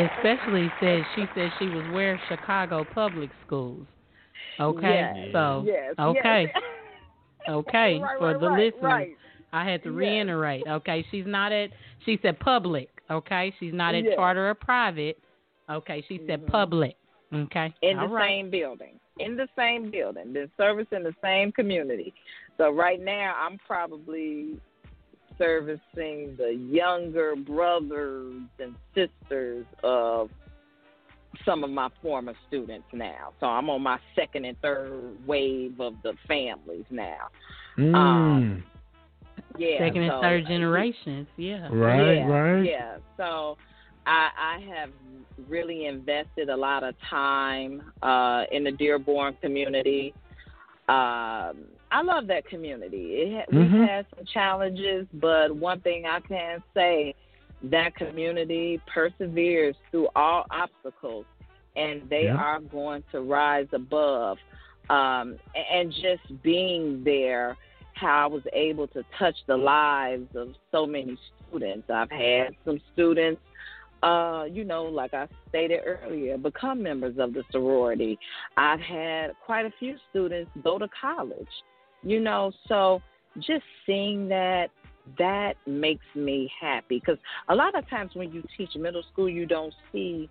Especially 0.17 0.71
says 0.81 1.03
she 1.15 1.25
said 1.35 1.51
she 1.59 1.67
was 1.69 1.85
where 1.95 2.21
Chicago 2.29 2.85
public 2.95 3.31
schools. 3.47 3.87
Okay, 4.61 5.11
Yes, 5.15 5.29
so 5.33 5.65
yes, 5.67 5.95
okay, 5.99 6.47
yes. 6.55 6.63
okay 7.49 7.99
Right, 8.01 8.19
for 8.19 8.27
right, 8.33 8.41
the 8.41 8.49
right, 8.51 8.65
listeners. 8.65 8.83
right. 8.83 9.17
I 9.53 9.65
had 9.71 9.83
to 9.85 9.91
Yes. 9.91 9.97
reiterate. 9.97 10.65
Okay, 10.67 11.05
she's 11.11 11.27
not 11.27 11.53
at. 11.53 11.71
She 12.05 12.19
said 12.23 12.39
public. 12.41 12.89
Okay, 13.11 13.55
she's 13.59 13.73
not 13.75 13.95
at 13.95 14.05
Yes. 14.05 14.15
charter 14.17 14.51
or 14.51 14.55
private. 14.55 15.19
Okay, 15.71 16.03
she 16.09 16.21
said 16.27 16.43
Mhm. 16.43 16.49
public. 16.49 16.97
Okay, 17.33 17.73
in 17.83 17.99
All 17.99 18.09
the 18.09 18.15
right. 18.15 18.29
same 18.29 18.51
building. 18.51 18.99
In 19.19 19.37
the 19.37 19.49
same 19.57 19.91
building. 19.91 20.33
Been 20.33 20.51
servicing 20.57 21.03
the 21.03 21.15
same 21.23 21.53
community. 21.53 22.13
So 22.59 22.71
right 22.71 23.01
now 23.03 23.35
I'm 23.39 23.59
probably 23.67 24.61
servicing 25.39 26.35
the 26.39 26.57
younger 26.71 27.35
brothers 27.37 28.35
and 28.59 28.75
sisters 28.95 29.67
of 29.83 30.31
some 31.45 31.65
of 31.65 31.71
my 31.71 31.89
former 32.03 32.35
students 32.49 32.87
now. 32.93 33.33
So 33.41 33.47
I'm 33.47 33.69
on 33.69 33.83
my 33.83 33.99
second 34.15 34.45
and 34.47 34.59
third 34.61 35.17
wave 35.27 35.81
of 35.81 35.95
the 36.03 36.15
families 36.27 36.85
now. 36.91 37.29
Mm. 37.79 37.95
Um, 37.95 38.65
Yeah. 39.59 39.79
Second 39.79 40.03
and 40.03 40.13
so- 40.13 40.21
third 40.21 40.47
generations. 40.47 41.27
Yeah. 41.37 41.69
right, 41.71 42.17
yeah, 42.19 42.27
right. 42.27 42.63
Yeah. 42.65 42.97
So 43.17 43.57
I, 44.07 44.29
I 44.39 44.61
have 44.75 44.91
really 45.49 45.87
invested 45.87 46.49
a 46.49 46.57
lot 46.57 46.83
of 46.83 46.95
time 47.11 47.83
uh, 48.03 48.45
in 48.53 48.65
the 48.65 48.71
Dearborn 48.71 49.37
community. 49.43 50.15
Um, 50.89 51.67
I 51.91 52.03
love 52.03 52.27
that 52.29 52.47
community. 52.47 53.15
It 53.15 53.51
Mhm. 53.51 53.73
We've 53.73 53.89
had 53.89 54.07
some 54.15 54.25
challenges, 54.27 55.07
but 55.15 55.55
one 55.55 55.81
thing 55.81 56.07
I 56.07 56.21
can 56.21 56.63
say, 56.75 57.15
that 57.65 57.95
community 57.97 58.81
perseveres 58.87 59.75
through 59.91 60.09
all 60.15 60.45
obstacles, 60.51 61.25
and 61.75 62.09
they 62.09 62.27
Yeah. 62.27 62.37
are 62.37 62.61
going 62.61 63.03
to 63.13 63.21
rise 63.23 63.69
above. 63.73 64.39
Um, 64.89 65.37
and 65.55 65.91
just 65.91 66.43
being 66.43 67.03
there 67.03 67.57
how 67.95 68.25
I 68.25 68.27
was 68.27 68.43
able 68.53 68.87
to 68.89 69.03
touch 69.19 69.35
the 69.47 69.57
lives 69.57 70.29
of 70.37 70.55
so 70.71 70.87
many 70.87 71.17
students. 71.49 71.91
I've 71.91 72.11
had 72.11 72.55
some 72.65 72.79
students, 72.93 73.41
uh, 74.03 74.45
you 74.51 74.65
know, 74.65 74.85
like 74.85 75.15
I 75.15 75.27
stated 75.49 75.81
earlier, 75.85 76.37
become 76.39 76.83
members 76.83 77.17
of 77.19 77.33
the 77.33 77.43
sorority. 77.51 78.19
I've 78.57 78.81
had 78.81 79.33
quite 79.45 79.67
a 79.67 79.73
few 79.79 79.97
students 80.11 80.51
go 80.63 80.79
to 80.79 80.89
college, 81.01 81.49
you 82.03 82.21
know, 82.21 82.53
so 82.69 83.01
just 83.39 83.65
seeing 83.85 84.29
that 84.29 84.69
that 85.19 85.55
makes 85.67 86.05
me 86.15 86.51
happy 86.61 86.99
because 86.99 87.19
a 87.49 87.55
lot 87.55 87.79
of 87.79 87.89
times 87.89 88.11
when 88.15 88.33
you 88.33 88.43
teach 88.57 88.71
middle 88.75 89.05
school 89.13 89.29
you 89.29 89.47
don't 89.47 89.73
see 89.93 90.29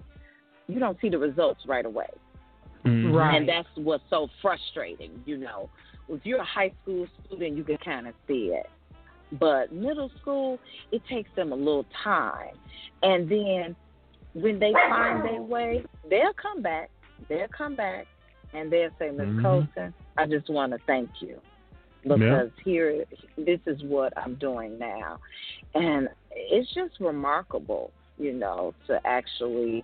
you 0.68 0.80
don't 0.80 1.00
see 1.00 1.08
the 1.08 1.18
results 1.18 1.62
right 1.66 1.86
away 1.86 2.10
Mhm. 2.86 3.14
Right. 3.14 3.36
and 3.36 3.50
that's 3.50 3.68
what's 3.76 4.04
so 4.10 4.30
frustrating, 4.42 5.22
you 5.26 5.38
know. 5.38 5.70
If 6.08 6.26
you're 6.26 6.40
a 6.40 6.46
high 6.46 6.72
school 6.84 7.08
student, 7.26 7.58
you 7.58 7.64
can 7.64 7.78
kind 7.78 8.08
of 8.08 8.14
see 8.28 8.54
it. 8.54 8.70
But 9.34 9.72
middle 9.72 10.12
school, 10.22 10.60
it 10.92 11.02
takes 11.10 11.30
them 11.36 11.52
a 11.52 11.56
little 11.56 11.86
time. 12.04 12.56
And 13.04 13.30
then 13.30 13.76
when 14.34 14.60
they 14.60 14.74
find 14.74 15.24
their 15.26 15.42
way, 15.42 15.84
they'll 16.10 16.34
come 16.34 16.62
back. 16.62 16.90
They'll 17.28 17.48
come 17.48 17.76
back 17.76 18.08
and 18.54 18.72
they'll 18.72 18.92
say, 19.00 19.12
Miss 19.12 19.28
Mhm. 19.28 19.42
Colton, 19.42 19.94
I 20.18 20.26
just 20.28 20.50
want 20.50 20.72
to 20.74 20.80
thank 20.80 21.22
you. 21.22 21.40
Because 22.04 22.52
here, 22.64 23.04
this 23.36 23.60
is 23.66 23.84
what 23.84 24.14
I'm 24.16 24.36
doing 24.36 24.78
now. 24.78 25.20
And 25.74 26.08
it's 26.32 26.72
just 26.74 27.00
remarkable, 27.00 27.92
you 28.20 28.32
know, 28.32 28.76
to 28.86 29.02
actually 29.08 29.84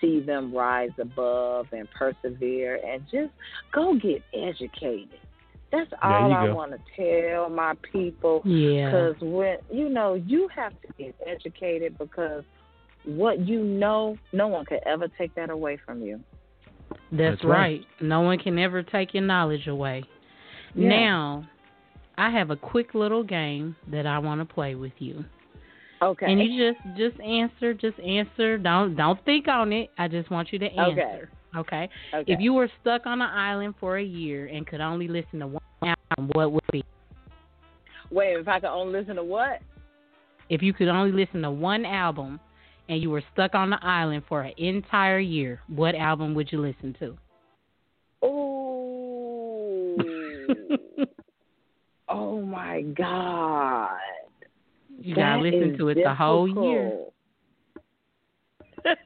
see 0.00 0.20
them 0.20 0.52
rise 0.54 0.92
above 0.98 1.72
and 1.72 1.90
persevere 1.90 2.80
and 2.86 3.02
just 3.10 3.32
go 3.72 3.94
get 3.94 4.22
educated. 4.32 5.18
That's 5.76 5.92
all 6.02 6.32
I 6.32 6.48
want 6.50 6.72
to 6.72 6.78
tell 6.96 7.48
my 7.50 7.74
people. 7.92 8.42
Yeah. 8.44 8.86
Because 8.86 9.14
when 9.20 9.56
you 9.70 9.88
know, 9.88 10.14
you 10.14 10.48
have 10.54 10.72
to 10.82 10.88
get 10.98 11.14
educated 11.26 11.98
because 11.98 12.44
what 13.04 13.46
you 13.46 13.62
know, 13.62 14.16
no 14.32 14.48
one 14.48 14.64
could 14.64 14.80
ever 14.86 15.08
take 15.18 15.34
that 15.34 15.50
away 15.50 15.78
from 15.84 16.02
you. 16.02 16.20
That's, 17.10 17.36
That's 17.36 17.44
right. 17.44 17.50
right. 17.50 17.80
No 18.00 18.20
one 18.20 18.38
can 18.38 18.58
ever 18.58 18.82
take 18.82 19.14
your 19.14 19.22
knowledge 19.22 19.66
away. 19.66 20.04
Yeah. 20.74 20.88
Now, 20.88 21.48
I 22.18 22.30
have 22.30 22.50
a 22.50 22.56
quick 22.56 22.94
little 22.94 23.22
game 23.22 23.76
that 23.90 24.06
I 24.06 24.18
want 24.18 24.40
to 24.40 24.54
play 24.54 24.74
with 24.74 24.92
you. 24.98 25.24
Okay. 26.02 26.26
And 26.26 26.40
you 26.40 26.72
just 26.72 26.96
just 26.96 27.20
answer, 27.20 27.72
just 27.72 27.98
answer. 28.00 28.58
Don't 28.58 28.96
don't 28.96 29.22
think 29.24 29.48
on 29.48 29.72
it. 29.72 29.90
I 29.96 30.08
just 30.08 30.30
want 30.30 30.52
you 30.52 30.58
to 30.58 30.66
answer. 30.66 30.90
Okay. 30.90 31.22
Okay. 31.54 31.88
If 32.12 32.40
you 32.40 32.54
were 32.54 32.70
stuck 32.80 33.06
on 33.06 33.20
an 33.20 33.30
island 33.30 33.74
for 33.78 33.98
a 33.98 34.04
year 34.04 34.46
and 34.46 34.66
could 34.66 34.80
only 34.80 35.08
listen 35.08 35.40
to 35.40 35.46
one 35.46 35.62
album, 35.82 36.30
what 36.32 36.52
would 36.52 36.62
it 36.68 36.72
be? 36.72 36.84
wait, 38.10 38.36
if 38.38 38.48
I 38.48 38.60
could 38.60 38.68
only 38.70 39.00
listen 39.00 39.16
to 39.16 39.24
what? 39.24 39.60
If 40.48 40.62
you 40.62 40.72
could 40.72 40.88
only 40.88 41.12
listen 41.12 41.42
to 41.42 41.50
one 41.50 41.84
album 41.84 42.40
and 42.88 43.02
you 43.02 43.10
were 43.10 43.22
stuck 43.32 43.54
on 43.54 43.70
the 43.70 43.78
island 43.84 44.22
for 44.28 44.42
an 44.42 44.52
entire 44.58 45.18
year, 45.18 45.60
what 45.68 45.94
album 45.94 46.34
would 46.34 46.52
you 46.52 46.60
listen 46.60 46.94
to? 47.00 47.16
Oh. 48.22 49.96
oh 52.08 52.40
my 52.42 52.82
God. 52.82 53.98
You 54.98 55.14
gotta 55.14 55.42
listen 55.42 55.76
to 55.78 55.88
it 55.88 55.98
the 56.02 56.14
whole 56.14 56.48
year. 56.48 56.98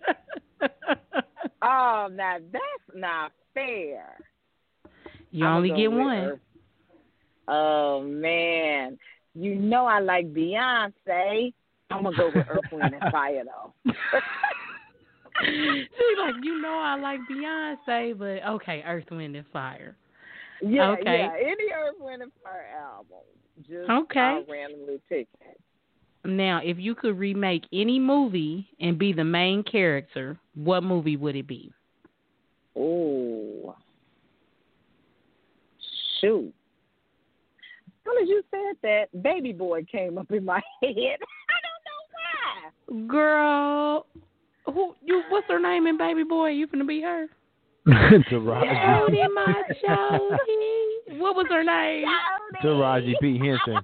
Oh, 1.62 2.08
now 2.10 2.38
that's 2.52 2.94
not 2.94 3.32
fair. 3.54 4.16
you 5.30 5.44
I'ma 5.44 5.56
only 5.56 5.70
get 5.70 5.92
one. 5.92 6.16
Earth. 6.18 6.40
Oh 7.48 8.02
man, 8.02 8.98
you 9.34 9.54
know 9.56 9.86
I 9.86 9.98
like 10.00 10.32
Beyonce. 10.32 11.52
I'm 11.90 12.04
gonna 12.04 12.16
go 12.16 12.28
with 12.28 12.46
Earth, 12.48 12.64
Wind, 12.70 12.94
and 12.94 13.02
Fire 13.12 13.42
though. 13.44 13.74
She's 15.42 16.18
like, 16.18 16.34
you 16.42 16.60
know, 16.60 16.78
I 16.78 16.96
like 16.96 17.20
Beyonce, 17.30 18.16
but 18.18 18.46
okay, 18.52 18.82
Earth, 18.86 19.10
Wind, 19.10 19.34
and 19.36 19.46
Fire. 19.52 19.96
Yeah, 20.62 20.90
Okay. 20.90 21.18
yeah, 21.18 21.32
any 21.40 21.72
Earth, 21.72 21.96
Wind, 21.98 22.22
and 22.22 22.32
Fire 22.42 22.66
album. 22.78 23.18
Just 23.66 23.90
Okay. 23.90 24.44
Randomly 24.48 25.00
pick. 25.08 25.28
Now, 26.24 26.60
if 26.62 26.78
you 26.78 26.94
could 26.94 27.18
remake 27.18 27.64
any 27.72 27.98
movie 27.98 28.68
and 28.78 28.98
be 28.98 29.12
the 29.12 29.24
main 29.24 29.62
character, 29.62 30.38
what 30.54 30.82
movie 30.82 31.16
would 31.16 31.34
it 31.34 31.46
be? 31.46 31.72
Oh, 32.76 33.74
shoot. 36.20 36.52
As 37.86 37.92
soon 38.04 38.22
as 38.22 38.28
you 38.28 38.42
said 38.50 38.76
that, 38.82 39.22
Baby 39.22 39.52
Boy 39.52 39.84
came 39.84 40.18
up 40.18 40.30
in 40.30 40.44
my 40.44 40.60
head. 40.82 40.92
I 40.92 41.58
don't 41.66 41.84
know 41.86 43.06
why. 43.06 43.06
Girl, 43.06 44.06
who 44.66 44.94
you? 45.02 45.22
What's 45.30 45.46
her 45.48 45.60
name 45.60 45.86
in 45.86 45.96
Baby 45.96 46.24
Boy? 46.24 46.50
You 46.50 46.66
gonna 46.66 46.84
be 46.84 47.00
her? 47.00 47.26
Taraji, 47.88 48.98
Jody, 49.00 49.22
my 49.34 49.62
Jody. 49.80 51.18
What 51.18 51.34
was 51.34 51.46
her 51.50 51.64
name? 51.64 52.04
Taraji 52.62 53.14
P 53.20 53.38
Henson. 53.38 53.82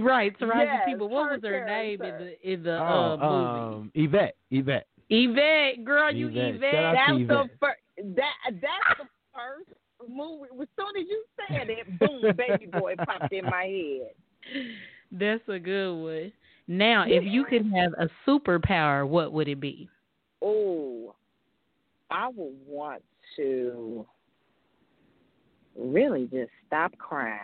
Right, 0.00 0.36
Taraji 0.38 0.64
Yes, 0.64 0.80
People. 0.86 1.08
What 1.08 1.28
her 1.28 1.34
was 1.34 1.42
her 1.44 1.64
name 1.64 2.02
in 2.02 2.18
the 2.18 2.52
in 2.52 2.62
the 2.62 2.78
Oh, 2.78 3.12
uh, 3.12 3.16
movie? 3.16 3.76
um, 3.76 3.92
Yvette, 3.94 4.34
Yvette. 4.50 4.86
Yvette, 5.08 5.84
girl, 5.84 6.12
you 6.12 6.28
Yvette. 6.28 6.54
Yvette. 6.56 6.72
Shout 6.72 6.84
out 6.84 6.94
That's 6.96 7.18
to 7.18 7.26
the 7.26 7.50
first. 7.60 8.16
That 8.16 8.34
that's 8.60 8.98
the 8.98 9.08
first 9.32 9.70
movie. 10.08 10.48
As 10.60 10.68
soon 10.76 11.02
as 11.02 11.08
you 11.08 11.24
said 11.48 11.68
it, 11.70 11.98
boom, 11.98 12.36
Baby 12.36 12.66
Boy 12.66 12.96
popped 12.96 13.32
in 13.32 13.44
my 13.44 13.64
head. 13.64 14.10
That's 15.12 15.42
a 15.48 15.58
good 15.58 15.94
one. 15.94 16.32
Now, 16.68 17.04
if 17.06 17.22
you 17.24 17.44
could 17.44 17.64
have 17.72 17.92
a 17.92 18.08
superpower, 18.28 19.06
what 19.08 19.32
would 19.32 19.46
it 19.46 19.60
be? 19.60 19.88
Oh, 20.42 21.14
I 22.10 22.26
would 22.28 22.54
want 22.66 23.02
to 23.36 24.04
really 25.78 26.24
just 26.32 26.50
stop 26.66 26.96
crying. 26.98 27.38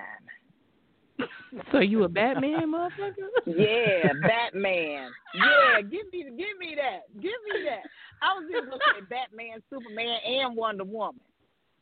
So 1.73 1.81
you 1.81 2.05
a 2.05 2.09
Batman, 2.09 2.73
motherfucker? 2.73 3.29
Yeah, 3.47 4.13
Batman. 4.23 5.11
Yeah, 5.35 5.81
give 5.83 6.11
me 6.13 6.25
give 6.25 6.59
me 6.59 6.75
that. 6.77 7.03
Give 7.15 7.25
me 7.45 7.65
that. 7.67 7.83
I 8.23 8.39
was 8.39 8.49
just 8.51 8.65
looking 8.65 9.03
at 9.03 9.09
Batman, 9.09 9.63
Superman, 9.69 10.19
and 10.27 10.57
Wonder 10.57 10.85
Woman. 10.85 11.21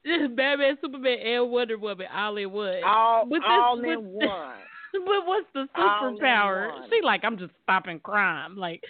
Batman, 0.37 0.77
Superman, 0.81 1.19
and 1.25 1.51
Wonder 1.51 1.79
Woman 1.79 2.07
all 2.15 2.37
in 2.37 2.51
one. 2.51 2.83
All 2.85 3.27
But 3.27 3.35
this- 3.37 3.45
all 3.49 3.77
but- 3.77 3.89
in 3.89 4.05
one. 4.07 4.55
But 4.93 5.25
what's 5.25 5.47
the 5.55 5.69
superpower? 5.79 6.71
She 6.91 7.01
like, 7.05 7.21
I'm 7.23 7.39
just 7.39 7.53
stopping 7.63 8.01
crime. 8.01 8.57
Like, 8.57 8.83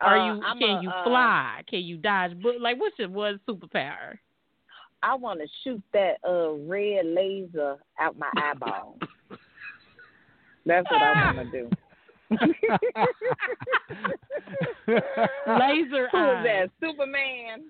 are 0.00 0.16
Uh, 0.16 0.26
you? 0.36 0.42
I'm 0.44 0.58
can 0.60 0.76
a, 0.78 0.82
you 0.82 0.88
uh, 0.90 1.02
fly? 1.02 1.62
Can 1.68 1.80
you 1.80 1.96
dodge? 1.96 2.40
But 2.40 2.60
like, 2.60 2.78
what's 2.78 2.96
your 2.96 3.08
one 3.08 3.40
superpower? 3.48 4.18
I 5.02 5.16
want 5.16 5.40
to 5.40 5.46
shoot 5.64 5.82
that 5.92 6.18
uh 6.28 6.52
red 6.52 7.06
laser 7.06 7.76
out 7.98 8.16
my 8.16 8.28
eyeball. 8.36 8.98
That's 10.68 10.86
what 10.90 11.02
I 11.02 11.12
want 11.24 11.38
to 11.38 11.44
do. 11.50 11.70
Laser 15.58 16.08
Who 16.12 16.18
eyes. 16.18 16.36
is 16.36 16.44
that? 16.44 16.70
Superman. 16.80 17.64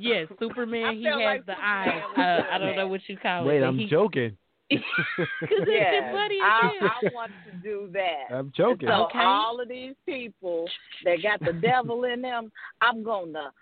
Yes, 0.00 0.28
Superman. 0.40 0.86
I 0.86 0.94
he 0.94 1.04
has 1.04 1.18
like 1.20 1.46
the 1.46 1.52
Superman 1.52 2.02
eyes. 2.16 2.18
Uh, 2.18 2.54
I 2.54 2.58
don't 2.58 2.76
know 2.76 2.88
what 2.88 3.02
you 3.06 3.18
call 3.18 3.44
Wait, 3.46 3.58
it. 3.58 3.60
Wait, 3.60 3.66
I'm 3.66 3.78
he, 3.78 3.86
joking. 3.86 4.36
Cause 4.70 4.78
it's 5.18 5.70
Yes, 5.70 6.14
funny 6.14 6.38
I. 6.42 6.72
I 6.80 7.10
want 7.12 7.32
to 7.44 7.52
do 7.62 7.90
that. 7.92 8.34
I'm 8.34 8.50
joking. 8.56 8.88
So 8.88 8.94
Okay. 8.94 9.18
all 9.18 9.60
of 9.60 9.68
these 9.68 9.94
people 10.06 10.66
that 11.04 11.22
got 11.22 11.40
the 11.44 11.52
devil 11.52 12.04
in 12.04 12.22
them, 12.22 12.50
I'm 12.80 13.02
gonna, 13.02 13.52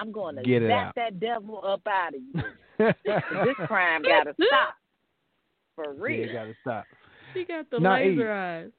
I'm 0.00 0.12
gonna 0.12 0.44
Get 0.44 0.62
it 0.62 0.68
zap 0.68 0.94
that 0.94 1.18
devil 1.18 1.60
up 1.66 1.82
out 1.88 2.14
of 2.14 2.20
you. 2.20 2.42
this 3.44 3.56
crime 3.66 4.02
gotta 4.02 4.34
stop 4.34 4.76
for 5.74 5.92
Yeah, 5.94 6.00
real. 6.00 6.26
you 6.26 6.32
gotta 6.32 6.54
stop. 6.60 6.86
She 7.34 7.44
got 7.44 7.68
the 7.70 7.78
Now, 7.80 7.96
laser 7.96 8.28
E. 8.28 8.32
eyes. 8.32 8.70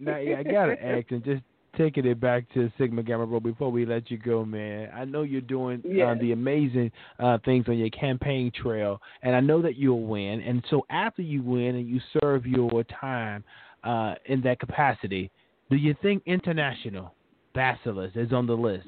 Now, 0.00 0.16
yeah, 0.16 0.38
I 0.38 0.42
gotta 0.42 0.82
ask 0.82 1.10
and 1.10 1.24
just 1.24 1.42
taking 1.76 2.04
it 2.04 2.20
back 2.20 2.44
to 2.54 2.70
Sigma 2.78 3.02
Gamma 3.02 3.24
Rho 3.24 3.40
before 3.40 3.70
we 3.70 3.86
let 3.86 4.10
you 4.10 4.18
go, 4.18 4.44
man. 4.44 4.90
I 4.94 5.04
know 5.04 5.22
you're 5.22 5.40
doing 5.40 5.78
uh, 5.78 6.14
the 6.20 6.32
amazing 6.32 6.90
uh, 7.18 7.38
things 7.44 7.66
on 7.68 7.78
your 7.78 7.90
campaign 7.90 8.52
trail, 8.54 9.00
and 9.22 9.34
I 9.34 9.40
know 9.40 9.62
that 9.62 9.76
you'll 9.76 10.04
win. 10.04 10.40
And 10.40 10.62
so 10.70 10.84
after 10.90 11.22
you 11.22 11.42
win 11.42 11.76
and 11.76 11.88
you 11.88 12.00
serve 12.20 12.46
your 12.46 12.84
time 12.84 13.44
uh, 13.84 14.14
in 14.26 14.40
that 14.42 14.60
capacity, 14.60 15.30
do 15.70 15.76
you 15.76 15.94
think 16.02 16.22
international 16.26 17.14
Basileus 17.54 18.16
is 18.16 18.32
on 18.32 18.46
the 18.46 18.54
list? 18.54 18.86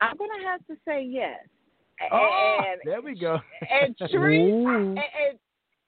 I'm 0.00 0.16
gonna 0.16 0.44
have 0.44 0.64
to 0.68 0.76
say 0.86 1.02
yes. 1.02 1.40
Oh, 2.12 2.58
and 2.64 2.80
there 2.84 3.02
we 3.02 3.18
go. 3.18 3.38
and 3.82 3.96
Trees 3.96 4.10
and, 4.12 4.98
and 4.98 5.38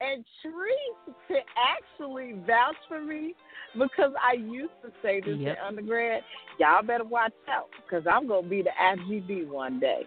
and 0.01 0.25
Trees 0.43 1.15
to 1.29 1.37
actually 1.57 2.33
vouch 2.47 2.77
for 2.89 3.01
me 3.03 3.35
because 3.79 4.13
I 4.21 4.35
used 4.35 4.73
to 4.83 4.91
say 5.03 5.21
this 5.21 5.39
Yep. 5.39 5.59
in 5.59 5.65
undergrad. 5.65 6.23
Y'all 6.59 6.83
better 6.83 7.05
watch 7.05 7.33
out 7.49 7.69
because 7.85 8.07
I'm 8.07 8.27
gonna 8.27 8.49
be 8.49 8.63
the 8.63 8.71
FGB 8.79 9.45
one 9.47 9.79
day. 9.79 10.07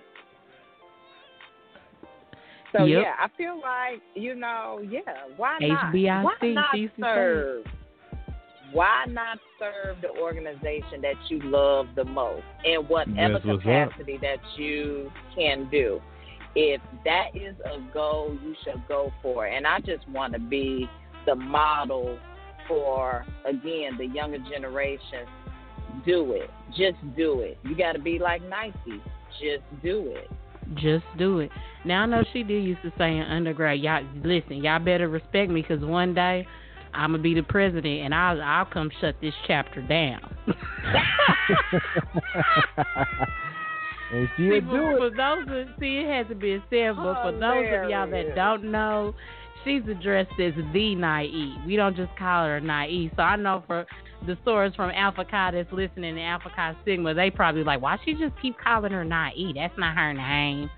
So 2.71 2.85
Yep. 2.85 3.03
yeah, 3.03 3.15
I 3.19 3.27
feel 3.37 3.59
like 3.59 4.01
you 4.15 4.35
know, 4.35 4.79
yeah, 4.83 5.01
why 5.37 5.59
not? 5.59 5.93
HBIC, 5.93 6.23
why 6.23 6.33
not 6.41 6.65
she 6.71 6.77
used 6.79 6.95
to 6.95 7.01
say. 7.01 7.13
serve? 7.15 7.65
Why 8.71 9.05
not 9.07 9.37
serve 9.59 10.01
the 10.01 10.09
organization 10.19 11.01
that 11.03 11.13
you 11.29 11.39
love 11.43 11.89
the 11.95 12.03
most 12.05 12.43
in 12.65 12.81
whatever 12.87 13.33
That's 13.33 13.45
what's 13.45 13.59
up. 13.59 13.61
capacity 13.61 14.17
that 14.17 14.39
you 14.57 15.11
can 15.35 15.69
do? 15.69 16.01
If 16.55 16.81
that 17.03 17.35
is 17.35 17.55
a 17.65 17.79
goal, 17.93 18.37
you 18.43 18.55
should 18.63 18.81
go 18.87 19.11
for 19.21 19.47
it. 19.47 19.55
And 19.55 19.65
I 19.65 19.79
just 19.79 20.07
want 20.09 20.33
to 20.33 20.39
be 20.39 20.87
the 21.25 21.35
model 21.35 22.17
for 22.67 23.25
again 23.45 23.97
the 23.97 24.05
younger 24.05 24.39
generation. 24.51 25.25
Do 26.05 26.33
it. 26.33 26.49
Just 26.69 26.97
do 27.15 27.41
it. 27.41 27.57
You 27.63 27.75
got 27.75 27.93
to 27.93 27.99
be 27.99 28.19
like 28.19 28.41
Nike. 28.43 29.01
Just 29.39 29.63
do 29.81 30.13
it. 30.15 30.29
Just 30.75 31.05
do 31.17 31.39
it. 31.39 31.49
Now 31.85 32.03
I 32.03 32.05
know 32.05 32.23
she 32.31 32.43
did 32.43 32.63
used 32.63 32.81
to 32.83 32.91
say 32.97 33.17
in 33.17 33.23
undergrad, 33.23 33.79
y'all 33.79 34.05
listen, 34.23 34.63
y'all 34.63 34.79
better 34.79 35.09
respect 35.09 35.51
me 35.51 35.61
because 35.61 35.83
one 35.83 36.13
day 36.13 36.47
I'm 36.93 37.11
gonna 37.11 37.23
be 37.23 37.33
the 37.33 37.43
president 37.43 38.01
and 38.01 38.13
I'll 38.13 38.41
I'll 38.41 38.65
come 38.65 38.89
shut 39.01 39.15
this 39.21 39.33
chapter 39.47 39.81
down. 39.81 40.35
and 44.11 44.29
See, 44.37 44.43
do 44.43 44.61
for, 44.61 44.91
it. 44.91 44.97
for 44.97 45.09
those 45.09 45.45
that 45.47 45.75
see 45.79 45.97
it 45.97 46.07
hasn't 46.07 46.39
been 46.39 46.61
said, 46.69 46.95
but 46.95 47.21
for 47.23 47.31
those 47.31 47.83
of 47.83 47.89
y'all 47.89 48.09
that 48.09 48.35
don't 48.35 48.71
know, 48.71 49.15
she's 49.63 49.81
addressed 49.89 50.31
as 50.39 50.53
the 50.73 50.95
naive. 50.95 51.57
We 51.65 51.75
don't 51.75 51.95
just 51.95 52.15
call 52.17 52.45
her 52.45 52.59
naive. 52.59 53.11
So 53.15 53.21
I 53.23 53.35
know 53.35 53.63
for 53.65 53.85
the 54.25 54.37
sorors 54.45 54.75
from 54.75 54.91
Alpha 54.91 55.25
Chi 55.25 55.51
that's 55.51 55.71
listening 55.71 56.15
to 56.15 56.21
Alpha 56.21 56.49
Chi 56.55 56.75
Sigma, 56.85 57.13
they 57.13 57.29
probably 57.29 57.63
like, 57.63 57.81
why 57.81 57.97
she 58.05 58.13
just 58.13 58.33
keep 58.41 58.55
calling 58.59 58.91
her 58.91 59.03
naive? 59.03 59.55
That's 59.55 59.77
not 59.77 59.95
her 59.95 60.13
name. 60.13 60.69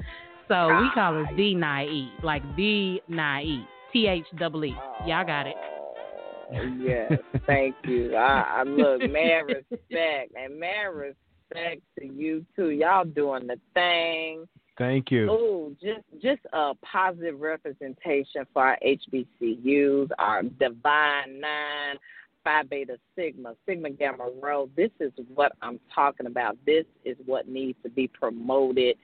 So 0.47 0.67
we 0.67 0.89
call 0.93 1.13
her 1.13 1.25
the 1.35 1.53
ah. 1.55 1.59
naive, 1.59 2.11
like 2.23 2.43
the 2.55 2.99
naive. 3.07 3.65
T 3.91 4.07
H 4.07 4.25
double 4.37 4.65
E. 4.65 4.75
Y'all 5.05 5.25
got 5.25 5.47
it. 5.47 5.55
Oh, 6.53 6.77
yes, 6.79 7.13
thank 7.47 7.75
you. 7.85 8.15
I, 8.15 8.59
I 8.59 8.63
look, 8.63 8.99
man, 9.09 9.45
respect 9.47 10.33
and 10.35 10.59
man, 10.59 10.93
respect 10.93 11.17
to 11.53 12.05
you 12.05 12.45
too. 12.55 12.69
Y'all 12.71 13.05
doing 13.05 13.47
the 13.47 13.57
thing. 13.73 14.47
Thank 14.77 15.09
you. 15.09 15.27
Oh, 15.29 15.71
just 15.81 16.03
just 16.21 16.41
a 16.51 16.73
positive 16.81 17.39
representation 17.39 18.45
for 18.53 18.65
our 18.65 18.77
HBCUs, 18.85 20.09
our 20.19 20.43
Divine 20.43 21.39
Nine, 21.39 21.97
Phi 22.43 22.63
Beta 22.63 22.97
Sigma, 23.15 23.55
Sigma 23.65 23.89
Gamma 23.89 24.29
Rho. 24.41 24.69
This 24.75 24.91
is 24.99 25.11
what 25.33 25.53
I'm 25.61 25.79
talking 25.93 26.25
about. 26.25 26.57
This 26.65 26.85
is 27.05 27.15
what 27.25 27.47
needs 27.47 27.77
to 27.83 27.89
be 27.89 28.07
promoted 28.07 28.97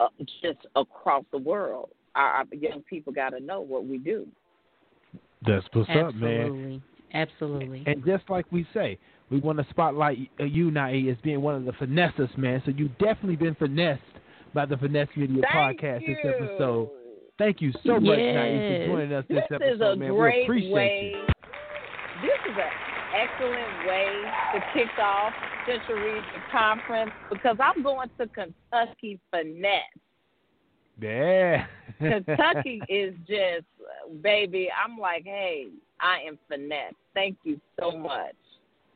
uh, 0.00 0.08
just 0.42 0.66
across 0.76 1.24
the 1.32 1.38
world. 1.38 1.90
Our, 2.14 2.28
our 2.28 2.44
young 2.52 2.82
people 2.82 3.12
got 3.12 3.30
to 3.30 3.40
know 3.40 3.60
what 3.60 3.86
we 3.86 3.96
do. 3.96 4.26
That's 5.46 5.64
what's 5.72 5.88
up, 5.90 6.14
man. 6.14 6.40
Absolutely. 6.40 6.82
Absolutely. 7.12 7.82
And 7.86 8.04
just 8.04 8.28
like 8.28 8.46
we 8.52 8.66
say, 8.72 8.98
we 9.30 9.40
want 9.40 9.58
to 9.58 9.66
spotlight 9.70 10.18
uh, 10.40 10.44
you, 10.44 10.70
Nai, 10.70 11.06
as 11.10 11.16
being 11.22 11.40
one 11.40 11.54
of 11.54 11.64
the 11.64 11.72
finesses, 11.72 12.28
man. 12.36 12.62
So 12.64 12.72
you've 12.76 12.96
definitely 12.98 13.36
been 13.36 13.54
finessed 13.54 14.02
by 14.52 14.66
the 14.66 14.76
Finesse 14.76 15.08
Media 15.16 15.42
Thank 15.52 15.80
podcast 15.80 16.00
you. 16.02 16.16
this 16.16 16.34
episode. 16.34 16.90
Thank 17.38 17.60
you 17.62 17.72
so 17.86 17.94
much, 18.00 18.18
Nai, 18.18 18.78
for 18.78 18.86
joining 18.86 19.12
us 19.12 19.24
this, 19.28 19.36
This 19.38 19.44
episode, 19.62 19.74
is 19.74 19.80
a 19.80 19.96
man. 19.96 20.12
we 20.12 20.18
great 20.18 20.42
appreciate 20.44 20.72
way. 20.72 21.12
you. 21.14 21.22
This 22.22 22.52
is 22.52 22.56
an 22.58 22.70
excellent 23.16 23.88
way 23.88 24.06
to 24.52 24.60
kick 24.74 24.98
off 24.98 25.32
Central 25.66 25.98
Region 25.98 26.24
Conference 26.52 27.10
because 27.30 27.56
I'm 27.58 27.82
going 27.82 28.10
to 28.18 28.26
Kentucky 28.26 29.18
finesse. 29.30 29.80
Yeah. 31.00 31.66
Kentucky 31.98 32.82
is 32.90 33.14
just, 33.26 33.64
baby. 34.22 34.68
I'm 34.76 34.98
like, 34.98 35.24
hey, 35.24 35.68
I 36.00 36.18
am 36.28 36.38
finesse. 36.48 36.94
Thank 37.14 37.38
you 37.44 37.58
so 37.80 37.92
much. 37.92 38.34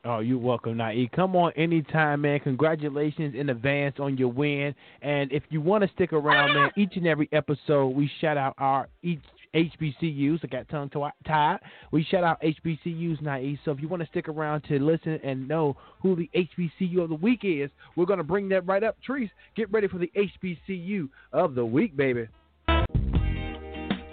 Oh, 0.07 0.19
you're 0.19 0.37
welcome, 0.37 0.77
Nai. 0.77 1.09
Come 1.17 1.35
on 1.35 1.53
anytime, 1.53 2.21
man. 2.21 2.39
Congratulations 2.41 3.35
in 3.35 3.49
advance 3.49 3.97
on 3.99 4.19
your 4.19 4.29
win. 4.29 4.75
And 5.01 5.33
if 5.33 5.43
you 5.49 5.63
want 5.63 5.83
to 5.83 5.91
stick 5.95 6.13
around, 6.13 6.53
man, 6.53 6.71
each 6.77 6.97
and 6.97 7.07
every 7.07 7.27
episode 7.33 7.89
we 7.89 8.11
shout 8.21 8.37
out 8.37 8.53
our 8.59 8.91
each 9.03 9.23
HBCUs. 9.55 10.41
I 10.43 10.47
got 10.49 10.69
tongue 10.69 10.91
tied. 11.27 11.59
We 11.91 12.05
shout 12.05 12.23
out 12.23 12.43
HBCUs, 12.43 13.23
Nai. 13.23 13.59
So 13.65 13.71
if 13.71 13.81
you 13.81 13.89
want 13.89 14.03
to 14.03 14.09
stick 14.09 14.29
around 14.29 14.63
to 14.65 14.79
listen 14.79 15.19
and 15.25 15.49
know 15.49 15.75
who 16.03 16.17
the 16.17 16.29
HBCU 16.35 17.03
of 17.03 17.09
the 17.09 17.15
week 17.15 17.41
is, 17.45 17.71
we're 17.97 18.05
gonna 18.05 18.25
bring 18.25 18.51
that 18.51 18.67
right 18.67 18.83
up. 18.83 19.01
Trees, 19.01 19.31
get 19.57 19.73
ready 19.73 19.89
for 19.89 19.97
the 19.97 20.13
HBCU 20.15 21.09
of 21.33 21.55
the 21.55 21.65
week, 21.65 21.97
baby. 21.97 22.29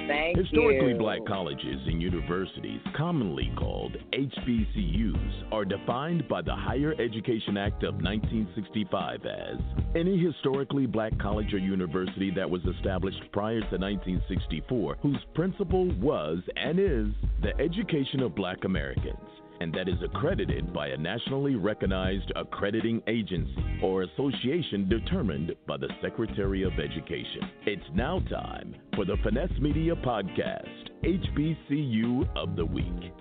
Thank 0.08 0.38
Historically 0.38 0.93
you. 0.93 0.97
black 0.97 1.20
colleges 1.28 1.80
and 1.86 2.02
universities, 2.02 2.82
commonly 2.95 3.52
called 3.58 3.95
HBCUs, 4.14 5.52
are 5.52 5.66
defined 5.66 6.28
by 6.28 6.41
the 6.41 6.56
Higher 6.56 6.93
Education 6.99 7.58
Act 7.58 7.84
of 7.84 7.95
1965 7.95 9.26
as 9.26 9.58
any 9.95 10.18
historically 10.18 10.86
black 10.86 11.18
college 11.20 11.54
or 11.54 11.58
university 11.58 12.32
that 12.32 12.49
was 12.49 12.62
established 12.66 13.22
prior 13.32 13.60
to 13.60 13.78
1964 13.78 14.97
whose 15.02 15.20
principle 15.34 15.91
was 15.99 16.39
and 16.56 16.80
is 16.80 17.08
the 17.41 17.56
education 17.60 18.22
of 18.22 18.36
black 18.36 18.64
Americans 18.64 19.18
and 19.62 19.72
that 19.76 19.88
is 19.88 20.01
accredited 20.03 20.74
by 20.74 20.88
a 20.88 20.97
nationally 20.97 21.53
recognized 21.53 22.32
accrediting 22.36 22.99
agency 23.05 23.80
or 23.84 24.01
association 24.01 24.89
determined 24.89 25.53
by 25.68 25.78
the 25.78 25.88
Secretary 26.01 26.64
of 26.64 26.74
Education. 26.80 27.47
It's 27.68 27.86
now 27.93 28.22
time 28.22 28.76
for 28.95 29.05
the 29.05 29.18
Finesse 29.24 29.51
Media 29.59 29.95
Podcast, 29.95 30.89
HBCU 31.03 32.28
of 32.36 32.55
the 32.55 32.66
Week. 32.66 33.14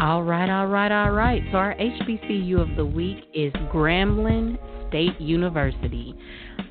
All 0.00 0.24
right, 0.24 0.50
all 0.50 0.66
right, 0.66 0.90
all 0.90 1.12
right. 1.12 1.42
So 1.52 1.58
our 1.58 1.76
HBCU 1.76 2.60
of 2.60 2.76
the 2.76 2.84
week 2.84 3.18
is 3.32 3.52
Grambling 3.72 4.58
State 4.88 5.20
University, 5.20 6.12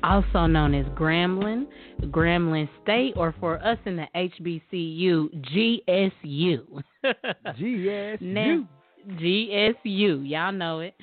also 0.02 0.46
known 0.46 0.74
as 0.74 0.86
Grambling, 0.96 1.66
Grambling 2.04 2.68
State, 2.82 3.14
or 3.16 3.34
for 3.40 3.62
us 3.64 3.78
in 3.84 3.96
the 3.96 4.06
HBCU, 4.14 5.28
GSU. 5.88 6.82
GSU. 7.58 8.20
Now, 8.20 8.68
GSU, 9.08 10.28
y'all 10.28 10.52
know 10.52 10.80
it. 10.80 10.94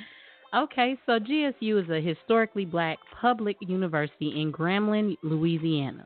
Okay, 0.55 0.97
so 1.05 1.19
GSU 1.19 1.83
is 1.83 1.89
a 1.89 1.99
historically 1.99 2.65
black 2.65 2.97
public 3.19 3.57
university 3.59 4.41
in 4.41 4.51
Grambling, 4.53 5.17
Louisiana. 5.21 6.05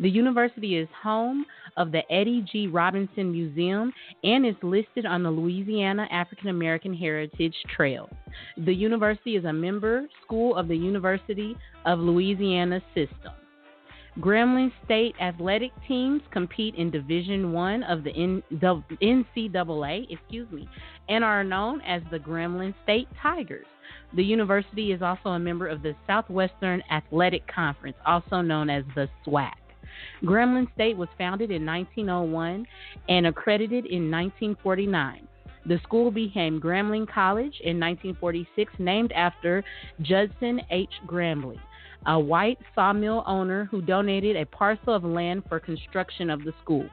The 0.00 0.08
university 0.08 0.76
is 0.76 0.88
home 1.02 1.44
of 1.76 1.90
the 1.90 2.02
Eddie 2.12 2.44
G. 2.50 2.68
Robinson 2.68 3.32
Museum 3.32 3.92
and 4.22 4.46
is 4.46 4.54
listed 4.62 5.06
on 5.06 5.24
the 5.24 5.30
Louisiana 5.30 6.06
African 6.12 6.48
American 6.48 6.94
Heritage 6.94 7.54
Trail. 7.74 8.08
The 8.58 8.72
university 8.72 9.36
is 9.36 9.44
a 9.44 9.52
member 9.52 10.06
school 10.24 10.56
of 10.56 10.68
the 10.68 10.76
University 10.76 11.56
of 11.84 11.98
Louisiana 11.98 12.80
system. 12.94 13.32
Grambling 14.20 14.72
State 14.84 15.14
athletic 15.20 15.70
teams 15.86 16.22
compete 16.32 16.74
in 16.74 16.90
Division 16.90 17.52
One 17.52 17.84
of 17.84 18.02
the 18.02 18.10
NCAA, 18.10 20.06
excuse 20.10 20.50
me, 20.50 20.68
and 21.08 21.24
are 21.24 21.44
known 21.44 21.80
as 21.82 22.02
the 22.10 22.18
Grambling 22.18 22.74
State 22.82 23.06
Tigers. 23.22 23.66
The 24.14 24.24
university 24.24 24.92
is 24.92 25.02
also 25.02 25.30
a 25.30 25.38
member 25.38 25.68
of 25.68 25.82
the 25.82 25.94
Southwestern 26.06 26.82
Athletic 26.90 27.42
Conference, 27.52 27.96
also 28.06 28.40
known 28.40 28.70
as 28.70 28.84
the 28.94 29.08
SWAC. 29.24 29.52
Grambling 30.22 30.72
State 30.74 30.96
was 30.96 31.08
founded 31.18 31.50
in 31.50 31.64
1901 31.64 32.66
and 33.08 33.26
accredited 33.26 33.86
in 33.86 34.10
1949. 34.10 35.26
The 35.66 35.78
school 35.82 36.10
became 36.10 36.60
Grambling 36.60 37.06
College 37.06 37.60
in 37.62 37.78
1946, 37.78 38.72
named 38.78 39.12
after 39.12 39.62
Judson 40.00 40.60
H. 40.70 40.88
Grambling, 41.06 41.60
a 42.06 42.18
white 42.18 42.58
sawmill 42.74 43.22
owner 43.26 43.66
who 43.70 43.82
donated 43.82 44.36
a 44.36 44.46
parcel 44.46 44.94
of 44.94 45.04
land 45.04 45.42
for 45.48 45.60
construction 45.60 46.30
of 46.30 46.44
the 46.44 46.54
school. 46.62 46.88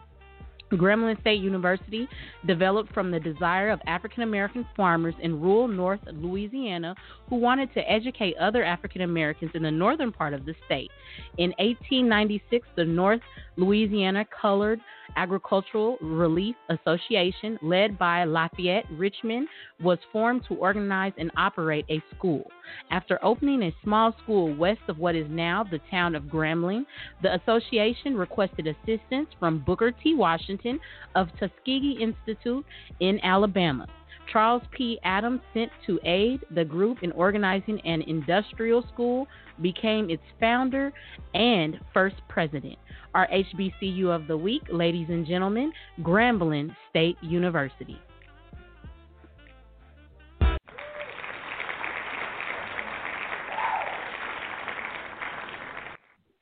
Grambling 0.72 1.20
State 1.22 1.42
University 1.42 2.08
developed 2.46 2.94
from 2.94 3.12
the 3.12 3.20
desire 3.20 3.70
of 3.70 3.80
African 3.88 4.24
American 4.24 4.66
farmers 4.76 5.16
in 5.22 5.40
rural 5.40 5.68
North 5.68 6.00
Louisiana 6.12 6.96
who 7.30 7.36
wanted 7.36 7.74
to 7.74 7.92
educate 7.92 8.36
other 8.38 8.64
African 8.64 9.02
Americans 9.02 9.52
in 9.54 9.64
the 9.64 9.72
northern 9.72 10.12
part 10.12 10.34
of 10.34 10.46
the 10.46 10.56
state. 10.66 10.92
In 11.38 11.52
1896, 11.60 12.68
the 12.76 12.86
North 12.86 13.22
Louisiana 13.58 14.26
Colored 14.42 14.80
Agricultural 15.16 15.98
Relief 16.02 16.56
Association, 16.70 17.58
led 17.62 17.98
by 17.98 18.26
Lafayette 18.26 18.86
Richmond, 18.92 19.48
was 19.82 20.00
formed 20.12 20.44
to 20.48 20.56
organize 20.56 21.14
and 21.18 21.32
operate 21.38 21.86
a 21.90 22.02
school. 22.16 22.50
After 22.92 23.24
opening 23.24 23.64
a 23.64 23.76
small 23.84 24.16
school 24.24 24.54
west 24.56 24.82
of 24.88 24.98
what 24.98 25.16
is 25.16 25.28
now 25.30 25.64
the 25.64 25.80
town 25.90 26.16
of 26.16 26.24
Grambling, 26.24 26.86
the 27.22 27.36
association 27.36 28.16
requested 28.16 28.68
assistance 28.68 29.30
from 29.40 29.60
Booker 29.60 29.92
T. 29.92 30.16
Washington 30.16 30.80
of 31.16 31.30
Tuskegee 31.40 31.98
Institute 32.02 32.66
in 33.00 33.20
Alabama. 33.24 33.88
Charles 34.32 34.64
P. 34.72 35.00
Adams, 35.04 35.42
sent 35.54 35.72
to 35.86 36.00
aid 36.04 36.42
the 36.54 36.66
group 36.66 37.04
in 37.04 37.12
organizing 37.14 37.80
an 37.82 38.02
industrial 38.04 38.86
school, 38.94 39.28
became 39.62 40.10
its 40.10 40.24
founder 40.40 40.92
and 41.34 41.80
first 41.94 42.16
president. 42.28 42.78
Our 43.14 43.28
HBCU 43.28 44.08
of 44.08 44.28
the 44.28 44.38
week, 44.38 44.64
ladies 44.72 45.08
and 45.10 45.26
gentlemen, 45.26 45.72
Grambling 46.02 46.76
State 46.90 47.18
University. 47.22 48.00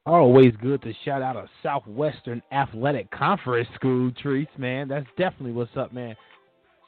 Always 0.06 0.54
good 0.62 0.82
to 0.82 0.92
shout 1.06 1.22
out 1.22 1.38
a 1.38 1.48
Southwestern 1.62 2.42
Athletic 2.52 3.10
Conference 3.12 3.70
school, 3.76 4.12
Treats, 4.22 4.52
man. 4.58 4.90
That's 4.90 5.08
definitely 5.18 5.54
what's 5.54 5.78
up, 5.78 5.94
man. 5.94 6.16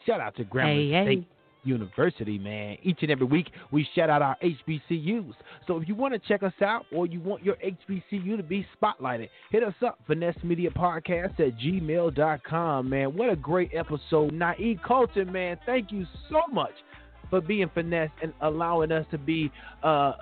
Shout 0.06 0.22
out 0.22 0.36
to 0.38 0.44
Grambling 0.44 0.92
hey, 0.92 1.06
State 1.06 1.20
hey. 1.20 1.28
University, 1.64 2.38
man. 2.38 2.78
Each 2.84 3.00
and 3.02 3.10
every 3.10 3.26
week, 3.26 3.50
we 3.72 3.88
shout 3.96 4.10
out 4.10 4.22
our 4.22 4.38
HBCUs. 4.44 5.34
So 5.68 5.82
if 5.82 5.88
you 5.88 5.96
want 5.96 6.14
to 6.14 6.20
check 6.20 6.44
us 6.44 6.54
out 6.62 6.86
or 6.92 7.08
you 7.08 7.20
want 7.20 7.44
your 7.44 7.56
HBCU 7.56 8.38
to 8.38 8.44
be 8.44 8.66
spotlighted, 8.80 9.30
hit 9.50 9.64
us 9.64 9.74
up, 9.86 10.00
Finesse 10.06 10.38
Media 10.44 10.70
Podcast 10.70 11.40
at 11.40 11.58
gmail.com, 11.58 12.90
man. 12.90 13.16
What 13.18 13.30
a 13.30 13.36
great 13.36 13.72
episode. 13.74 14.32
Nai 14.32 14.76
Colton, 14.86 15.32
man, 15.32 15.58
thank 15.66 15.92
you 15.92 16.06
so 16.30 16.42
much 16.52 16.74
for 17.30 17.42
being 17.42 17.70
finesse 17.74 18.12
and 18.22 18.34
allowing 18.42 18.92
us 18.92 19.06
to 19.10 19.18
be 19.18 19.52
uh, 19.84 20.14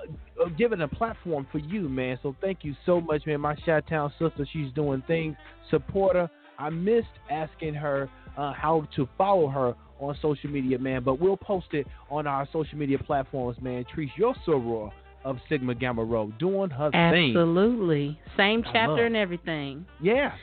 given 0.57 0.81
a 0.81 0.88
platform 0.88 1.45
for 1.51 1.57
you, 1.57 1.89
man. 1.89 2.17
So 2.23 2.36
thank 2.41 2.63
you 2.63 2.75
so 2.86 3.01
much, 3.01 3.25
man. 3.25 3.41
My 3.41 3.55
Chi 3.55 3.81
Town 3.81 4.11
sister, 4.17 4.47
she's 4.51 4.71
doing 4.73 5.03
things. 5.05 5.36
Support 5.69 6.15
her. 6.15 6.29
I 6.57 6.69
missed 6.69 7.07
asking 7.29 7.73
her 7.73 8.09
uh, 8.38 8.53
how 8.53 8.88
to 8.95 9.07
follow 9.17 9.47
her 9.47 9.75
on 9.99 10.17
social 10.21 10.49
media, 10.49 10.77
man. 10.77 11.03
But 11.03 11.19
we'll 11.19 11.38
post 11.38 11.67
it 11.71 11.88
on 12.09 12.27
our 12.27 12.47
social 12.51 12.77
media 12.77 12.97
platforms, 12.97 13.57
man. 13.61 13.86
Treat 13.93 14.09
your 14.17 14.36
soror 14.45 14.91
of 15.23 15.38
Sigma 15.47 15.75
Gamma 15.75 16.03
Rho 16.03 16.31
doing 16.39 16.69
her 16.69 16.89
Absolutely. 16.93 17.17
thing. 17.17 17.29
Absolutely. 17.38 18.19
Same 18.38 18.63
chapter 18.71 19.05
and 19.05 19.15
everything. 19.15 19.86
Yeah. 20.01 20.34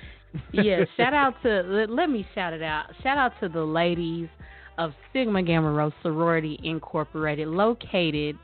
yeah. 0.53 0.85
Shout 0.97 1.13
out 1.13 1.35
to, 1.43 1.63
let, 1.67 1.91
let 1.91 2.09
me 2.09 2.27
shout 2.35 2.53
it 2.53 2.63
out. 2.63 2.87
Shout 3.03 3.19
out 3.19 3.33
to 3.41 3.49
the 3.49 3.63
ladies 3.63 4.29
of 4.79 4.93
Sigma 5.13 5.43
Gamma 5.43 5.71
Rho 5.71 5.93
Sorority 6.03 6.59
Incorporated, 6.63 7.49
located 7.49 8.39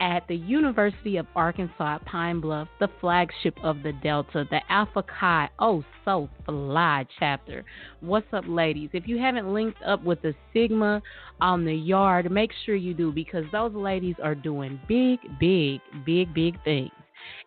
at 0.00 0.26
the 0.28 0.36
University 0.36 1.18
of 1.18 1.26
Arkansas 1.36 1.96
at 1.96 2.04
Pine 2.06 2.40
Bluff, 2.40 2.68
the 2.80 2.88
flagship 3.00 3.54
of 3.62 3.82
the 3.82 3.92
Delta, 4.02 4.46
the 4.50 4.60
Alpha 4.70 5.02
Chi, 5.02 5.48
oh 5.58 5.84
so 6.04 6.28
fly 6.46 7.06
chapter. 7.18 7.64
What's 8.00 8.26
up, 8.32 8.44
ladies? 8.48 8.90
If 8.92 9.06
you 9.06 9.18
haven't 9.18 9.52
linked 9.52 9.82
up 9.86 10.02
with 10.02 10.22
the 10.22 10.34
Sigma 10.52 11.02
on 11.40 11.64
the 11.64 11.74
yard, 11.74 12.30
make 12.30 12.50
sure 12.64 12.74
you 12.74 12.94
do 12.94 13.12
because 13.12 13.44
those 13.52 13.74
ladies 13.74 14.16
are 14.22 14.34
doing 14.34 14.80
big, 14.88 15.18
big, 15.38 15.80
big, 16.06 16.32
big 16.32 16.62
things. 16.64 16.90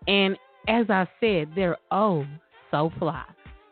And 0.08 0.38
as 0.68 0.86
I 0.89 1.08
said, 1.20 1.49
they're 1.56 1.78
oh 1.91 2.26
so 2.70 2.91
fly. 2.99 3.26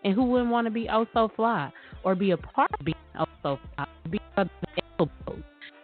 And 0.04 0.16
who 0.16 0.24
wouldn't 0.24 0.50
want 0.50 0.66
to 0.66 0.72
be 0.72 0.90
oh 0.90 1.06
so 1.14 1.32
fly 1.36 1.72
or 2.04 2.16
be 2.16 2.32
a 2.32 2.38
part 2.38 2.72
of 2.80 2.84
being 2.84 2.96
oh 3.20 3.26
so 3.44 3.60
fly? 3.76 3.86
Be 4.10 4.20
a 4.38 4.46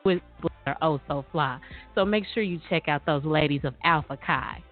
with 0.07 0.21
are 0.65 0.77
oh 0.81 0.99
so 1.07 1.25
fly. 1.31 1.59
So 1.95 2.05
make 2.05 2.23
sure 2.33 2.43
you 2.43 2.59
check 2.69 2.87
out 2.87 3.05
those 3.05 3.23
ladies 3.25 3.61
of 3.63 3.73
Alpha 3.83 4.17
Chi. 4.25 4.63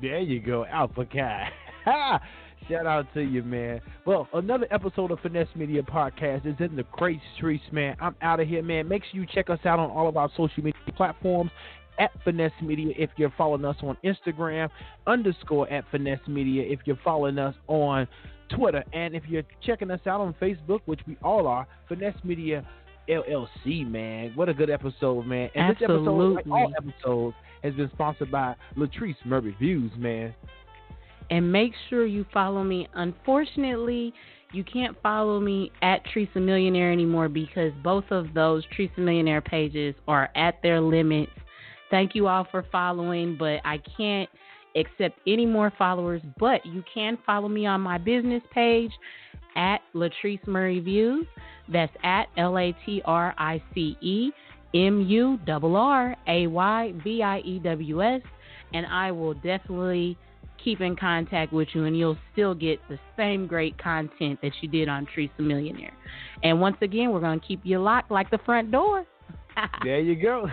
There 0.00 0.20
you 0.20 0.40
go, 0.40 0.64
Alpha 0.66 1.06
Chi. 1.06 1.48
Shout 2.68 2.86
out 2.86 3.12
to 3.14 3.20
you, 3.20 3.42
man. 3.42 3.80
Well, 4.06 4.28
another 4.34 4.66
episode 4.70 5.10
of 5.10 5.18
Finesse 5.20 5.48
Media 5.56 5.82
Podcast 5.82 6.46
is 6.46 6.54
in 6.60 6.76
the 6.76 6.84
great 6.92 7.20
streets, 7.36 7.64
man. 7.72 7.96
I'm 8.00 8.14
out 8.22 8.38
of 8.38 8.46
here, 8.46 8.62
man. 8.62 8.88
Make 8.88 9.02
sure 9.04 9.20
you 9.20 9.26
check 9.32 9.50
us 9.50 9.58
out 9.64 9.80
on 9.80 9.90
all 9.90 10.08
of 10.08 10.16
our 10.16 10.28
social 10.36 10.62
media 10.62 10.80
platforms 10.96 11.50
at 11.98 12.10
Finesse 12.24 12.52
Media 12.62 12.94
if 12.96 13.10
you're 13.16 13.34
following 13.36 13.64
us 13.64 13.76
on 13.82 13.96
Instagram, 14.04 14.68
underscore 15.06 15.68
at 15.70 15.84
Finesse 15.90 16.26
Media 16.28 16.62
if 16.62 16.80
you're 16.84 16.98
following 17.04 17.38
us 17.38 17.54
on 17.66 18.06
Twitter, 18.48 18.84
and 18.92 19.14
if 19.14 19.24
you're 19.28 19.42
checking 19.64 19.90
us 19.90 20.00
out 20.06 20.20
on 20.20 20.34
Facebook, 20.40 20.80
which 20.86 21.00
we 21.06 21.16
all 21.22 21.46
are, 21.46 21.66
Finesse 21.88 22.22
Media 22.22 22.64
LLC, 23.08 23.88
man. 23.88 24.32
What 24.34 24.48
a 24.48 24.54
good 24.54 24.70
episode, 24.70 25.26
man. 25.26 25.50
And 25.54 25.70
Absolutely. 25.70 25.96
this 25.96 26.02
episode, 26.02 26.34
like 26.34 26.46
all 26.46 26.72
episodes, 26.76 27.36
has 27.62 27.74
been 27.74 27.90
sponsored 27.92 28.30
by 28.30 28.54
Latrice 28.76 29.16
Murray 29.24 29.54
Views, 29.58 29.92
man. 29.96 30.34
And 31.30 31.50
make 31.50 31.72
sure 31.88 32.06
you 32.06 32.26
follow 32.32 32.62
me. 32.62 32.88
Unfortunately, 32.94 34.12
you 34.52 34.64
can't 34.64 34.96
follow 35.02 35.40
me 35.40 35.72
at 35.80 36.02
Triceamillionaire 36.14 36.92
anymore 36.92 37.28
because 37.28 37.72
both 37.82 38.04
of 38.10 38.34
those 38.34 38.64
Triceamillionaire 38.78 39.44
pages 39.44 39.94
are 40.06 40.30
at 40.36 40.60
their 40.62 40.80
limits. 40.80 41.32
Thank 41.90 42.14
you 42.14 42.26
all 42.28 42.46
for 42.50 42.64
following, 42.70 43.36
but 43.38 43.60
I 43.64 43.80
can't 43.96 44.28
accept 44.76 45.18
any 45.26 45.46
more 45.46 45.72
followers. 45.78 46.20
But 46.38 46.64
you 46.66 46.82
can 46.92 47.18
follow 47.24 47.48
me 47.48 47.66
on 47.66 47.80
my 47.80 47.98
business 47.98 48.42
page 48.52 48.92
at 49.56 49.78
Latrice 49.94 50.46
Murray 50.46 50.80
Views. 50.80 51.26
That's 51.68 51.92
at 52.02 52.26
L 52.36 52.58
A 52.58 52.74
T 52.84 53.02
R 53.04 53.34
I 53.38 53.62
C 53.74 53.96
E 54.00 54.30
M 54.74 55.02
U 55.02 55.38
R 55.46 55.74
R 55.74 56.16
A 56.26 56.46
Y 56.46 56.94
V 57.04 57.22
I 57.22 57.38
E 57.40 57.58
W 57.60 58.02
S. 58.02 58.22
And 58.74 58.86
I 58.86 59.12
will 59.12 59.34
definitely 59.34 60.16
keep 60.62 60.80
in 60.80 60.96
contact 60.96 61.52
with 61.52 61.68
you 61.74 61.84
and 61.84 61.98
you'll 61.98 62.18
still 62.32 62.54
get 62.54 62.80
the 62.88 62.98
same 63.16 63.46
great 63.46 63.76
content 63.78 64.38
that 64.42 64.52
you 64.60 64.68
did 64.68 64.88
on 64.88 65.06
Triceamillionaire. 65.16 65.92
And 66.42 66.60
once 66.60 66.76
again, 66.82 67.10
we're 67.10 67.20
going 67.20 67.40
to 67.40 67.46
keep 67.46 67.60
you 67.64 67.78
locked 67.78 68.10
like 68.10 68.30
the 68.30 68.38
front 68.38 68.70
door. 68.70 69.04
there 69.84 70.00
you 70.00 70.20
go. 70.20 70.48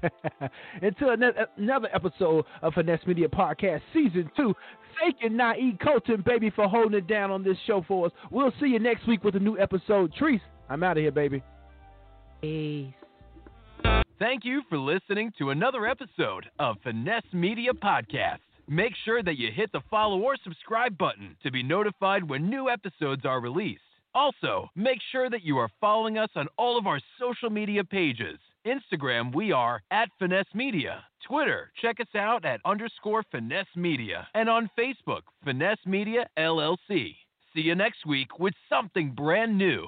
Until 0.82 1.10
another 1.56 1.88
episode 1.94 2.44
of 2.62 2.74
Finesse 2.74 3.00
Media 3.06 3.28
Podcast 3.28 3.80
Season 3.92 4.30
2. 4.36 4.54
Thank 5.00 5.16
you, 5.20 5.30
Nai 5.30 5.76
Colton, 5.82 6.22
baby, 6.24 6.50
for 6.50 6.68
holding 6.68 6.98
it 6.98 7.06
down 7.06 7.30
on 7.30 7.42
this 7.42 7.56
show 7.66 7.84
for 7.86 8.06
us. 8.06 8.12
We'll 8.30 8.52
see 8.60 8.66
you 8.66 8.78
next 8.78 9.06
week 9.06 9.24
with 9.24 9.34
a 9.36 9.40
new 9.40 9.58
episode. 9.58 10.12
Treese, 10.20 10.40
I'm 10.68 10.82
out 10.82 10.96
of 10.96 11.02
here, 11.02 11.10
baby. 11.10 11.42
Peace. 12.40 12.92
Thank 14.18 14.44
you 14.44 14.62
for 14.68 14.78
listening 14.78 15.32
to 15.38 15.50
another 15.50 15.86
episode 15.86 16.46
of 16.58 16.76
Finesse 16.84 17.32
Media 17.32 17.72
Podcast. 17.72 18.38
Make 18.68 18.92
sure 19.04 19.22
that 19.22 19.36
you 19.36 19.50
hit 19.50 19.72
the 19.72 19.80
follow 19.90 20.18
or 20.20 20.36
subscribe 20.44 20.96
button 20.96 21.36
to 21.42 21.50
be 21.50 21.62
notified 21.62 22.28
when 22.28 22.48
new 22.48 22.70
episodes 22.70 23.24
are 23.24 23.40
released. 23.40 23.82
Also, 24.14 24.70
make 24.76 24.98
sure 25.10 25.28
that 25.28 25.42
you 25.42 25.58
are 25.58 25.68
following 25.80 26.18
us 26.18 26.30
on 26.36 26.46
all 26.56 26.78
of 26.78 26.86
our 26.86 27.00
social 27.18 27.50
media 27.50 27.82
pages. 27.82 28.38
Instagram, 28.66 29.34
we 29.34 29.52
are 29.52 29.82
at 29.90 30.08
Finesse 30.18 30.54
Media. 30.54 31.04
Twitter, 31.26 31.70
check 31.80 32.00
us 32.00 32.14
out 32.14 32.44
at 32.44 32.60
underscore 32.64 33.24
Finesse 33.30 33.74
Media. 33.76 34.28
And 34.34 34.48
on 34.48 34.70
Facebook, 34.78 35.22
Finesse 35.44 35.84
Media 35.86 36.28
LLC. 36.38 37.16
See 37.54 37.60
you 37.60 37.74
next 37.74 38.06
week 38.06 38.38
with 38.38 38.54
something 38.68 39.10
brand 39.10 39.58
new. 39.58 39.86